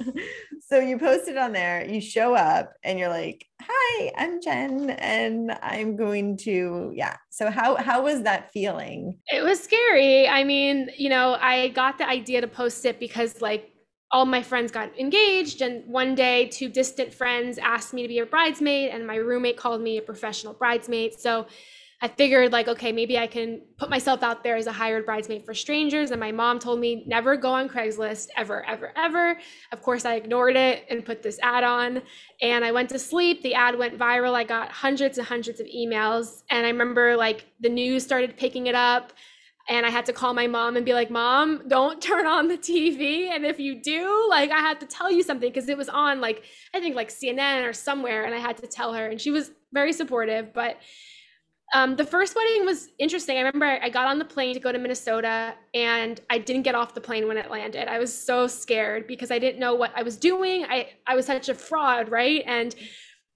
So 0.67 0.80
you 0.80 1.00
post 1.00 1.30
it 1.30 1.38
on 1.38 1.54
there, 1.54 1.86
you 1.86 2.02
show 2.02 2.36
up 2.36 2.73
and 2.84 3.00
you're 3.00 3.10
like, 3.10 3.45
hi, 3.62 4.12
I'm 4.17 4.41
Jen 4.41 4.89
and 4.91 5.58
I'm 5.62 5.95
going 5.95 6.38
to, 6.39 6.91
yeah. 6.93 7.15
So 7.30 7.50
how, 7.50 7.78
how 7.78 8.04
was 8.04 8.23
that 8.23 8.52
feeling? 8.52 9.17
It 9.28 9.43
was 9.43 9.63
scary. 9.63 10.28
I 10.28 10.43
mean, 10.43 10.89
you 10.97 11.10
know, 11.10 11.38
I 11.39 11.69
got 11.69 11.97
the 11.97 12.08
idea 12.08 12.41
to 12.41 12.47
post 12.47 12.86
it 12.86 13.00
because 13.00 13.41
like 13.41 13.71
all 14.11 14.25
my 14.25 14.41
friends 14.41 14.71
got 14.71 14.97
engaged 14.97 15.61
and 15.61 15.85
one 15.85 16.15
day 16.15 16.47
two 16.47 16.69
distant 16.69 17.13
friends 17.13 17.57
asked 17.57 17.93
me 17.93 18.01
to 18.01 18.07
be 18.07 18.19
a 18.19 18.25
bridesmaid 18.25 18.89
and 18.89 19.05
my 19.05 19.15
roommate 19.15 19.57
called 19.57 19.81
me 19.81 19.97
a 19.97 20.01
professional 20.01 20.53
bridesmaid. 20.53 21.19
So 21.19 21.47
i 21.99 22.07
figured 22.07 22.51
like 22.51 22.67
okay 22.67 22.91
maybe 22.91 23.17
i 23.17 23.25
can 23.25 23.59
put 23.79 23.89
myself 23.89 24.21
out 24.21 24.43
there 24.43 24.55
as 24.55 24.67
a 24.67 24.71
hired 24.71 25.03
bridesmaid 25.03 25.43
for 25.43 25.55
strangers 25.55 26.11
and 26.11 26.19
my 26.19 26.31
mom 26.31 26.59
told 26.59 26.79
me 26.79 27.03
never 27.07 27.35
go 27.35 27.51
on 27.51 27.67
craigslist 27.67 28.27
ever 28.37 28.63
ever 28.65 28.93
ever. 28.95 29.37
Of 29.71 29.81
course 29.81 30.05
i 30.05 30.13
ignored 30.15 30.55
it 30.55 30.85
and 30.89 31.03
put 31.03 31.23
this 31.23 31.39
ad 31.41 31.63
on 31.63 32.01
and 32.41 32.63
i 32.63 32.71
went 32.71 32.89
to 32.89 32.99
sleep. 32.99 33.41
The 33.41 33.55
ad 33.55 33.77
went 33.77 33.97
viral. 33.97 34.35
I 34.35 34.43
got 34.43 34.71
hundreds 34.71 35.17
and 35.17 35.27
hundreds 35.27 35.59
of 35.59 35.67
emails 35.67 36.43
and 36.49 36.65
i 36.65 36.69
remember 36.69 37.17
like 37.17 37.45
the 37.59 37.69
news 37.69 38.03
started 38.03 38.37
picking 38.37 38.67
it 38.67 38.75
up 38.75 39.11
and 39.69 39.86
I 39.86 39.89
had 39.89 40.06
to 40.06 40.13
call 40.13 40.34
my 40.34 40.47
mom 40.47 40.77
and 40.77 40.86
be 40.86 40.93
like, 40.93 41.10
"Mom, 41.10 41.63
don't 41.67 42.01
turn 42.01 42.25
on 42.25 42.47
the 42.47 42.58
TV." 42.58 43.30
And 43.30 43.45
if 43.45 43.60
you 43.60 43.82
do, 43.82 44.27
like 44.30 44.51
I 44.51 44.60
had 44.60 44.80
to 44.80 44.86
tell 44.86 45.12
you 45.12 45.23
something 45.23 45.49
because 45.49 45.69
it 45.69 45.77
was 45.77 45.89
on 45.89 46.21
like 46.21 46.43
I 46.73 46.80
think 46.80 46.95
like 46.95 47.10
CNN 47.10 47.67
or 47.67 47.73
somewhere 47.73 48.23
and 48.23 48.34
I 48.34 48.39
had 48.39 48.58
to 48.58 48.67
tell 48.67 48.93
her 48.93 49.08
and 49.08 49.19
she 49.19 49.32
was 49.32 49.51
very 49.73 49.93
supportive, 49.93 50.53
but 50.53 50.77
um, 51.73 51.97
the 51.97 52.06
first 52.06 52.36
wedding 52.36 52.65
was 52.65 52.88
interesting. 52.97 53.36
I 53.38 53.41
remember 53.41 53.65
I 53.65 53.89
got 53.89 54.08
on 54.08 54.19
the 54.19 54.25
plane 54.25 54.53
to 54.53 54.60
go 54.60 54.71
to 54.71 54.80
Minnesota 54.80 55.53
and 55.73 56.19
I 56.30 56.38
didn't 56.38 56.62
get 56.62 56.75
off 56.75 56.93
the 56.93 57.01
plane 57.01 57.27
when 57.27 57.38
it 57.38 57.51
landed. 57.51 57.89
I 57.89 57.99
was 57.99 58.13
so 58.13 58.47
scared 58.47 59.06
because 59.06 59.32
I 59.32 59.39
didn't 59.39 59.60
know 59.60 59.75
what 59.75 59.91
I 59.93 60.03
was 60.03 60.15
doing. 60.15 60.63
I, 60.63 60.89
I 61.06 61.15
was 61.15 61.25
such 61.25 61.49
a 61.49 61.53
fraud, 61.53 62.10
right? 62.10 62.41
And 62.45 62.73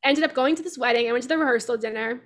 ended 0.04 0.24
up 0.24 0.34
going 0.34 0.56
to 0.56 0.64
this 0.64 0.78
wedding. 0.78 1.10
I 1.10 1.12
went 1.12 1.24
to 1.24 1.28
the 1.28 1.38
rehearsal 1.38 1.78
dinner, 1.78 2.22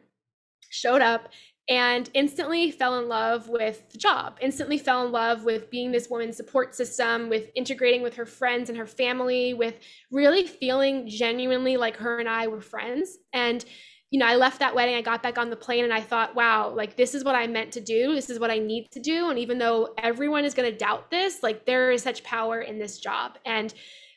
showed 0.70 1.02
up, 1.02 1.30
and 1.68 2.12
instantly 2.14 2.70
fell 2.70 3.00
in 3.00 3.08
love 3.08 3.50
with 3.50 3.90
the 3.90 3.98
job 3.98 4.38
instantly 4.42 4.78
fell 4.78 5.06
in 5.06 5.12
love 5.12 5.44
with 5.44 5.72
being 5.72 5.92
this 5.92 6.10
woman's 6.10 6.38
support 6.38 6.76
system 6.76 7.28
with 7.28 7.50
integrating 7.56 8.04
with 8.04 8.16
her 8.16 8.26
friends 8.26 8.70
and 8.70 8.78
her 8.78 8.86
family 8.86 9.54
with 9.54 9.76
really 10.12 10.46
feeling 10.46 11.08
genuinely 11.08 11.78
like 11.78 11.98
her 11.98 12.20
and 12.20 12.30
i 12.30 12.48
were 12.48 12.62
friends. 12.62 13.18
And 13.34 13.64
you 14.12 14.20
know 14.20 14.28
i 14.28 14.36
left 14.36 14.60
that 14.60 14.76
wedding 14.76 14.96
i 14.96 15.02
got 15.02 15.24
back 15.24 15.38
on 15.38 15.50
the 15.50 15.56
plane 15.56 15.84
and 15.84 15.92
i 15.92 16.00
thought 16.00 16.36
wow 16.36 16.70
like 16.70 16.96
this 16.96 17.16
is 17.16 17.24
what 17.24 17.36
i 17.36 17.48
meant 17.48 17.72
to 17.74 17.82
do. 17.82 18.14
This 18.14 18.30
is 18.30 18.40
what 18.40 18.52
i 18.52 18.60
need 18.60 18.88
to 18.92 19.00
do. 19.00 19.30
And 19.30 19.40
even 19.40 19.58
though 19.58 19.94
everyone 19.98 20.46
is 20.46 20.54
going 20.54 20.72
to 20.72 20.78
doubt 20.78 21.10
this 21.10 21.42
like 21.42 21.66
there 21.66 21.92
is 21.92 22.04
such 22.04 22.24
power 22.24 22.62
in 22.62 22.78
this 22.80 23.00
job. 23.00 23.38
And 23.46 23.74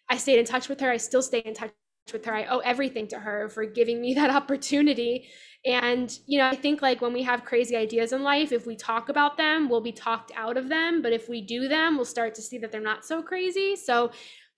i 0.08 0.16
stayed 0.16 0.38
in 0.38 0.44
touch 0.44 0.68
with 0.68 0.80
her. 0.80 0.90
I 0.90 0.98
still 0.98 1.22
stay 1.22 1.42
in 1.44 1.54
touch 1.54 1.72
with 2.12 2.24
her. 2.26 2.34
I 2.34 2.46
owe 2.46 2.60
everything 2.60 3.08
to 3.08 3.18
her 3.18 3.48
for 3.48 3.64
giving 3.64 4.00
me 4.00 4.14
that 4.20 4.30
opportunity 4.30 5.28
and, 5.64 6.16
you 6.26 6.38
know, 6.38 6.46
I 6.46 6.56
think 6.56 6.82
like 6.82 7.00
when 7.00 7.12
we 7.12 7.22
have 7.22 7.44
crazy 7.44 7.76
ideas 7.76 8.12
in 8.12 8.22
life, 8.22 8.52
if 8.52 8.66
we 8.66 8.76
talk 8.76 9.08
about 9.08 9.36
them, 9.36 9.68
we'll 9.68 9.80
be 9.80 9.92
talked 9.92 10.32
out 10.36 10.56
of 10.56 10.68
them. 10.68 11.02
But 11.02 11.12
if 11.12 11.28
we 11.28 11.40
do 11.40 11.68
them, 11.68 11.96
we'll 11.96 12.04
start 12.04 12.34
to 12.36 12.42
see 12.42 12.58
that 12.58 12.70
they're 12.70 12.80
not 12.80 13.04
so 13.04 13.22
crazy. 13.22 13.76
So 13.76 14.12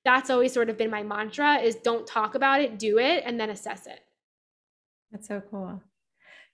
that's 0.05 0.31
always 0.31 0.53
sort 0.53 0.71
of 0.71 0.77
been 0.79 0.91
my 0.91 1.03
mantra 1.03 1.57
is 1.57 1.77
don't 1.77 2.07
talk 2.07 2.35
about 2.35 2.61
it, 2.61 2.79
do 2.79 2.99
it, 2.99 3.23
and 3.27 3.41
then 3.41 3.51
assess 3.51 3.87
it. 3.87 4.01
That's 5.11 5.29
so 5.29 5.43
cool. 5.51 5.83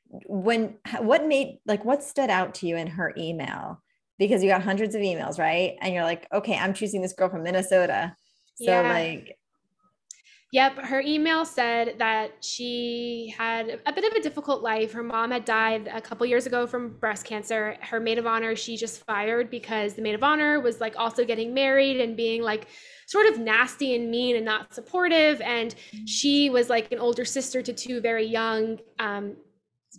When, 0.09 0.77
what 1.01 1.27
made, 1.27 1.59
like, 1.67 1.85
what 1.85 2.03
stood 2.03 2.31
out 2.31 2.55
to 2.57 2.67
you 2.67 2.77
in 2.77 2.87
her 2.87 3.13
email? 3.19 3.83
Because 4.19 4.43
you 4.43 4.49
got 4.49 4.63
hundreds 4.63 4.95
of 4.95 5.03
emails, 5.03 5.39
right? 5.39 5.77
And 5.81 5.93
you're 5.93 6.05
like, 6.05 6.27
okay, 6.33 6.57
I'm 6.57 6.73
choosing 6.73 7.03
this 7.03 7.13
girl 7.13 7.29
from 7.29 7.43
Minnesota. 7.43 8.17
So, 8.55 8.71
yeah. 8.71 8.93
like, 8.93 9.37
Yep, 10.57 10.79
her 10.87 11.03
email 11.03 11.45
said 11.45 11.97
that 11.99 12.43
she 12.43 13.35
had 13.37 13.79
a 13.85 13.93
bit 13.93 14.11
of 14.11 14.17
a 14.17 14.23
difficult 14.23 14.63
life. 14.63 14.91
Her 14.91 15.03
mom 15.03 15.31
had 15.31 15.45
died 15.45 15.87
a 15.93 16.01
couple 16.01 16.25
years 16.25 16.47
ago 16.47 16.67
from 16.67 16.97
breast 16.97 17.27
cancer. 17.27 17.77
Her 17.83 18.01
maid 18.01 18.17
of 18.17 18.27
honor, 18.27 18.57
she 18.57 18.79
just 18.79 19.05
fired 19.05 19.51
because 19.51 19.93
the 19.93 20.01
maid 20.01 20.15
of 20.15 20.23
honor 20.23 20.59
was 20.59 20.81
like 20.81 20.95
also 20.97 21.27
getting 21.27 21.53
married 21.53 22.01
and 22.01 22.17
being 22.17 22.41
like 22.41 22.69
sort 23.05 23.27
of 23.27 23.39
nasty 23.39 23.97
and 23.97 24.11
mean 24.11 24.35
and 24.35 24.47
not 24.47 24.73
supportive. 24.73 25.43
And 25.43 25.75
she 26.07 26.49
was 26.49 26.71
like 26.71 26.91
an 26.91 27.01
older 27.01 27.27
sister 27.27 27.61
to 27.61 27.75
two 27.75 28.01
very 28.01 28.25
young 28.25 28.79
um, 28.99 29.37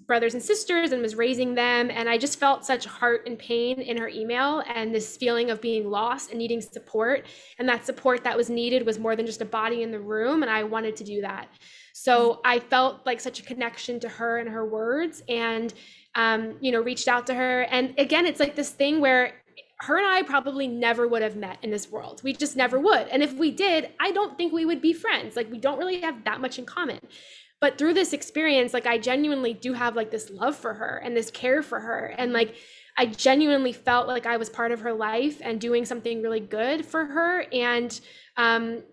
brothers 0.07 0.33
and 0.33 0.41
sisters 0.41 0.93
and 0.93 1.01
was 1.01 1.15
raising 1.15 1.53
them. 1.53 1.91
And 1.91 2.09
I 2.09 2.17
just 2.17 2.39
felt 2.39 2.65
such 2.65 2.85
heart 2.85 3.27
and 3.27 3.37
pain 3.37 3.81
in 3.81 3.97
her 3.97 4.07
email 4.07 4.63
and 4.73 4.95
this 4.95 5.17
feeling 5.17 5.51
of 5.51 5.61
being 5.61 5.89
lost 5.89 6.29
and 6.29 6.39
needing 6.39 6.61
support. 6.61 7.25
And 7.59 7.67
that 7.67 7.85
support 7.85 8.23
that 8.23 8.37
was 8.37 8.49
needed 8.49 8.85
was 8.85 8.97
more 8.97 9.17
than 9.17 9.25
just 9.25 9.41
a 9.41 9.45
body 9.45 9.83
in 9.83 9.91
the 9.91 9.99
room. 9.99 10.41
And 10.43 10.51
I 10.51 10.63
wanted 10.63 10.95
to 10.95 11.03
do 11.03 11.21
that. 11.21 11.49
So 11.93 12.39
I 12.45 12.59
felt 12.59 13.05
like 13.05 13.19
such 13.19 13.39
a 13.39 13.43
connection 13.43 13.99
to 13.99 14.09
her 14.09 14.37
and 14.37 14.49
her 14.49 14.65
words 14.65 15.23
and, 15.27 15.73
um, 16.15 16.57
you 16.61 16.71
know, 16.71 16.81
reached 16.81 17.09
out 17.09 17.27
to 17.27 17.33
her. 17.33 17.63
And 17.63 17.93
again, 17.97 18.25
it's 18.25 18.39
like 18.39 18.55
this 18.55 18.69
thing 18.69 19.01
where 19.01 19.33
her 19.81 19.97
and 19.97 20.07
I 20.07 20.23
probably 20.23 20.67
never 20.67 21.07
would 21.07 21.21
have 21.21 21.35
met 21.35 21.57
in 21.61 21.69
this 21.69 21.91
world. 21.91 22.21
We 22.23 22.33
just 22.33 22.55
never 22.55 22.79
would. 22.79 23.07
And 23.09 23.21
if 23.21 23.33
we 23.33 23.51
did, 23.51 23.89
I 23.99 24.11
don't 24.11 24.37
think 24.37 24.53
we 24.53 24.65
would 24.65 24.81
be 24.81 24.93
friends. 24.93 25.35
Like 25.35 25.51
we 25.51 25.59
don't 25.59 25.77
really 25.77 26.01
have 26.01 26.23
that 26.23 26.39
much 26.39 26.57
in 26.57 26.65
common 26.65 26.99
but 27.59 27.77
through 27.77 27.93
this 27.93 28.13
experience 28.13 28.73
like 28.73 28.85
i 28.85 28.97
genuinely 28.97 29.53
do 29.53 29.73
have 29.73 29.95
like 29.95 30.11
this 30.11 30.29
love 30.29 30.55
for 30.55 30.73
her 30.73 31.01
and 31.03 31.15
this 31.15 31.31
care 31.31 31.61
for 31.61 31.79
her. 31.79 32.13
And 32.17 32.33
like 32.33 32.55
i 32.97 33.05
genuinely 33.05 33.73
felt 33.73 34.07
like 34.07 34.25
i 34.25 34.37
was 34.37 34.49
part 34.49 34.71
of 34.71 34.81
her 34.81 34.93
life 34.93 35.39
and 35.41 35.59
doing 35.59 35.85
something 35.85 36.21
really 36.21 36.39
good 36.39 36.85
for 36.85 37.05
her. 37.05 37.45
And 37.51 37.99
um 38.35 38.83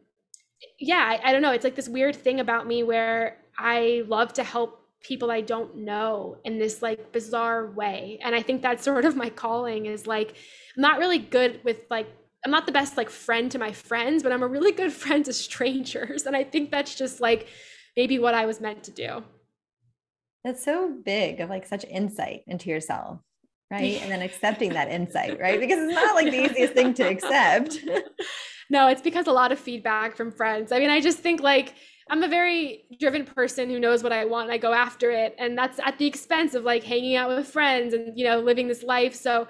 yeah 0.78 1.18
I, 1.22 1.28
I 1.28 1.32
don't 1.32 1.42
know. 1.42 1.52
It's 1.52 1.64
like 1.64 1.76
this 1.76 1.88
weird 1.88 2.16
thing 2.16 2.40
about 2.40 2.66
me 2.66 2.82
where 2.82 3.38
i 3.58 4.02
love 4.06 4.32
to 4.34 4.44
help 4.44 4.80
people 5.00 5.30
i 5.30 5.42
don't 5.42 5.76
know 5.76 6.38
in 6.44 6.58
this 6.58 6.80
like 6.80 7.12
bizarre 7.12 7.70
way. 7.70 8.18
And 8.22 8.34
i 8.34 8.42
think 8.42 8.62
that's 8.62 8.84
sort 8.90 9.04
of 9.04 9.16
my 9.16 9.30
calling 9.30 9.86
is 9.86 10.06
like 10.06 10.30
i'm 10.76 10.82
not 10.82 10.98
really 10.98 11.18
good 11.18 11.60
with 11.64 11.84
like 11.90 12.08
i'm 12.44 12.50
not 12.50 12.66
the 12.66 12.72
best 12.72 12.96
like 12.96 13.10
friend 13.10 13.50
to 13.52 13.58
my 13.58 13.72
friends 13.72 14.22
but 14.22 14.32
i'm 14.32 14.42
a 14.42 14.46
really 14.46 14.72
good 14.72 14.92
friend 15.02 15.24
to 15.26 15.32
strangers. 15.32 16.24
And 16.24 16.34
i 16.36 16.44
think 16.44 16.70
that's 16.70 16.94
just 16.94 17.20
like 17.20 17.48
maybe 17.96 18.18
what 18.18 18.34
I 18.34 18.46
was 18.46 18.60
meant 18.60 18.84
to 18.84 18.90
do. 18.90 19.24
That's 20.44 20.64
so 20.64 20.94
big 21.04 21.40
of 21.40 21.48
like 21.48 21.66
such 21.66 21.84
insight 21.84 22.42
into 22.46 22.68
yourself, 22.68 23.20
right? 23.70 24.00
And 24.02 24.10
then 24.10 24.20
accepting 24.20 24.70
that 24.74 24.90
insight, 24.90 25.40
right? 25.40 25.58
Because 25.58 25.78
it's 25.78 25.94
not 25.94 26.14
like 26.14 26.30
the 26.30 26.44
easiest 26.50 26.74
thing 26.74 26.92
to 26.94 27.08
accept. 27.08 27.78
no, 28.68 28.88
it's 28.88 29.00
because 29.00 29.26
a 29.26 29.32
lot 29.32 29.52
of 29.52 29.58
feedback 29.58 30.16
from 30.16 30.30
friends. 30.30 30.70
I 30.70 30.78
mean, 30.80 30.90
I 30.90 31.00
just 31.00 31.18
think 31.18 31.40
like 31.40 31.74
I'm 32.10 32.22
a 32.22 32.28
very 32.28 32.84
driven 33.00 33.24
person 33.24 33.70
who 33.70 33.80
knows 33.80 34.02
what 34.02 34.12
I 34.12 34.24
want. 34.26 34.46
and 34.46 34.54
I 34.54 34.58
go 34.58 34.74
after 34.74 35.10
it. 35.10 35.34
And 35.38 35.56
that's 35.56 35.80
at 35.82 35.98
the 35.98 36.06
expense 36.06 36.54
of 36.54 36.64
like 36.64 36.84
hanging 36.84 37.16
out 37.16 37.34
with 37.34 37.46
friends 37.48 37.94
and, 37.94 38.18
you 38.18 38.26
know, 38.26 38.40
living 38.40 38.68
this 38.68 38.82
life. 38.82 39.14
So, 39.14 39.40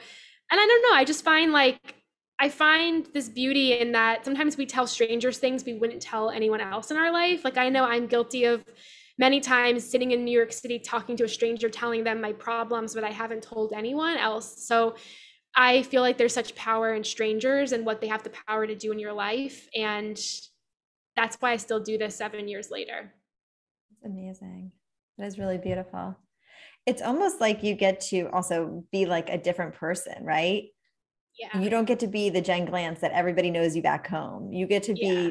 and 0.51 0.61
I 0.61 0.67
don't 0.67 0.83
know, 0.83 0.97
I 0.97 1.05
just 1.05 1.25
find 1.25 1.53
like 1.53 2.04
I 2.41 2.49
find 2.49 3.07
this 3.13 3.29
beauty 3.29 3.79
in 3.79 3.93
that 3.93 4.25
sometimes 4.25 4.57
we 4.57 4.67
tell 4.67 4.87
strangers 4.87 5.39
things 5.39 5.65
we 5.65 5.75
wouldn't 5.75 6.03
tell 6.03 6.31
anyone 6.31 6.61
else 6.61 6.91
in 6.91 6.97
our 6.97 7.13
life. 7.13 7.45
Like 7.45 7.57
I 7.57 7.69
know 7.69 7.85
I'm 7.85 8.07
guilty 8.07 8.45
of 8.45 8.65
many 9.19 9.41
times 9.41 9.89
sitting 9.89 10.11
in 10.11 10.25
New 10.25 10.37
York 10.37 10.53
City 10.53 10.79
talking 10.79 11.17
to 11.17 11.25
a 11.25 11.29
stranger, 11.29 11.69
telling 11.69 12.03
them 12.03 12.21
my 12.21 12.33
problems, 12.33 12.95
but 12.95 13.05
I 13.05 13.11
haven't 13.11 13.43
told 13.43 13.73
anyone 13.73 14.17
else. 14.17 14.67
So 14.67 14.97
I 15.57 15.83
feel 15.83 16.03
like 16.03 16.19
there's 16.19 16.35
such 16.35 16.57
power 16.57 16.95
in 16.95 17.05
strangers 17.05 17.73
and 17.73 17.87
what 17.87 18.01
they 18.01 18.09
have 18.09 18.25
the 18.25 18.33
power 18.49 18.67
to 18.67 18.75
do 18.75 18.91
in 18.91 18.99
your 18.99 19.13
life. 19.13 19.69
And 19.75 20.21
that's 21.15 21.37
why 21.37 21.53
I 21.53 21.57
still 21.57 21.81
do 21.81 21.97
this 21.97 22.17
seven 22.17 22.49
years 22.49 22.71
later. 22.71 23.13
It's 23.93 24.05
amazing. 24.05 24.73
That 25.19 25.27
is 25.27 25.39
really 25.39 25.59
beautiful. 25.59 26.17
It's 26.87 27.03
almost 27.03 27.41
like 27.41 27.63
you 27.63 27.75
get 27.75 28.01
to 28.09 28.29
also 28.33 28.85
be 28.91 29.07
like 29.07 29.31
a 29.31 29.39
different 29.39 29.75
person, 29.75 30.25
right? 30.25 30.65
Yeah. 31.39 31.59
You 31.59 31.69
don't 31.69 31.85
get 31.85 31.99
to 32.01 32.07
be 32.07 32.31
the 32.31 32.41
Jen 32.41 32.67
Glantz 32.67 33.01
that 33.01 33.13
everybody 33.13 33.51
knows 33.51 33.75
you 33.75 33.83
back 33.83 34.07
home. 34.07 34.53
You 34.53 34.67
get 34.67 34.85
to 34.85 34.95
be 34.95 35.01
yeah. 35.01 35.31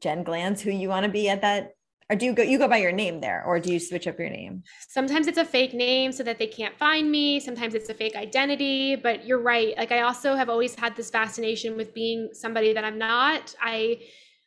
Jen 0.00 0.24
Glantz 0.24 0.60
who 0.60 0.70
you 0.70 0.88
want 0.88 1.06
to 1.06 1.12
be 1.12 1.28
at 1.28 1.42
that 1.42 1.74
or 2.12 2.16
do 2.16 2.26
you 2.26 2.34
go 2.34 2.42
you 2.42 2.58
go 2.58 2.68
by 2.68 2.76
your 2.76 2.92
name 2.92 3.20
there 3.20 3.42
or 3.46 3.58
do 3.58 3.72
you 3.72 3.80
switch 3.80 4.06
up 4.06 4.18
your 4.18 4.28
name 4.28 4.62
sometimes 4.88 5.26
it's 5.26 5.38
a 5.38 5.44
fake 5.44 5.72
name 5.72 6.12
so 6.12 6.22
that 6.22 6.38
they 6.38 6.46
can't 6.46 6.76
find 6.78 7.10
me 7.10 7.40
sometimes 7.40 7.74
it's 7.74 7.88
a 7.88 7.94
fake 7.94 8.14
identity 8.14 8.96
but 8.96 9.26
you're 9.26 9.40
right 9.40 9.76
like 9.78 9.90
i 9.92 10.02
also 10.02 10.34
have 10.34 10.48
always 10.50 10.74
had 10.74 10.94
this 10.94 11.10
fascination 11.10 11.76
with 11.76 11.94
being 11.94 12.28
somebody 12.32 12.72
that 12.72 12.84
i'm 12.84 12.98
not 12.98 13.54
i 13.60 13.98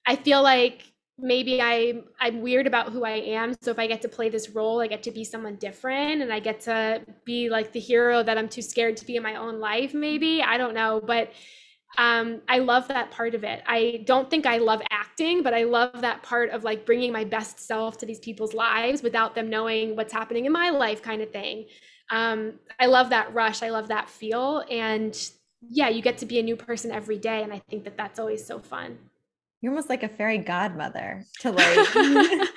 i 0.05 0.15
feel 0.15 0.43
like 0.43 0.83
maybe 1.17 1.61
I 1.61 2.01
I'm 2.19 2.41
weird 2.41 2.67
about 2.67 2.91
who 2.91 3.03
I 3.05 3.11
am. 3.11 3.55
So 3.61 3.71
if 3.71 3.79
I 3.79 3.87
get 3.87 4.01
to 4.01 4.09
play 4.09 4.29
this 4.29 4.49
role, 4.49 4.81
I 4.81 4.87
get 4.87 5.03
to 5.03 5.11
be 5.11 5.23
someone 5.23 5.55
different 5.55 6.21
and 6.21 6.31
I 6.31 6.39
get 6.39 6.59
to 6.61 7.01
be 7.25 7.49
like 7.49 7.71
the 7.71 7.79
hero 7.79 8.23
that 8.23 8.37
I'm 8.37 8.49
too 8.49 8.61
scared 8.61 8.97
to 8.97 9.05
be 9.05 9.15
in 9.15 9.23
my 9.23 9.35
own 9.35 9.59
life 9.59 9.93
maybe. 9.93 10.41
I 10.41 10.57
don't 10.57 10.73
know, 10.73 11.01
but 11.05 11.31
um, 11.97 12.41
I 12.49 12.59
love 12.59 12.87
that 12.89 13.11
part 13.11 13.35
of 13.35 13.43
it. 13.43 13.63
I 13.65 14.03
don't 14.05 14.29
think 14.29 14.45
I 14.45 14.57
love 14.57 14.81
acting, 14.91 15.43
but 15.43 15.53
I 15.53 15.63
love 15.63 16.01
that 16.01 16.23
part 16.23 16.49
of 16.49 16.63
like 16.63 16.85
bringing 16.85 17.13
my 17.13 17.23
best 17.23 17.59
self 17.59 17.97
to 17.99 18.05
these 18.05 18.19
people's 18.19 18.53
lives 18.53 19.01
without 19.01 19.33
them 19.33 19.49
knowing 19.49 19.95
what's 19.95 20.11
happening 20.11 20.45
in 20.45 20.51
my 20.51 20.71
life, 20.71 21.01
kind 21.01 21.21
of 21.21 21.31
thing. 21.31 21.67
Um, 22.09 22.59
I 22.79 22.87
love 22.87 23.09
that 23.11 23.33
rush. 23.33 23.63
I 23.63 23.69
love 23.69 23.87
that 23.87 24.09
feel. 24.09 24.63
And 24.69 25.17
yeah, 25.69 25.87
you 25.89 26.01
get 26.01 26.17
to 26.19 26.25
be 26.25 26.39
a 26.39 26.43
new 26.43 26.57
person 26.57 26.91
every 26.91 27.17
day. 27.17 27.43
And 27.43 27.53
I 27.53 27.59
think 27.69 27.85
that 27.85 27.95
that's 27.97 28.19
always 28.19 28.45
so 28.45 28.59
fun. 28.59 28.97
You're 29.61 29.71
almost 29.71 29.89
like 29.89 30.03
a 30.03 30.09
fairy 30.09 30.37
godmother 30.37 31.25
to 31.41 31.51
like. 31.51 31.89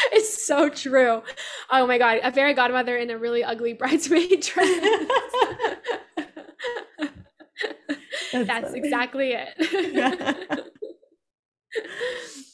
it's 0.12 0.46
so 0.46 0.68
true. 0.68 1.22
Oh 1.70 1.86
my 1.86 1.98
god, 1.98 2.20
a 2.22 2.32
fairy 2.32 2.54
godmother 2.54 2.96
in 2.96 3.10
a 3.10 3.18
really 3.18 3.44
ugly 3.44 3.72
bridesmaid 3.74 4.40
dress. 4.40 5.06
That's, 8.32 8.46
That's 8.46 8.74
exactly 8.74 9.32
it. 9.32 10.64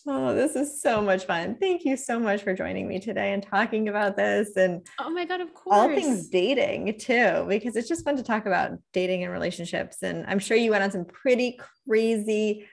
oh, 0.06 0.34
this 0.34 0.56
is 0.56 0.80
so 0.80 1.02
much 1.02 1.26
fun. 1.26 1.56
Thank 1.60 1.84
you 1.84 1.98
so 1.98 2.18
much 2.18 2.42
for 2.42 2.54
joining 2.54 2.88
me 2.88 2.98
today 2.98 3.34
and 3.34 3.42
talking 3.42 3.88
about 3.88 4.16
this 4.16 4.56
and 4.56 4.86
oh 4.98 5.10
my 5.10 5.26
god, 5.26 5.42
of 5.42 5.52
course. 5.52 5.76
All 5.76 5.88
things 5.88 6.28
dating 6.28 6.98
too, 6.98 7.44
because 7.46 7.76
it's 7.76 7.88
just 7.88 8.04
fun 8.04 8.16
to 8.16 8.22
talk 8.22 8.46
about 8.46 8.72
dating 8.94 9.22
and 9.24 9.32
relationships. 9.32 10.02
And 10.02 10.24
I'm 10.26 10.38
sure 10.38 10.56
you 10.56 10.70
went 10.70 10.82
on 10.82 10.90
some 10.90 11.04
pretty 11.04 11.58
crazy 11.86 12.66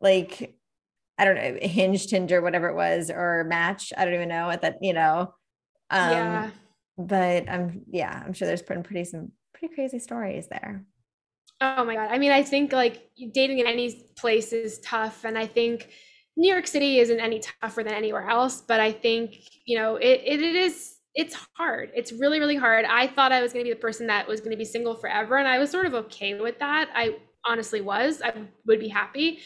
like 0.00 0.56
I 1.18 1.24
don't 1.24 1.36
know, 1.36 1.58
Hinge, 1.62 2.06
Tinder, 2.06 2.42
whatever 2.42 2.68
it 2.68 2.74
was, 2.74 3.10
or 3.10 3.44
Match. 3.44 3.92
I 3.96 4.04
don't 4.04 4.14
even 4.14 4.28
know 4.28 4.50
at 4.50 4.62
that, 4.62 4.78
you 4.82 4.92
know. 4.92 5.34
Um, 5.90 6.10
yeah. 6.10 6.50
But 6.98 7.48
I'm, 7.48 7.82
yeah, 7.90 8.22
I'm 8.24 8.32
sure 8.32 8.46
there's 8.46 8.62
been 8.62 8.82
pretty 8.82 9.04
some 9.04 9.32
pretty 9.54 9.74
crazy 9.74 9.98
stories 9.98 10.48
there. 10.48 10.84
Oh 11.60 11.84
my 11.84 11.94
god! 11.94 12.08
I 12.10 12.18
mean, 12.18 12.32
I 12.32 12.42
think 12.42 12.72
like 12.72 13.10
dating 13.32 13.60
in 13.60 13.66
any 13.66 14.06
place 14.16 14.52
is 14.52 14.78
tough, 14.80 15.24
and 15.24 15.38
I 15.38 15.46
think 15.46 15.88
New 16.36 16.52
York 16.52 16.66
City 16.66 16.98
isn't 16.98 17.20
any 17.20 17.40
tougher 17.62 17.82
than 17.82 17.94
anywhere 17.94 18.28
else. 18.28 18.60
But 18.60 18.80
I 18.80 18.92
think 18.92 19.36
you 19.64 19.78
know 19.78 19.96
it, 19.96 20.22
it, 20.24 20.42
it 20.42 20.54
is 20.54 20.96
it's 21.14 21.34
hard. 21.56 21.92
It's 21.94 22.12
really 22.12 22.40
really 22.40 22.56
hard. 22.56 22.84
I 22.84 23.06
thought 23.06 23.32
I 23.32 23.40
was 23.40 23.54
going 23.54 23.64
to 23.64 23.70
be 23.70 23.74
the 23.74 23.80
person 23.80 24.06
that 24.08 24.28
was 24.28 24.40
going 24.40 24.50
to 24.50 24.58
be 24.58 24.66
single 24.66 24.96
forever, 24.96 25.38
and 25.38 25.48
I 25.48 25.58
was 25.58 25.70
sort 25.70 25.86
of 25.86 25.94
okay 25.94 26.38
with 26.38 26.58
that. 26.58 26.90
I 26.94 27.16
honestly 27.46 27.80
was. 27.80 28.20
I 28.20 28.34
would 28.66 28.80
be 28.80 28.88
happy 28.88 29.40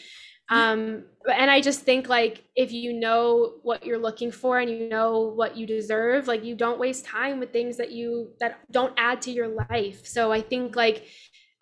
um 0.51 1.03
and 1.31 1.49
i 1.49 1.61
just 1.61 1.81
think 1.81 2.09
like 2.09 2.43
if 2.55 2.71
you 2.71 2.93
know 2.93 3.53
what 3.63 3.85
you're 3.85 3.97
looking 3.97 4.31
for 4.31 4.59
and 4.59 4.69
you 4.69 4.89
know 4.89 5.19
what 5.35 5.55
you 5.55 5.65
deserve 5.65 6.27
like 6.27 6.43
you 6.43 6.55
don't 6.55 6.79
waste 6.79 7.05
time 7.05 7.39
with 7.39 7.51
things 7.51 7.77
that 7.77 7.91
you 7.91 8.31
that 8.39 8.59
don't 8.69 8.93
add 8.97 9.21
to 9.21 9.31
your 9.31 9.47
life. 9.47 10.05
So 10.05 10.31
i 10.31 10.41
think 10.41 10.75
like 10.75 11.05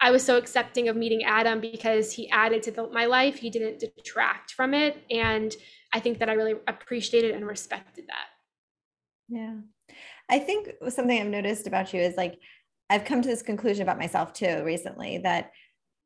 i 0.01 0.11
was 0.11 0.23
so 0.23 0.37
accepting 0.37 0.89
of 0.89 0.95
meeting 0.95 1.23
adam 1.23 1.61
because 1.61 2.11
he 2.11 2.29
added 2.31 2.63
to 2.63 2.71
the, 2.71 2.89
my 2.89 3.05
life. 3.05 3.37
He 3.37 3.49
didn't 3.49 3.79
detract 3.79 4.51
from 4.51 4.73
it. 4.73 5.03
And 5.11 5.55
i 5.93 5.99
think 5.99 6.19
that 6.19 6.29
i 6.29 6.33
really 6.33 6.55
appreciated 6.67 7.35
and 7.35 7.45
respected 7.45 8.05
that. 8.07 8.27
Yeah. 9.29 9.55
I 10.29 10.39
think 10.39 10.69
something 10.89 11.19
i've 11.19 11.27
noticed 11.27 11.67
about 11.67 11.93
you 11.93 12.01
is 12.01 12.15
like 12.17 12.39
i've 12.89 13.05
come 13.05 13.21
to 13.21 13.27
this 13.27 13.43
conclusion 13.43 13.83
about 13.83 13.99
myself 13.99 14.33
too 14.33 14.63
recently 14.63 15.19
that 15.19 15.51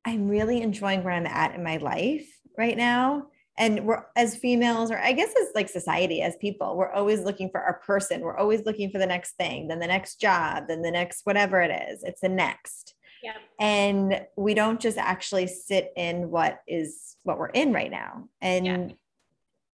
i'm 0.05 0.27
really 0.27 0.61
enjoying 0.61 1.03
where 1.03 1.13
i'm 1.13 1.27
at 1.27 1.55
in 1.55 1.63
my 1.63 1.77
life 1.77 2.27
right 2.57 2.77
now. 2.77 3.27
And 3.57 3.85
we're 3.85 4.05
as 4.15 4.35
females 4.35 4.89
or 4.89 4.97
i 4.97 5.11
guess 5.11 5.29
as 5.39 5.49
like 5.53 5.69
society 5.69 6.23
as 6.23 6.35
people 6.37 6.75
we're 6.75 6.91
always 6.91 7.19
looking 7.19 7.51
for 7.51 7.61
our 7.61 7.79
person. 7.85 8.21
We're 8.21 8.37
always 8.37 8.65
looking 8.65 8.89
for 8.89 8.97
the 8.97 9.05
next 9.05 9.33
thing 9.33 9.67
then 9.67 9.79
the 9.79 9.87
next 9.87 10.19
job 10.19 10.63
then 10.67 10.81
the 10.81 10.91
next 10.91 11.21
whatever 11.25 11.61
it 11.61 11.71
is. 11.89 12.03
It's 12.03 12.21
the 12.21 12.29
next. 12.29 12.95
Yeah. 13.21 13.37
and 13.57 14.25
we 14.35 14.53
don't 14.53 14.81
just 14.81 14.97
actually 14.97 15.47
sit 15.47 15.93
in 15.95 16.29
what 16.29 16.59
is 16.67 17.15
what 17.23 17.37
we're 17.37 17.47
in 17.47 17.71
right 17.71 17.91
now. 17.91 18.27
And 18.41 18.65
yeah. 18.65 18.87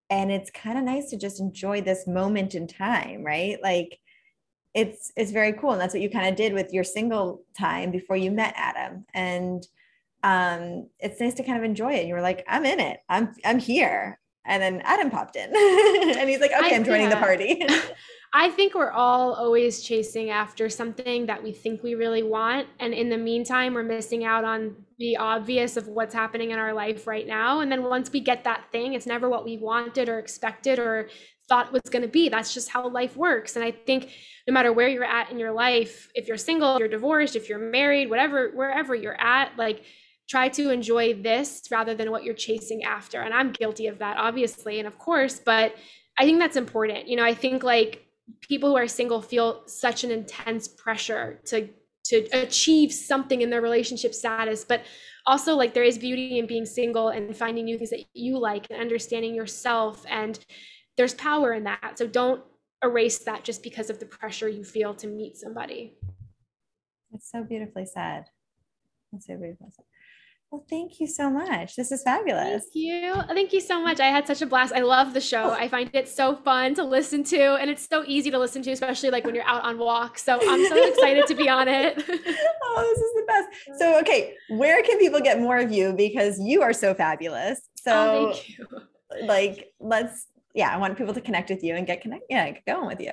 and 0.10 0.32
it's 0.32 0.52
kind 0.52 0.78
of 0.78 0.84
nice 0.84 1.10
to 1.10 1.18
just 1.18 1.40
enjoy 1.40 1.82
this 1.82 2.06
moment 2.06 2.54
in 2.54 2.68
time 2.68 3.24
right? 3.24 3.58
Like 3.64 3.98
it's 4.74 5.12
it's 5.16 5.32
very 5.32 5.54
cool. 5.54 5.72
And 5.72 5.82
that's 5.82 5.94
what 5.94 6.02
you 6.02 6.10
kind 6.10 6.28
of 6.28 6.36
did 6.36 6.54
with 6.54 6.74
your 6.74 6.84
single 6.84 7.44
time 7.58 7.92
before 7.92 8.18
you 8.18 8.32
met 8.32 8.54
adam. 8.56 9.06
And 9.14 9.66
um, 10.24 10.88
it's 11.00 11.20
nice 11.20 11.34
to 11.36 11.44
kind 11.44 11.58
of 11.58 11.64
enjoy 11.64 11.94
it. 11.94 12.00
And 12.00 12.08
you 12.08 12.14
were 12.14 12.22
like, 12.22 12.44
I'm 12.48 12.66
in 12.66 12.80
it. 12.80 13.00
I'm 13.10 13.34
I'm 13.46 13.60
here. 13.60 14.20
And 14.46 14.62
then 14.62 14.82
Adam 14.84 15.12
popped 15.12 15.36
in 15.36 15.44
and 16.18 16.30
he's 16.30 16.40
like, 16.40 16.52
okay, 16.52 16.74
I, 16.74 16.76
I'm 16.76 16.84
joining 16.84 17.10
yeah. 17.10 17.16
the 17.16 17.18
party. 17.18 17.66
I 18.34 18.50
think 18.50 18.76
we're 18.76 18.92
all 18.92 19.34
always 19.34 19.82
chasing 19.82 20.30
after 20.30 20.70
something 20.70 21.26
that 21.26 21.42
we 21.42 21.52
think 21.52 21.82
we 21.82 21.96
really 21.96 22.22
want. 22.22 22.68
And 22.80 22.94
in 22.94 23.10
the 23.10 23.18
meantime, 23.18 23.74
we're 23.74 23.84
missing 23.84 24.24
out 24.24 24.44
on 24.44 24.76
the 25.00 25.18
obvious 25.18 25.78
of 25.78 25.88
what's 25.88 26.14
happening 26.14 26.52
in 26.52 26.60
our 26.60 26.74
life 26.74 27.08
right 27.08 27.26
now. 27.26 27.62
And 27.62 27.72
then 27.72 27.84
once 27.84 28.12
we 28.12 28.20
get 28.20 28.44
that 28.44 28.66
thing, 28.72 28.94
it's 28.94 29.08
never 29.08 29.30
what 29.30 29.46
we 29.46 29.58
wanted 29.58 30.10
or 30.10 30.20
expected 30.20 30.78
or 30.78 31.10
thought 31.48 31.74
was 31.74 31.82
going 31.90 32.04
to 32.04 32.08
be. 32.08 32.30
That's 32.30 32.54
just 32.54 32.70
how 32.70 32.88
life 32.88 33.18
works. 33.18 33.56
And 33.56 33.66
I 33.66 33.72
think 33.72 34.12
no 34.48 34.54
matter 34.54 34.72
where 34.72 34.88
you're 34.88 35.04
at 35.04 35.32
in 35.32 35.40
your 35.40 35.52
life, 35.52 36.10
if 36.14 36.28
you're 36.28 36.38
single, 36.38 36.76
if 36.76 36.80
you're 36.80 36.88
divorced, 36.88 37.36
if 37.36 37.50
you're 37.50 37.58
married, 37.58 38.12
whatever, 38.12 38.52
wherever 38.54 38.94
you're 38.94 39.20
at, 39.20 39.58
like 39.58 39.84
try 40.30 40.48
to 40.48 40.70
enjoy 40.70 41.14
this 41.14 41.64
rather 41.72 41.96
than 41.96 42.12
what 42.12 42.24
you're 42.24 42.36
chasing 42.36 42.84
after. 42.84 43.22
And 43.22 43.34
I'm 43.34 43.52
guilty 43.52 43.88
of 43.88 44.00
that, 44.00 44.18
obviously. 44.18 44.80
And 44.80 44.88
of 44.88 44.98
course, 45.00 45.40
but 45.44 45.76
I 46.20 46.26
think 46.26 46.40
that's 46.40 46.56
important. 46.56 47.08
You 47.08 47.18
know, 47.18 47.26
I 47.26 47.34
think 47.34 47.64
like 47.64 48.06
people 48.42 48.70
who 48.70 48.78
are 48.78 48.88
single 48.88 49.22
feel 49.22 49.64
such 49.68 50.04
an 50.04 50.12
intense 50.12 50.68
pressure 50.68 51.42
to 51.46 51.70
to 52.06 52.26
achieve 52.34 52.92
something 52.92 53.42
in 53.42 53.50
their 53.50 53.62
relationship 53.62 54.14
status 54.14 54.64
but 54.64 54.84
also 55.28 55.56
like 55.56 55.74
there 55.74 55.84
is 55.84 55.98
beauty 55.98 56.40
in 56.40 56.48
being 56.48 56.66
single 56.66 57.10
and 57.10 57.36
finding 57.36 57.66
new 57.66 57.78
things 57.78 57.90
that 57.90 58.04
you 58.14 58.38
like 58.38 58.66
and 58.70 58.80
understanding 58.80 59.36
yourself 59.36 60.06
and 60.10 60.40
there's 60.98 61.14
power 61.16 61.54
in 61.54 61.64
that 61.64 61.98
so 61.98 62.08
don't 62.08 62.42
erase 62.84 63.20
that 63.20 63.44
just 63.44 63.62
because 63.62 63.90
of 63.90 64.00
the 64.00 64.06
pressure 64.06 64.48
you 64.48 64.64
feel 64.64 64.94
to 64.94 65.08
meet 65.08 65.36
somebody 65.36 65.98
it's 67.12 67.30
so 67.30 67.44
beautifully 67.44 67.86
said 67.86 68.26
that's 69.12 69.28
so 69.28 69.36
beautifully 69.36 69.70
said 69.70 69.86
well, 70.52 70.66
thank 70.68 71.00
you 71.00 71.06
so 71.06 71.30
much. 71.30 71.76
This 71.76 71.92
is 71.92 72.02
fabulous. 72.02 72.64
Thank 72.64 72.76
you. 72.76 73.14
Thank 73.28 73.54
you 73.54 73.62
so 73.62 73.80
much. 73.80 74.00
I 74.00 74.08
had 74.08 74.26
such 74.26 74.42
a 74.42 74.48
blast. 74.48 74.74
I 74.74 74.82
love 74.82 75.14
the 75.14 75.22
show. 75.22 75.52
I 75.52 75.68
find 75.68 75.92
it 75.94 76.10
so 76.10 76.36
fun 76.38 76.74
to 76.76 76.84
listen 76.84 77.24
to, 77.26 77.56
and 77.56 77.70
it's 77.70 77.88
so 77.88 78.04
easy 78.08 78.32
to 78.32 78.40
listen 78.40 78.64
to, 78.64 78.72
especially 78.72 79.12
like 79.12 79.26
when 79.26 79.36
you're 79.36 79.48
out 79.48 79.64
on 79.64 79.78
walks. 79.78 80.24
So 80.24 80.40
I'm 80.42 80.68
so 80.68 80.88
excited 80.88 81.28
to 81.28 81.36
be 81.36 81.48
on 81.48 81.68
it. 81.68 81.94
oh, 82.08 82.96
this 82.96 83.00
is 83.00 83.14
the 83.16 83.24
best. 83.28 83.80
So, 83.80 84.00
okay, 84.00 84.34
where 84.50 84.82
can 84.82 84.98
people 84.98 85.22
get 85.22 85.40
more 85.40 85.58
of 85.58 85.72
you? 85.72 85.94
Because 85.94 86.40
you 86.40 86.64
are 86.64 86.74
so 86.74 86.96
fabulous. 86.96 87.62
So, 87.76 88.34
oh, 88.34 88.80
like, 89.26 89.72
let's, 89.80 90.26
yeah, 90.56 90.74
I 90.74 90.78
want 90.78 90.98
people 90.98 91.14
to 91.14 91.22
connect 91.22 91.52
with 91.52 91.64
you 91.64 91.76
and 91.76 91.86
get 91.86 92.02
connect, 92.02 92.24
yeah, 92.28 92.50
get 92.50 92.66
going 92.66 92.88
with 92.88 93.02
you 93.02 93.12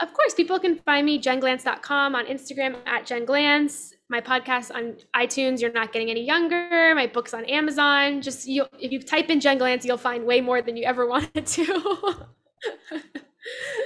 of 0.00 0.12
course, 0.14 0.34
people 0.34 0.58
can 0.58 0.76
find 0.76 1.04
me 1.04 1.20
jenglantz.com 1.20 2.14
on 2.14 2.26
Instagram 2.26 2.76
at 2.86 3.06
jenglantz. 3.06 3.94
My 4.10 4.22
podcast 4.22 4.74
on 4.74 4.96
iTunes, 5.14 5.60
You're 5.60 5.72
Not 5.72 5.92
Getting 5.92 6.08
Any 6.08 6.24
Younger. 6.24 6.94
My 6.94 7.06
books 7.06 7.34
on 7.34 7.44
Amazon. 7.44 8.22
Just 8.22 8.48
you, 8.48 8.64
if 8.80 8.90
you 8.90 9.02
type 9.02 9.28
in 9.28 9.38
Jen 9.38 9.58
Glantz, 9.58 9.84
you'll 9.84 9.98
find 9.98 10.24
way 10.24 10.40
more 10.40 10.62
than 10.62 10.78
you 10.78 10.84
ever 10.84 11.06
wanted 11.14 11.44
to. 11.46 12.26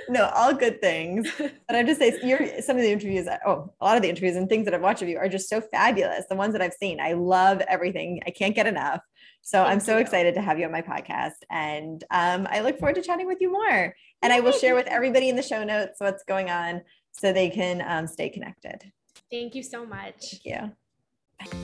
no, 0.08 0.26
all 0.28 0.54
good 0.54 0.80
things. 0.80 1.28
But 1.38 1.74
I 1.74 1.82
just 1.82 1.98
say 1.98 2.16
you're 2.22 2.60
some 2.62 2.76
of 2.76 2.82
the 2.82 2.92
interviews, 2.92 3.26
oh, 3.44 3.72
a 3.80 3.84
lot 3.84 3.96
of 3.96 4.02
the 4.02 4.08
interviews 4.08 4.36
and 4.36 4.48
things 4.48 4.64
that 4.66 4.74
I've 4.74 4.80
watched 4.80 5.02
of 5.02 5.08
you 5.08 5.18
are 5.18 5.28
just 5.28 5.48
so 5.48 5.60
fabulous. 5.60 6.24
The 6.30 6.36
ones 6.36 6.52
that 6.52 6.62
I've 6.62 6.74
seen, 6.74 7.00
I 7.00 7.14
love 7.14 7.60
everything. 7.62 8.20
I 8.24 8.30
can't 8.30 8.54
get 8.54 8.68
enough. 8.68 9.00
So 9.40 9.58
Thank 9.58 9.72
I'm 9.72 9.80
so 9.80 9.96
you. 9.96 10.02
excited 10.02 10.34
to 10.34 10.40
have 10.40 10.56
you 10.56 10.66
on 10.66 10.72
my 10.72 10.82
podcast. 10.82 11.32
And 11.50 12.04
um, 12.12 12.46
I 12.48 12.60
look 12.60 12.78
forward 12.78 12.94
to 12.94 13.02
chatting 13.02 13.26
with 13.26 13.38
you 13.40 13.50
more. 13.50 13.92
And 14.22 14.32
I 14.32 14.38
will 14.38 14.52
share 14.52 14.76
with 14.76 14.86
everybody 14.86 15.28
in 15.28 15.34
the 15.34 15.42
show 15.42 15.64
notes 15.64 15.98
what's 15.98 16.22
going 16.22 16.48
on 16.48 16.82
so 17.10 17.32
they 17.32 17.50
can 17.50 17.82
um, 17.84 18.06
stay 18.06 18.28
connected. 18.28 18.84
Thank 19.33 19.55
you 19.55 19.62
so 19.62 19.87
much. 19.87 20.30
Thank 20.30 20.45
you. 20.45 20.72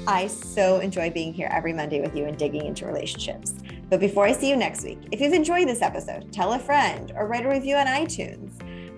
I 0.06 0.26
so 0.26 0.80
enjoy 0.80 1.10
being 1.10 1.34
here 1.34 1.50
every 1.52 1.74
Monday 1.74 2.00
with 2.00 2.16
you 2.16 2.24
and 2.24 2.36
digging 2.36 2.64
into 2.64 2.86
relationships. 2.86 3.54
But 3.90 4.00
before 4.00 4.24
I 4.24 4.32
see 4.32 4.48
you 4.48 4.56
next 4.56 4.82
week, 4.82 4.98
if 5.12 5.20
you've 5.20 5.34
enjoyed 5.34 5.68
this 5.68 5.82
episode, 5.82 6.32
tell 6.32 6.54
a 6.54 6.58
friend 6.58 7.12
or 7.14 7.28
write 7.28 7.44
a 7.44 7.48
review 7.48 7.76
on 7.76 7.86
iTunes. 7.86 8.50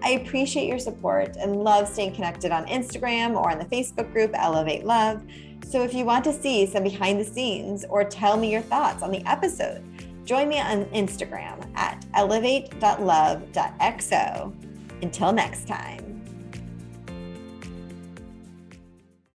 I 0.03 0.13
appreciate 0.13 0.69
your 0.69 0.79
support 0.79 1.37
and 1.37 1.63
love 1.63 1.87
staying 1.89 2.15
connected 2.15 2.53
on 2.53 2.65
Instagram 2.67 3.37
or 3.37 3.51
on 3.51 3.59
the 3.59 3.67
Facebook 3.67 4.11
group 4.13 4.31
Elevate 4.35 4.85
Love. 4.85 5.21
So 5.69 5.83
if 5.83 5.93
you 5.93 6.07
want 6.07 6.25
to 6.25 6.33
see 6.33 6.65
some 6.65 6.85
behind 6.85 7.21
the 7.21 7.25
scenes 7.25 7.85
or 7.85 8.05
tell 8.05 8.39
me 8.39 8.51
your 8.51 8.63
thoughts 8.63 9.03
on 9.03 9.11
the 9.11 9.23
episode, 9.27 9.85
join 10.25 10.49
me 10.49 10.59
on 10.61 10.87
Instagram 10.87 11.71
at 11.77 12.07
elevate.love.xo. 12.15 14.55
Until 15.03 15.33
next 15.33 15.67
time. 15.67 16.10